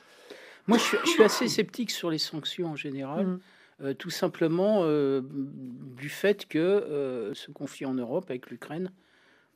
Moi, 0.67 0.77
je 0.77 1.09
suis, 1.09 1.23
assez 1.23 1.47
sceptique 1.49 1.91
sur 1.91 2.09
les 2.09 2.17
sanctions 2.17 2.69
en 2.69 2.75
général. 2.75 3.25
Mm. 3.25 3.39
Euh, 3.81 3.93
tout 3.93 4.09
simplement 4.09 4.83
euh, 4.83 5.21
du 5.31 6.07
fait 6.07 6.47
que 6.47 6.59
euh, 6.59 7.33
ce 7.33 7.51
conflit 7.51 7.85
en 7.85 7.93
Europe 7.93 8.25
avec 8.29 8.49
l'Ukraine, 8.49 8.91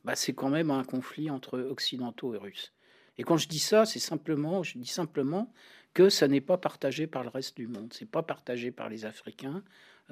bah, 0.04 0.14
c'est 0.14 0.34
quand 0.34 0.50
même 0.50 0.70
un 0.70 0.84
conflit 0.84 1.30
entre 1.30 1.58
occidentaux 1.58 2.34
et 2.34 2.38
russes. 2.38 2.74
Et 3.16 3.22
quand 3.22 3.38
je 3.38 3.48
dis 3.48 3.58
ça, 3.58 3.86
c'est 3.86 3.98
simplement, 3.98 4.62
je 4.62 4.76
dis 4.76 4.86
simplement 4.86 5.52
que 5.94 6.08
ça 6.08 6.28
n'est 6.28 6.40
pas 6.40 6.56
partagé 6.56 7.06
par 7.06 7.22
le 7.22 7.28
reste 7.28 7.56
du 7.56 7.66
monde. 7.66 7.92
C'est 7.92 8.10
pas 8.10 8.22
partagé 8.22 8.70
par 8.70 8.88
les 8.88 9.04
Africains, 9.04 9.62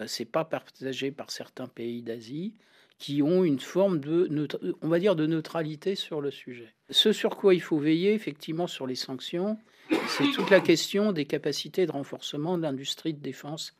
c'est 0.06 0.24
pas 0.24 0.44
partagé 0.44 1.10
par 1.10 1.30
certains 1.30 1.66
pays 1.66 2.02
d'Asie 2.02 2.54
qui 2.98 3.22
ont 3.22 3.44
une 3.44 3.60
forme 3.60 4.00
de, 4.00 4.28
on 4.82 4.88
va 4.88 4.98
dire, 4.98 5.14
de 5.14 5.26
neutralité 5.26 5.94
sur 5.94 6.20
le 6.20 6.30
sujet. 6.30 6.74
Ce 6.90 7.12
sur 7.12 7.36
quoi 7.36 7.54
il 7.54 7.62
faut 7.62 7.78
veiller, 7.78 8.12
effectivement, 8.12 8.66
sur 8.66 8.86
les 8.86 8.96
sanctions, 8.96 9.56
c'est 10.08 10.30
toute 10.32 10.50
la 10.50 10.60
question 10.60 11.12
des 11.12 11.24
capacités 11.24 11.86
de 11.86 11.92
renforcement 11.92 12.58
de 12.58 12.62
l'industrie 12.62 13.14
de 13.14 13.20
défense 13.20 13.76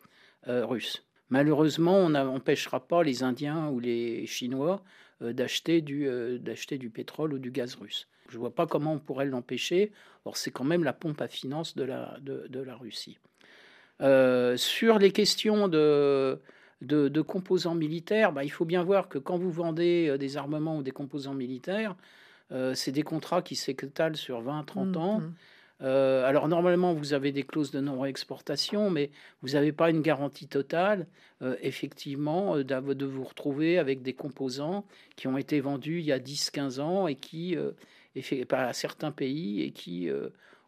euh, 0.46 0.64
russe. 0.64 1.04
Malheureusement, 1.30 1.98
on 1.98 2.10
n'empêchera 2.10 2.86
pas 2.86 3.02
les 3.02 3.22
Indiens 3.22 3.68
ou 3.68 3.80
les 3.80 4.24
Chinois 4.26 4.82
euh, 5.20 5.32
d'acheter 5.32 5.80
du, 5.82 6.06
euh, 6.06 6.38
d'acheter 6.38 6.78
du 6.78 6.88
pétrole 6.88 7.34
ou 7.34 7.38
du 7.38 7.50
gaz 7.50 7.74
russe. 7.74 8.06
Je 8.28 8.34
ne 8.34 8.40
vois 8.40 8.54
pas 8.54 8.66
comment 8.66 8.94
on 8.94 8.98
pourrait 8.98 9.26
l'empêcher. 9.26 9.92
Or, 10.24 10.36
c'est 10.36 10.50
quand 10.50 10.64
même 10.64 10.84
la 10.84 10.92
pompe 10.92 11.20
à 11.20 11.28
finances 11.28 11.74
de 11.74 11.84
la, 11.84 12.18
de, 12.20 12.46
de 12.48 12.60
la 12.60 12.76
Russie. 12.76 13.18
sur 14.00 14.98
les 14.98 15.10
questions 15.12 15.68
de, 15.68 16.40
de, 16.80 17.20
composants 17.20 17.74
militaires, 17.74 18.32
bah, 18.32 18.44
il 18.44 18.50
faut 18.50 18.64
bien 18.64 18.82
voir 18.82 19.08
que 19.08 19.18
quand 19.18 19.38
vous 19.38 19.50
vendez 19.50 20.08
euh, 20.08 20.18
des 20.18 20.36
armements 20.36 20.78
ou 20.78 20.82
des 20.82 20.90
composants 20.90 21.34
militaires, 21.34 21.96
euh, 22.52 22.74
c'est 22.74 22.92
des 22.92 23.02
contrats 23.02 23.42
qui 23.42 23.56
s'étalent 23.56 24.16
sur 24.16 24.42
20-30 24.42 24.92
mmh, 24.92 24.96
ans. 24.96 25.22
Euh, 25.80 26.24
alors 26.24 26.48
normalement, 26.48 26.92
vous 26.92 27.12
avez 27.12 27.30
des 27.30 27.44
clauses 27.44 27.70
de 27.70 27.80
non-exportation, 27.80 28.90
mais 28.90 29.10
vous 29.42 29.50
n'avez 29.50 29.72
pas 29.72 29.90
une 29.90 30.02
garantie 30.02 30.48
totale, 30.48 31.06
effectivement, 31.62 32.56
de 32.56 33.04
vous 33.06 33.22
retrouver 33.22 33.78
avec 33.78 34.02
des 34.02 34.12
composants 34.12 34.84
qui 35.14 35.28
ont 35.28 35.38
été 35.38 35.60
vendus 35.60 36.00
il 36.00 36.06
y 36.06 36.10
a 36.10 36.18
10-15 36.18 36.80
ans 36.80 37.06
et 37.06 37.14
qui, 37.14 37.56
à 38.50 38.72
certains 38.72 39.12
pays, 39.12 39.62
et 39.62 39.70
qui 39.70 40.10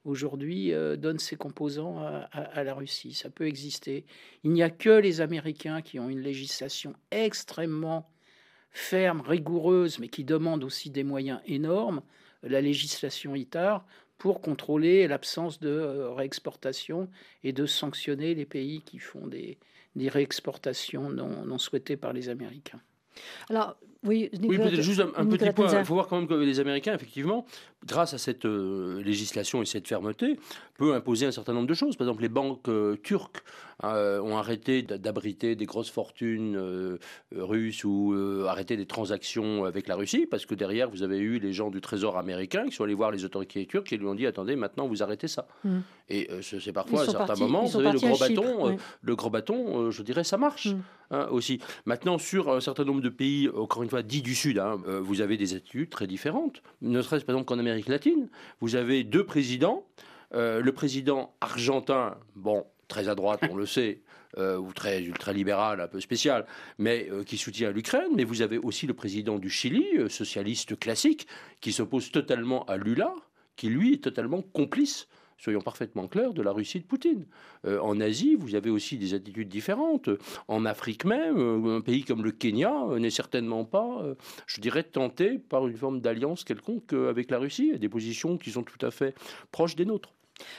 aujourd'hui 0.04 0.72
euh, 0.72 0.96
donne 0.96 1.18
ses 1.18 1.36
composants 1.36 1.98
à, 2.32 2.64
la 2.64 2.74
Russie. 2.74 3.14
Ça 3.14 3.30
peut 3.30 3.46
exister. 3.46 4.04
Il 4.44 4.52
n'y 4.52 4.62
a 4.62 4.70
que 4.70 4.90
les 4.90 5.20
Américains 5.20 5.82
qui 5.82 5.98
ont 5.98 6.08
une 6.08 6.20
législation 6.20 6.94
extrêmement 7.10 8.08
ferme, 8.70 9.20
rigoureuse, 9.20 9.98
mais 9.98 10.08
qui 10.08 10.24
demande 10.24 10.64
aussi 10.64 10.90
des 10.90 11.04
moyens 11.04 11.40
énormes, 11.46 12.02
la 12.42 12.60
législation 12.60 13.34
ITAR, 13.34 13.84
pour 14.16 14.40
contrôler 14.40 15.08
l'absence 15.08 15.60
de 15.60 15.70
euh, 15.70 16.10
réexportation 16.12 17.08
et 17.42 17.52
de 17.52 17.66
sanctionner 17.66 18.34
les 18.34 18.46
pays 18.46 18.82
qui 18.82 18.98
font 18.98 19.26
des, 19.26 19.58
réexportations 19.96 21.10
non 21.10 21.58
souhaitées 21.58 21.96
par 21.96 22.12
les 22.12 22.28
Américains. 22.28 22.80
Alors, 23.48 23.76
oui, 24.02 24.30
peut-être 24.30 24.80
juste 24.80 25.00
un, 25.00 25.26
petit 25.26 25.50
point. 25.50 25.78
Il 25.78 25.84
faut 25.84 25.94
voir 25.94 26.08
quand 26.08 26.18
même 26.18 26.28
que 26.28 26.34
les 26.34 26.58
Américains, 26.58 26.94
effectivement, 26.94 27.44
grâce 27.86 28.14
à 28.14 28.18
cette 28.18 28.44
euh, 28.44 29.02
législation 29.02 29.62
et 29.62 29.64
cette 29.64 29.88
fermeté, 29.88 30.38
peuvent 30.76 30.94
imposer 30.94 31.26
un 31.26 31.32
certain 31.32 31.52
nombre 31.52 31.66
de 31.66 31.74
choses. 31.74 31.96
Par 31.96 32.06
exemple, 32.06 32.22
les 32.22 32.28
banques 32.28 32.68
euh, 32.68 32.96
turques 33.02 33.42
euh, 33.84 34.20
ont 34.20 34.36
arrêté 34.36 34.82
d'abriter 34.82 35.56
des 35.56 35.64
grosses 35.64 35.90
fortunes 35.90 36.98
russes 37.32 37.84
ou 37.84 38.14
arrêté 38.46 38.76
des 38.76 38.86
transactions 38.86 39.64
avec 39.64 39.88
la 39.88 39.96
Russie, 39.96 40.26
parce 40.26 40.44
que 40.44 40.54
derrière, 40.54 40.90
vous 40.90 41.02
avez 41.02 41.18
eu 41.18 41.38
les 41.38 41.52
gens 41.52 41.70
du 41.70 41.80
Trésor 41.80 42.18
américain 42.18 42.66
qui 42.66 42.72
sont 42.72 42.84
allés 42.84 42.94
voir 42.94 43.10
les 43.10 43.24
autorités 43.24 43.64
turques 43.66 43.92
et 43.92 43.96
lui 43.96 44.06
ont 44.06 44.14
dit 44.14 44.26
attendez, 44.26 44.56
maintenant 44.56 44.86
vous 44.86 45.02
arrêtez 45.02 45.28
ça. 45.28 45.48
Hmm. 45.64 45.80
Et 46.10 46.28
c'est 46.42 46.72
parfois 46.72 47.02
à 47.02 47.06
certains 47.06 47.36
moments, 47.36 47.64
vous 47.64 47.70
savez, 47.70 47.92
le 47.92 47.98
gros, 47.98 48.18
bâton, 48.18 48.76
le 49.00 49.16
gros 49.16 49.30
bâton, 49.30 49.90
je 49.90 50.02
dirais, 50.02 50.24
ça 50.24 50.36
marche 50.36 50.66
hmm. 50.66 50.80
hein, 51.12 51.28
aussi. 51.30 51.60
Maintenant, 51.86 52.18
sur 52.18 52.50
un 52.50 52.60
certain 52.60 52.84
nombre 52.84 53.00
de 53.00 53.08
pays, 53.08 53.48
encore 53.48 53.82
une 53.82 54.02
dit 54.02 54.20
du 54.20 54.34
Sud, 54.34 54.58
hein, 54.58 54.78
vous 55.00 55.20
avez 55.20 55.36
des 55.36 55.54
attitudes 55.54 55.88
très 55.88 56.06
différentes. 56.06 56.62
Ne 56.82 57.00
serait-ce 57.00 57.24
par 57.24 57.34
exemple 57.34 57.48
qu'en 57.48 57.58
Amérique 57.58 57.69
latine, 57.88 58.28
vous 58.60 58.76
avez 58.76 59.04
deux 59.04 59.24
présidents. 59.24 59.86
Euh, 60.34 60.60
le 60.60 60.72
président 60.72 61.34
argentin, 61.40 62.16
bon, 62.36 62.64
très 62.88 63.08
à 63.08 63.14
droite, 63.14 63.40
on 63.50 63.56
le 63.56 63.66
sait, 63.76 64.02
euh, 64.38 64.56
ou 64.56 64.72
très 64.72 65.02
ultra-libéral, 65.02 65.80
un 65.80 65.88
peu 65.88 66.00
spécial, 66.00 66.46
mais 66.78 67.08
qui 67.26 67.36
soutient 67.36 67.72
l'Ukraine. 67.72 68.12
Mais 68.14 68.24
vous 68.24 68.42
avez 68.42 68.58
aussi 68.58 68.86
le 68.86 68.94
président 68.94 69.38
du 69.38 69.50
Chili, 69.50 69.84
socialiste 70.08 70.78
classique, 70.78 71.26
qui 71.60 71.72
s'oppose 71.72 72.10
totalement 72.10 72.64
à 72.66 72.76
Lula, 72.76 73.14
qui 73.56 73.68
lui 73.68 73.94
est 73.94 74.04
totalement 74.04 74.42
complice 74.42 75.08
soyons 75.40 75.60
parfaitement 75.60 76.06
clairs, 76.06 76.34
de 76.34 76.42
la 76.42 76.52
Russie 76.52 76.80
de 76.80 76.84
Poutine. 76.84 77.26
Euh, 77.64 77.80
en 77.80 77.98
Asie, 78.00 78.36
vous 78.36 78.54
avez 78.54 78.70
aussi 78.70 78.98
des 78.98 79.14
attitudes 79.14 79.48
différentes. 79.48 80.10
En 80.48 80.64
Afrique 80.66 81.04
même, 81.04 81.38
euh, 81.38 81.78
un 81.78 81.80
pays 81.80 82.04
comme 82.04 82.22
le 82.22 82.30
Kenya 82.30 82.72
euh, 82.88 82.98
n'est 82.98 83.10
certainement 83.10 83.64
pas, 83.64 84.02
je 84.46 84.60
dirais, 84.60 84.82
tenté 84.82 85.38
par 85.38 85.66
une 85.66 85.76
forme 85.76 86.00
d'alliance 86.00 86.44
quelconque 86.44 86.92
avec 86.92 87.30
la 87.30 87.38
Russie, 87.38 87.70
et 87.74 87.78
des 87.78 87.88
positions 87.88 88.36
qui 88.36 88.50
sont 88.50 88.62
tout 88.62 88.84
à 88.84 88.90
fait 88.90 89.14
proches 89.50 89.76
des 89.76 89.84
nôtres. 89.84 90.12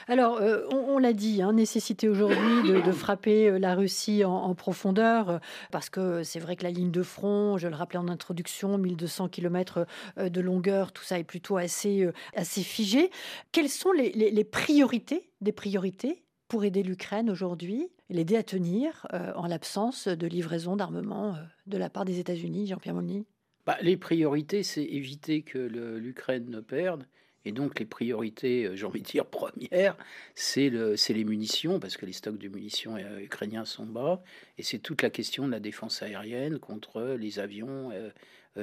Alors, 0.08 0.38
euh, 0.38 0.66
on, 0.72 0.98
l'a 0.98 1.14
dit, 1.14 1.42
hein, 1.42 1.54
nécessité 1.54 2.10
aujourd'hui 2.10 2.64
de, 2.64 2.92
frapper 2.92 3.50
euh, 3.50 3.60
la 3.60 3.76
Russie 3.76 4.24
en, 4.26 4.54
profondeur, 4.56 5.30
euh, 5.30 5.38
parce 5.72 5.90
que 5.90 6.24
c'est 6.24 6.40
vrai 6.40 6.56
que 6.56 6.64
la 6.64 6.72
ligne 6.72 6.92
de 6.92 7.04
front, 7.04 7.58
je 7.58 7.68
le 7.68 7.76
rappelais 7.76 8.00
en 8.00 8.08
introduction, 8.08 8.78
1200 8.78 9.30
km 9.30 9.86
de 10.18 10.42
longueur, 10.42 10.92
tout 10.92 11.04
ça 11.04 11.20
est 11.20 11.24
plutôt 11.24 11.58
assez, 11.58 12.08
assez 12.36 12.62
figé. 12.62 13.12
Quelles 13.52 13.70
sont 13.70 13.92
les, 13.92 14.44
priorités 14.44 15.30
des 15.42 15.52
priorités 15.52 16.24
pour 16.48 16.64
aider 16.64 16.84
l'Ukraine 16.84 17.30
aujourd'hui, 17.30 17.90
l'aider 18.10 18.36
à 18.36 18.44
tenir 18.44 19.08
en 19.36 19.48
l'absence 19.48 20.08
de 20.08 20.28
livraison 20.28 20.76
d'armement 20.76 21.36
de 21.68 21.78
la 21.78 21.90
part 21.90 22.06
des 22.06 22.20
États-Unis, 22.20 22.68
Jean-Pierre 22.68 22.96
Molny? 22.96 23.26
Bah, 23.66 23.78
Les 23.82 23.98
priorités, 23.98 24.64
c'est 24.64 24.84
éviter 24.84 25.44
que 25.44 25.60
l'Ukraine 25.60 26.50
ne 26.50 26.60
perde 26.60 27.06
et 27.46 27.52
donc 27.52 27.80
les 27.80 27.86
priorités, 27.86 28.66
euh, 28.66 28.76
j'ai 28.76 28.86
envie 28.86 29.02
de 29.02 29.06
dire 29.06 29.26
premières, 29.30 29.98
c'est 30.36 30.70
le, 30.70 30.96
les 31.10 31.24
munitions, 31.24 31.80
parce 31.80 31.98
que 31.98 32.06
les 32.06 32.14
stocks 32.14 32.38
de 32.38 32.48
munitions 32.48 32.96
euh, 32.98 33.20
ukrainiens 33.20 33.66
sont 33.66 33.86
bas, 33.86 34.22
et 34.58 34.64
c'est 34.64 34.80
toute 34.80 35.02
la 35.02 35.10
question 35.10 35.48
de 35.48 35.52
la 35.52 35.60
défense 35.60 36.02
aérienne 36.02 36.60
contre 36.60 37.16
les 37.20 37.40
avions, 37.40 37.92
euh, 37.92 38.10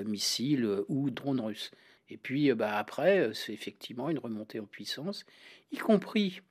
missiles 0.05 0.69
ou 0.89 1.11
drones 1.11 1.41
russes. 1.41 1.71
Et 2.11 2.17
puis 2.17 2.53
bah, 2.53 2.77
après, 2.77 3.31
c'est 3.35 3.53
effectivement 3.53 4.11
une 4.11 4.19
remontée 4.19 4.61
en 4.61 4.67
puissance, 4.67 5.25
y 5.73 5.79
compris, 5.79 6.43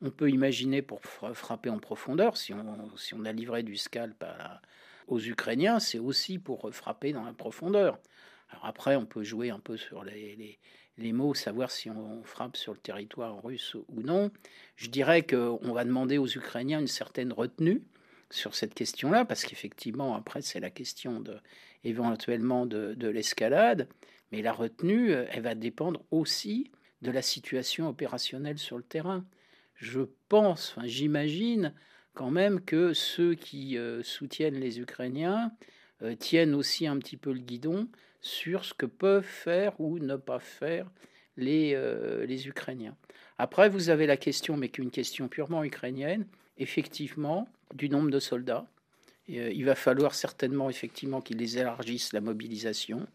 on 0.00 0.10
peut 0.10 0.30
imaginer 0.30 0.80
pour 0.80 1.00
frapper 1.02 1.70
en 1.70 1.78
profondeur, 1.78 2.36
si 2.36 2.54
on, 2.54 2.96
si 2.96 3.14
on 3.14 3.24
a 3.24 3.32
livré 3.32 3.62
du 3.62 3.76
scalp 3.76 4.24
aux 5.06 5.20
Ukrainiens, 5.20 5.80
c'est 5.80 5.98
aussi 5.98 6.38
pour 6.38 6.70
frapper 6.72 7.12
dans 7.12 7.24
la 7.24 7.32
profondeur. 7.32 7.98
Alors 8.50 8.66
après, 8.66 8.96
on 8.96 9.06
peut 9.06 9.22
jouer 9.22 9.50
un 9.50 9.58
peu 9.58 9.76
sur 9.76 10.04
les 10.04 10.58
mots, 11.12 11.34
savoir 11.34 11.70
si 11.70 11.90
on 11.90 12.22
frappe 12.24 12.56
sur 12.56 12.72
le 12.72 12.78
territoire 12.78 13.42
russe 13.42 13.74
ou 13.74 14.02
non, 14.02 14.30
je 14.76 14.88
dirais 14.88 15.22
qu'on 15.22 15.72
va 15.72 15.84
demander 15.84 16.18
aux 16.18 16.28
Ukrainiens 16.28 16.80
une 16.80 16.86
certaine 16.86 17.32
retenue, 17.32 17.82
sur 18.30 18.54
cette 18.54 18.74
question-là, 18.74 19.24
parce 19.24 19.44
qu'effectivement, 19.44 20.14
après, 20.14 20.42
c'est 20.42 20.60
la 20.60 20.70
question 20.70 21.20
de, 21.20 21.38
éventuellement 21.84 22.66
de, 22.66 22.94
de 22.94 23.08
l'escalade, 23.08 23.88
mais 24.32 24.42
la 24.42 24.52
retenue, 24.52 25.12
elle 25.12 25.42
va 25.42 25.54
dépendre 25.54 26.04
aussi 26.10 26.70
de 27.02 27.10
la 27.10 27.22
situation 27.22 27.88
opérationnelle 27.88 28.58
sur 28.58 28.76
le 28.76 28.82
terrain. 28.82 29.24
Je 29.74 30.02
pense, 30.28 30.74
enfin, 30.76 30.86
j'imagine 30.86 31.72
quand 32.14 32.30
même 32.30 32.60
que 32.60 32.92
ceux 32.92 33.34
qui 33.34 33.78
euh, 33.78 34.02
soutiennent 34.02 34.58
les 34.58 34.80
Ukrainiens 34.80 35.52
euh, 36.02 36.16
tiennent 36.16 36.54
aussi 36.54 36.86
un 36.86 36.98
petit 36.98 37.16
peu 37.16 37.32
le 37.32 37.38
guidon 37.38 37.88
sur 38.20 38.64
ce 38.64 38.74
que 38.74 38.86
peuvent 38.86 39.22
faire 39.22 39.80
ou 39.80 39.98
ne 39.98 40.16
pas 40.16 40.40
faire 40.40 40.90
les, 41.36 41.72
euh, 41.74 42.26
les 42.26 42.48
Ukrainiens. 42.48 42.96
Après, 43.38 43.68
vous 43.68 43.90
avez 43.90 44.06
la 44.06 44.16
question, 44.16 44.56
mais 44.56 44.68
qui 44.68 44.80
est 44.80 44.84
une 44.84 44.90
question 44.90 45.28
purement 45.28 45.62
ukrainienne, 45.62 46.26
effectivement, 46.58 47.48
du 47.74 47.88
nombre 47.88 48.10
de 48.10 48.18
soldats. 48.18 48.66
il 49.28 49.64
va 49.64 49.74
falloir 49.74 50.14
certainement 50.14 50.70
effectivement 50.70 51.20
qu'ils 51.20 51.58
élargissent 51.58 52.12
la 52.12 52.20
mobilisation. 52.20 53.06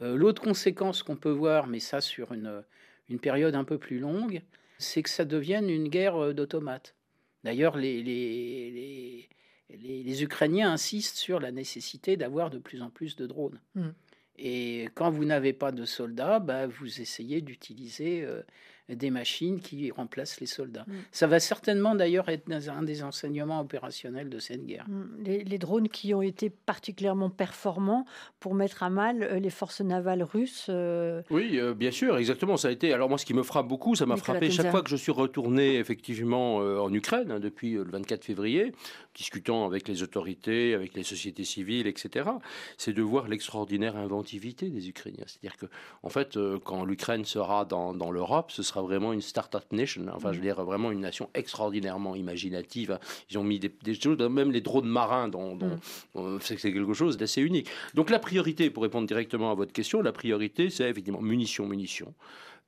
L'autre 0.00 0.42
conséquence 0.42 1.04
qu'on 1.04 1.16
peut 1.16 1.30
voir, 1.30 1.68
mais 1.68 1.78
ça 1.78 2.00
sur 2.00 2.32
une, 2.32 2.64
une 3.08 3.18
période 3.18 3.54
un 3.54 3.64
peu 3.64 3.78
plus 3.78 3.98
longue, 3.98 4.42
c'est 4.78 5.02
que 5.02 5.10
ça 5.10 5.24
devienne 5.24 5.70
une 5.70 5.88
guerre 5.88 6.16
euh, 6.16 6.32
d'automates. 6.32 6.94
D'ailleurs, 7.42 7.76
les, 7.76 8.02
les, 8.02 9.28
les, 9.70 10.22
Ukrainiens 10.22 10.72
insistent 10.72 11.16
sur 11.16 11.40
la 11.40 11.52
nécessité 11.52 12.16
d'avoir 12.16 12.50
de 12.50 12.58
plus 12.58 12.80
en 12.80 12.90
plus 12.90 13.16
de 13.16 13.26
drones. 13.26 13.60
Mmh. 13.74 13.88
Et 14.36 14.88
quand 14.94 15.10
vous 15.10 15.24
n'avez 15.24 15.52
pas 15.52 15.72
de 15.72 15.84
soldats, 15.84 16.40
bah, 16.40 16.66
vous 16.66 17.00
essayez 17.00 17.40
d'utiliser 17.40 18.24
euh, 18.24 18.42
des 18.88 19.10
machines 19.10 19.60
qui 19.60 19.90
remplacent 19.90 20.40
les 20.40 20.46
soldats. 20.46 20.84
Mm. 20.86 20.92
Ça 21.10 21.26
va 21.26 21.40
certainement 21.40 21.94
d'ailleurs 21.94 22.28
être 22.28 22.50
un 22.68 22.82
des 22.82 23.02
enseignements 23.02 23.60
opérationnels 23.60 24.28
de 24.28 24.38
cette 24.38 24.66
guerre. 24.66 24.86
Mm. 24.88 25.22
Les, 25.24 25.58
drones 25.58 25.88
qui 25.88 26.12
ont 26.12 26.20
été 26.20 26.50
particulièrement 26.50 27.30
performants 27.30 28.04
pour 28.40 28.54
mettre 28.54 28.82
à 28.82 28.90
mal 28.90 29.22
euh, 29.22 29.38
les 29.38 29.50
forces 29.50 29.80
navales 29.80 30.22
russes. 30.22 30.66
Euh, 30.68 31.22
oui, 31.30 31.58
euh, 31.58 31.72
bien 31.72 31.90
sûr, 31.90 32.18
exactement. 32.18 32.58
Ça 32.58 32.68
a 32.68 32.70
été. 32.72 32.92
Alors 32.92 33.08
moi, 33.08 33.16
ce 33.16 33.24
qui 33.24 33.32
me 33.32 33.42
frappe 33.42 33.68
beaucoup, 33.68 33.94
ça 33.94 34.04
m'a 34.04 34.16
frappé 34.16 34.50
chaque 34.50 34.70
fois 34.70 34.82
que 34.82 34.90
je 34.90 34.96
suis 34.96 35.12
retourné 35.12 35.76
effectivement 35.76 36.56
en 36.56 36.92
Ukraine 36.92 37.30
hein, 37.30 37.40
depuis 37.40 37.72
le 37.72 37.84
24 37.84 38.24
février, 38.24 38.72
discutant 39.14 39.64
avec 39.64 39.88
les 39.88 40.02
autorités, 40.02 40.74
avec 40.74 40.94
les 40.94 41.04
sociétés 41.04 41.44
civiles, 41.44 41.86
etc. 41.86 42.28
C'est 42.76 42.92
de 42.92 43.02
voir 43.02 43.28
l'extraordinaire 43.28 43.96
inventivité 43.96 44.68
des 44.68 44.88
Ukrainiens. 44.88 45.24
C'est-à-dire 45.26 45.56
que, 45.56 45.66
en 46.02 46.10
fait, 46.10 46.38
quand 46.64 46.84
l'Ukraine 46.84 47.24
sera 47.24 47.64
dans, 47.64 47.94
dans 47.94 48.10
l'Europe, 48.10 48.50
ce 48.50 48.62
sera 48.62 48.73
vraiment 48.82 49.12
une 49.12 49.20
start-up 49.20 49.64
nation. 49.72 50.06
Enfin, 50.14 50.32
je 50.32 50.38
veux 50.38 50.44
dire, 50.44 50.62
vraiment 50.64 50.90
une 50.90 51.00
nation 51.00 51.28
extraordinairement 51.34 52.14
imaginative. 52.14 52.98
Ils 53.30 53.38
ont 53.38 53.44
mis 53.44 53.58
des, 53.58 53.94
choses, 53.94 54.18
même 54.18 54.50
les 54.50 54.60
drones 54.60 54.88
marins, 54.88 55.28
dont, 55.28 55.56
mm. 55.56 56.38
c'est 56.40 56.56
quelque 56.56 56.94
chose 56.94 57.16
d'assez 57.16 57.42
unique. 57.42 57.68
Donc 57.94 58.10
la 58.10 58.18
priorité, 58.18 58.70
pour 58.70 58.82
répondre 58.82 59.06
directement 59.06 59.50
à 59.50 59.54
votre 59.54 59.72
question, 59.72 60.02
la 60.02 60.12
priorité, 60.12 60.70
c'est 60.70 60.88
effectivement 60.88 61.20
munitions, 61.20 61.66
munitions 61.66 62.14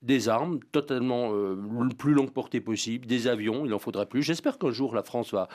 des 0.03 0.29
armes 0.29 0.61
totalement 0.73 1.33
euh, 1.33 1.57
le 1.57 1.95
plus 1.95 2.13
longue 2.13 2.31
portée 2.31 2.61
possible, 2.61 3.07
des 3.07 3.29
avions, 3.29 3.65
il 3.67 3.75
en 3.75 3.79
faudrait 3.79 4.07
plus. 4.07 4.23
J'espère 4.23 4.59
qu'un 4.59 4.71
jour 4.71 4.95
la 4.95 5.03
France 5.03 5.33
va 5.33 5.49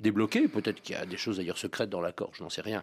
débloquer. 0.00 0.48
Peut-être 0.48 0.80
qu'il 0.80 0.94
y 0.94 0.98
a 0.98 1.06
des 1.06 1.16
choses 1.16 1.36
d'ailleurs 1.38 1.58
secrètes 1.58 1.90
dans 1.90 2.00
l'accord, 2.00 2.30
je 2.34 2.42
n'en 2.42 2.50
sais 2.50 2.62
rien 2.62 2.82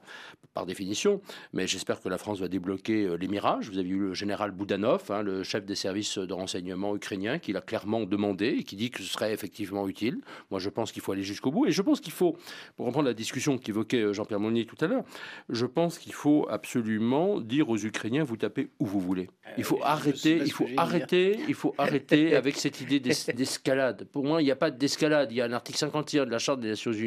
par 0.53 0.65
définition, 0.65 1.22
mais 1.53 1.68
j'espère 1.68 2.01
que 2.01 2.09
la 2.09 2.18
France 2.18 2.39
va 2.39 2.47
débloquer 2.47 3.03
euh, 3.03 3.15
les 3.15 3.28
mirages. 3.28 3.70
Vous 3.70 3.78
avez 3.78 3.89
eu 3.89 3.99
le 3.99 4.13
général 4.13 4.51
Boudanov, 4.51 5.03
hein, 5.09 5.22
le 5.22 5.43
chef 5.43 5.65
des 5.65 5.76
services 5.76 6.18
de 6.18 6.34
renseignement 6.34 6.95
ukrainien, 6.95 7.38
qui 7.38 7.53
l'a 7.53 7.61
clairement 7.61 8.05
demandé 8.05 8.47
et 8.59 8.63
qui 8.63 8.76
dit 8.76 8.89
que 8.89 9.03
ce 9.03 9.09
serait 9.09 9.34
effectivement 9.34 9.88
utile. 9.88 10.22
Moi, 10.49 10.59
je 10.59 10.70
pense 10.70 10.91
qu'il 10.91 11.01
faut 11.01 11.11
aller 11.11 11.24
jusqu'au 11.24 11.51
bout 11.51 11.68
et 11.68 11.72
je 11.72 11.82
pense 11.82 11.99
qu'il 11.99 12.13
faut, 12.13 12.38
pour 12.76 12.88
reprendre 12.88 13.07
la 13.07 13.13
discussion 13.13 13.57
qu'évoquait 13.57 14.01
euh, 14.01 14.13
Jean-Pierre 14.13 14.39
Monnier 14.39 14.65
tout 14.65 14.84
à 14.84 14.88
l'heure, 14.88 15.03
je 15.49 15.65
pense 15.65 15.99
qu'il 15.99 16.13
faut 16.13 16.47
absolument 16.49 17.39
dire 17.39 17.70
aux 17.70 17.78
Ukrainiens 17.78 18.24
vous 18.24 18.38
tapez 18.38 18.70
où 18.80 18.86
vous 18.86 18.99
voulez. 18.99 19.30
Il 19.57 19.63
faut 19.63 19.78
euh, 19.78 19.86
arrêter, 19.86 20.41
il 20.43 20.51
faut 20.51 20.68
arrêter, 20.76 21.39
il 21.47 21.53
faut 21.53 21.76
arrêter 21.78 22.36
avec 22.36 22.57
cette 22.57 22.82
idée 22.82 22.99
d'escalade. 22.99 24.07
Pour 24.11 24.26
moi, 24.26 24.41
il 24.41 24.45
n'y 24.45 24.51
a 24.51 24.55
pas 24.55 24.72
d'escalade. 24.72 25.32
Il 25.32 25.38
y 25.38 25.41
a 25.41 25.45
un 25.45 25.53
article 25.53 25.78
51 25.78 26.26
de 26.26 26.32
la 26.32 26.39
Charte 26.39 26.59
des 26.59 26.70
Nations 26.70 26.91
Unies 26.91 27.06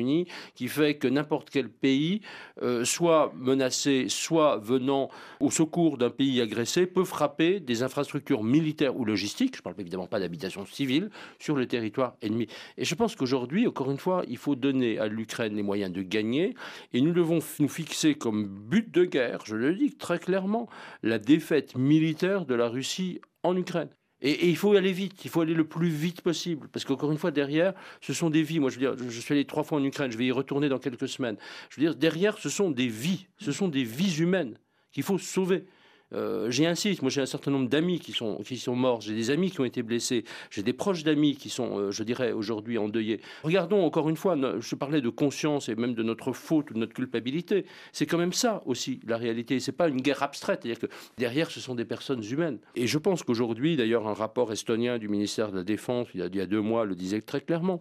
qui 0.55 0.68
fait 0.68 0.96
que 0.96 1.09
n'importe 1.09 1.51
quel 1.51 1.68
pays, 1.68 2.20
euh, 2.62 2.84
soit 2.84 3.32
menacé, 3.36 4.07
soit 4.09 4.59
venant 4.59 5.11
au 5.40 5.51
secours 5.51 5.98
d'un 5.98 6.11
pays 6.11 6.40
agressé, 6.40 6.86
peut 6.86 7.05
frapper 7.05 7.61
des 7.61 7.82
infrastructures 7.82 8.42
militaires 8.42 8.96
ou 8.96 9.05
logistiques, 9.05 9.55
je 9.57 9.61
ne 9.61 9.64
parle 9.64 9.76
évidemment 9.78 10.07
pas 10.07 10.20
d'habitation 10.20 10.64
civile, 10.66 11.11
sur 11.38 11.57
le 11.57 11.66
territoire 11.66 12.16
ennemi. 12.22 12.46
Et 12.76 12.84
je 12.84 12.94
pense 12.94 13.16
qu'aujourd'hui, 13.16 13.66
encore 13.66 13.90
une 13.90 13.98
fois, 13.98 14.22
il 14.28 14.36
faut 14.36 14.57
donner 14.57 14.98
à 14.98 15.07
l'Ukraine 15.07 15.55
les 15.55 15.62
moyens 15.62 15.92
de 15.92 16.03
gagner, 16.03 16.55
et 16.92 17.01
nous 17.01 17.12
devons 17.12 17.40
nous 17.59 17.68
fixer 17.68 18.14
comme 18.14 18.46
but 18.46 18.90
de 18.90 19.05
guerre, 19.05 19.40
je 19.44 19.57
le 19.57 19.74
dis 19.74 19.96
très 19.96 20.18
clairement, 20.18 20.68
la 21.03 21.18
défaite 21.18 21.76
militaire 21.76 22.46
de 22.46 22.55
la 22.55 22.68
Russie 22.68 23.20
en 23.42 23.57
Ukraine. 23.57 23.90
Et, 24.23 24.49
il 24.49 24.57
faut 24.57 24.75
aller 24.75 24.93
vite, 24.93 25.25
il 25.25 25.31
faut 25.31 25.41
aller 25.41 25.55
le 25.55 25.64
plus 25.64 25.89
vite 25.89 26.21
possible. 26.23 26.68
Parce 26.73 26.85
qu'encore 26.85 27.12
une 27.12 27.18
fois, 27.18 27.31
derrière, 27.31 27.75
ce 28.01 28.12
sont 28.12 28.31
des 28.31 28.43
vies. 28.43 28.61
Moi, 28.61 28.71
je 28.71 28.79
veux 28.79 28.95
dire, 28.95 29.09
je 29.09 29.21
suis 29.21 29.35
allé 29.35 29.45
trois 29.45 29.62
fois 29.62 29.79
en 29.79 29.85
Ukraine, 29.85 30.11
je 30.11 30.18
vais 30.18 30.27
y 30.27 30.33
retourner 30.33 30.68
dans 30.68 30.79
quelques 30.79 31.09
semaines. 31.09 31.37
Je 31.71 31.81
veux 31.81 31.87
dire, 31.87 31.97
derrière, 31.97 32.39
ce 32.39 32.49
sont 32.49 32.71
des 32.71 32.89
vies, 32.89 33.27
ce 33.39 33.53
sont 33.53 33.68
des 33.68 33.85
vies 33.85 34.21
humaines 34.21 34.59
qu'il 34.93 35.03
faut 35.03 35.18
sauver. 35.18 35.64
Euh, 36.13 36.51
j'y 36.51 36.67
insiste, 36.67 37.03
moi 37.03 37.11
j'ai 37.11 37.21
un 37.21 37.27
certain 37.27 37.51
nombre 37.51 37.69
d'amis 37.69 38.01
qui 38.01 38.13
sont, 38.13 38.37
qui 38.39 38.59
sont 38.59 38.75
morts, 38.75 39.01
j'ai 39.01 39.15
des 39.15 39.31
amis 39.31 39.51
qui 39.51 39.61
ont 39.61 39.65
été 39.65 39.83
blessés, 39.83 40.25
j'ai 40.51 40.63
des 40.63 40.73
proches 40.73 41.05
d'amis 41.05 41.37
qui 41.37 41.51
sont, 41.51 41.79
euh, 41.79 41.91
je 41.91 42.03
dirais, 42.03 42.33
aujourd'hui 42.33 42.79
endeuillés. 42.79 43.21
Regardons 43.45 43.85
encore 43.85 44.09
une 44.09 44.17
fois, 44.17 44.37
je 44.59 44.75
parlais 44.75 45.01
de 45.01 45.09
conscience 45.09 45.69
et 45.69 45.75
même 45.77 45.95
de 45.95 46.03
notre 46.03 46.33
faute 46.33 46.71
ou 46.71 46.75
de 46.75 46.79
notre 46.79 46.95
culpabilité. 46.95 47.65
C'est 47.93 48.07
quand 48.07 48.19
même 48.19 48.33
ça 48.33 48.63
aussi 48.67 49.01
la 49.07 49.17
réalité. 49.17 49.61
C'est 49.61 49.73
pas 49.73 49.89
une 49.89 50.01
guerre 50.01 50.23
abstraite, 50.23 50.61
c'est-à-dire 50.63 50.81
que 50.81 50.95
derrière 51.19 51.51
ce 51.51 51.61
sont 51.61 51.75
des 51.75 51.85
personnes 51.85 52.25
humaines. 52.25 52.59
Et 52.75 52.87
je 52.87 52.99
pense 52.99 53.23
qu'aujourd'hui, 53.23 53.77
d'ailleurs, 53.77 54.09
un 54.09 54.15
rapport 54.15 54.53
estonien 54.53 54.99
du 54.99 55.09
ministère 55.09 55.53
de 55.53 55.59
la 55.59 55.65
Défense, 55.65 56.09
il 56.15 56.21
y 56.21 56.23
a, 56.23 56.27
il 56.27 56.37
y 56.37 56.41
a 56.41 56.47
deux 56.47 56.61
mois, 56.61 56.85
le 56.85 56.95
disait 56.95 57.21
très 57.21 57.41
clairement, 57.41 57.79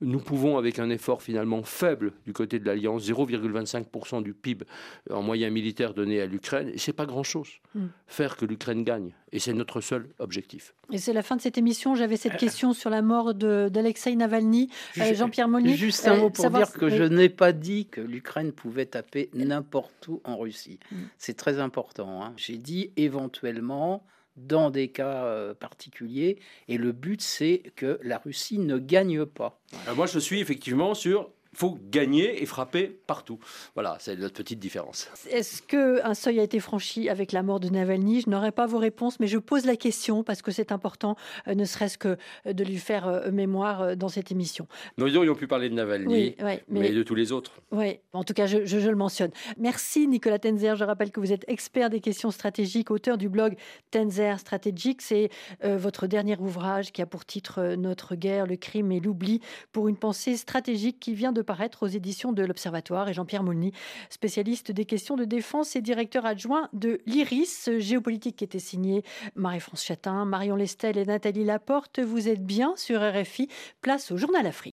nous 0.00 0.18
pouvons, 0.18 0.58
avec 0.58 0.78
un 0.78 0.90
effort 0.90 1.22
finalement 1.22 1.62
faible 1.62 2.12
du 2.26 2.32
côté 2.32 2.58
de 2.58 2.66
l'Alliance, 2.66 3.08
0,25% 3.08 4.22
du 4.22 4.34
PIB 4.34 4.64
en 5.10 5.22
moyens 5.22 5.52
militaires 5.52 5.94
donné 5.94 6.20
à 6.20 6.26
l'Ukraine, 6.26 6.72
c'est 6.76 6.92
pas 6.92 7.06
grand-chose. 7.06 7.60
Hmm. 7.74 7.86
Faire 8.06 8.36
que 8.36 8.44
l'Ukraine 8.44 8.84
gagne, 8.84 9.12
et 9.32 9.38
c'est 9.38 9.54
notre 9.54 9.80
seul 9.80 10.08
objectif. 10.18 10.74
Et 10.90 10.98
c'est 10.98 11.12
la 11.12 11.22
fin 11.22 11.36
de 11.36 11.40
cette 11.40 11.56
émission. 11.56 11.94
J'avais 11.94 12.16
cette 12.16 12.34
euh, 12.34 12.38
question 12.38 12.74
sur 12.74 12.90
la 12.90 13.00
mort 13.00 13.34
d'Alexei 13.34 14.14
Navalny. 14.14 14.68
Euh, 14.98 15.14
Jean-Pierre 15.14 15.48
Monnier. 15.48 15.74
Juste 15.74 16.06
un 16.06 16.16
mot 16.16 16.30
pour 16.30 16.50
dire 16.50 16.72
que 16.72 16.90
je 16.90 17.04
n'ai 17.04 17.30
pas 17.30 17.52
dit 17.52 17.86
que 17.86 18.00
l'Ukraine 18.00 18.52
pouvait 18.52 18.86
taper 18.86 19.30
n'importe 19.32 20.08
où 20.08 20.20
en 20.24 20.36
Russie. 20.36 20.78
Hmm. 20.90 21.04
C'est 21.16 21.36
très 21.36 21.58
important. 21.60 22.22
Hein. 22.22 22.34
J'ai 22.36 22.58
dit 22.58 22.90
éventuellement 22.96 24.04
dans 24.36 24.70
des 24.70 24.88
cas 24.88 25.24
euh, 25.24 25.54
particuliers. 25.54 26.38
Et 26.68 26.78
le 26.78 26.92
but, 26.92 27.20
c'est 27.20 27.62
que 27.76 27.98
la 28.02 28.18
Russie 28.18 28.58
ne 28.58 28.78
gagne 28.78 29.24
pas. 29.24 29.60
moi, 29.94 30.06
je 30.06 30.18
suis 30.18 30.40
effectivement 30.40 30.94
sur 30.94 31.30
faut 31.54 31.78
gagner 31.90 32.42
et 32.42 32.46
frapper 32.46 32.98
partout. 33.06 33.38
Voilà, 33.74 33.96
c'est 34.00 34.16
notre 34.16 34.34
petite 34.34 34.58
différence. 34.58 35.08
Est-ce 35.30 35.62
qu'un 35.62 36.14
seuil 36.14 36.40
a 36.40 36.42
été 36.42 36.60
franchi 36.60 37.08
avec 37.08 37.32
la 37.32 37.42
mort 37.42 37.60
de 37.60 37.68
Navalny? 37.68 38.22
Je 38.22 38.30
n'aurai 38.30 38.52
pas 38.52 38.66
vos 38.66 38.78
réponses, 38.78 39.20
mais 39.20 39.26
je 39.26 39.38
pose 39.38 39.66
la 39.66 39.76
question 39.76 40.22
parce 40.22 40.40
que 40.40 40.50
c'est 40.50 40.72
important, 40.72 41.16
euh, 41.48 41.54
ne 41.54 41.64
serait-ce 41.64 41.98
que 41.98 42.16
euh, 42.46 42.52
de 42.52 42.64
lui 42.64 42.78
faire 42.78 43.06
euh, 43.06 43.30
mémoire 43.30 43.96
dans 43.96 44.08
cette 44.08 44.30
émission. 44.30 44.66
Nous 44.96 45.16
aurions 45.16 45.34
pu 45.34 45.46
parler 45.46 45.68
de 45.68 45.74
Navalny, 45.74 46.36
mais... 46.68 46.90
de 46.90 47.02
tous 47.02 47.14
les 47.14 47.32
autres. 47.32 47.52
Oui, 47.70 47.98
en 48.12 48.24
tout 48.24 48.34
cas, 48.34 48.46
je, 48.46 48.58
le 48.58 48.96
mentionne. 48.96 49.30
Merci 49.58 50.08
Nicolas 50.08 50.38
Tenzer. 50.38 50.76
Je 50.76 50.84
rappelle 50.84 51.10
que 51.10 51.20
vous 51.20 51.32
êtes 51.32 51.44
expert 51.48 51.90
des 51.90 52.00
questions 52.00 52.30
stratégiques, 52.30 52.90
auteur 52.90 53.18
du 53.18 53.28
blog 53.28 53.56
Tenzer 53.90 54.38
Stratégique. 54.38 55.02
C'est 55.02 55.30
votre 55.62 56.06
dernier 56.06 56.36
ouvrage 56.38 56.92
qui 56.92 57.02
a 57.02 57.06
pour 57.06 57.24
titre 57.24 57.74
Notre 57.76 58.14
guerre, 58.14 58.46
le 58.46 58.56
crime 58.56 58.92
et 58.92 59.00
l'oubli 59.00 59.40
pour 59.72 59.88
une 59.88 59.96
pensée 59.96 60.36
stratégique 60.36 61.00
qui 61.00 61.14
vient 61.14 61.32
paraître 61.42 61.84
aux 61.84 61.88
éditions 61.88 62.32
de 62.32 62.42
l'Observatoire. 62.42 63.08
Et 63.08 63.14
Jean-Pierre 63.14 63.42
Moulny, 63.42 63.72
spécialiste 64.10 64.72
des 64.72 64.84
questions 64.84 65.16
de 65.16 65.24
défense 65.24 65.76
et 65.76 65.80
directeur 65.80 66.26
adjoint 66.26 66.68
de 66.72 67.00
l'IRIS, 67.06 67.70
géopolitique 67.78 68.36
qui 68.36 68.44
était 68.44 68.58
signé 68.58 69.04
Marie-France 69.34 69.84
Chatin, 69.84 70.24
Marion 70.24 70.56
Lestel 70.56 70.98
et 70.98 71.04
Nathalie 71.04 71.44
Laporte. 71.44 72.00
Vous 72.00 72.28
êtes 72.28 72.44
bien 72.44 72.74
sur 72.76 73.00
RFI. 73.00 73.48
Place 73.80 74.10
au 74.10 74.16
Journal 74.16 74.46
Afrique. 74.46 74.71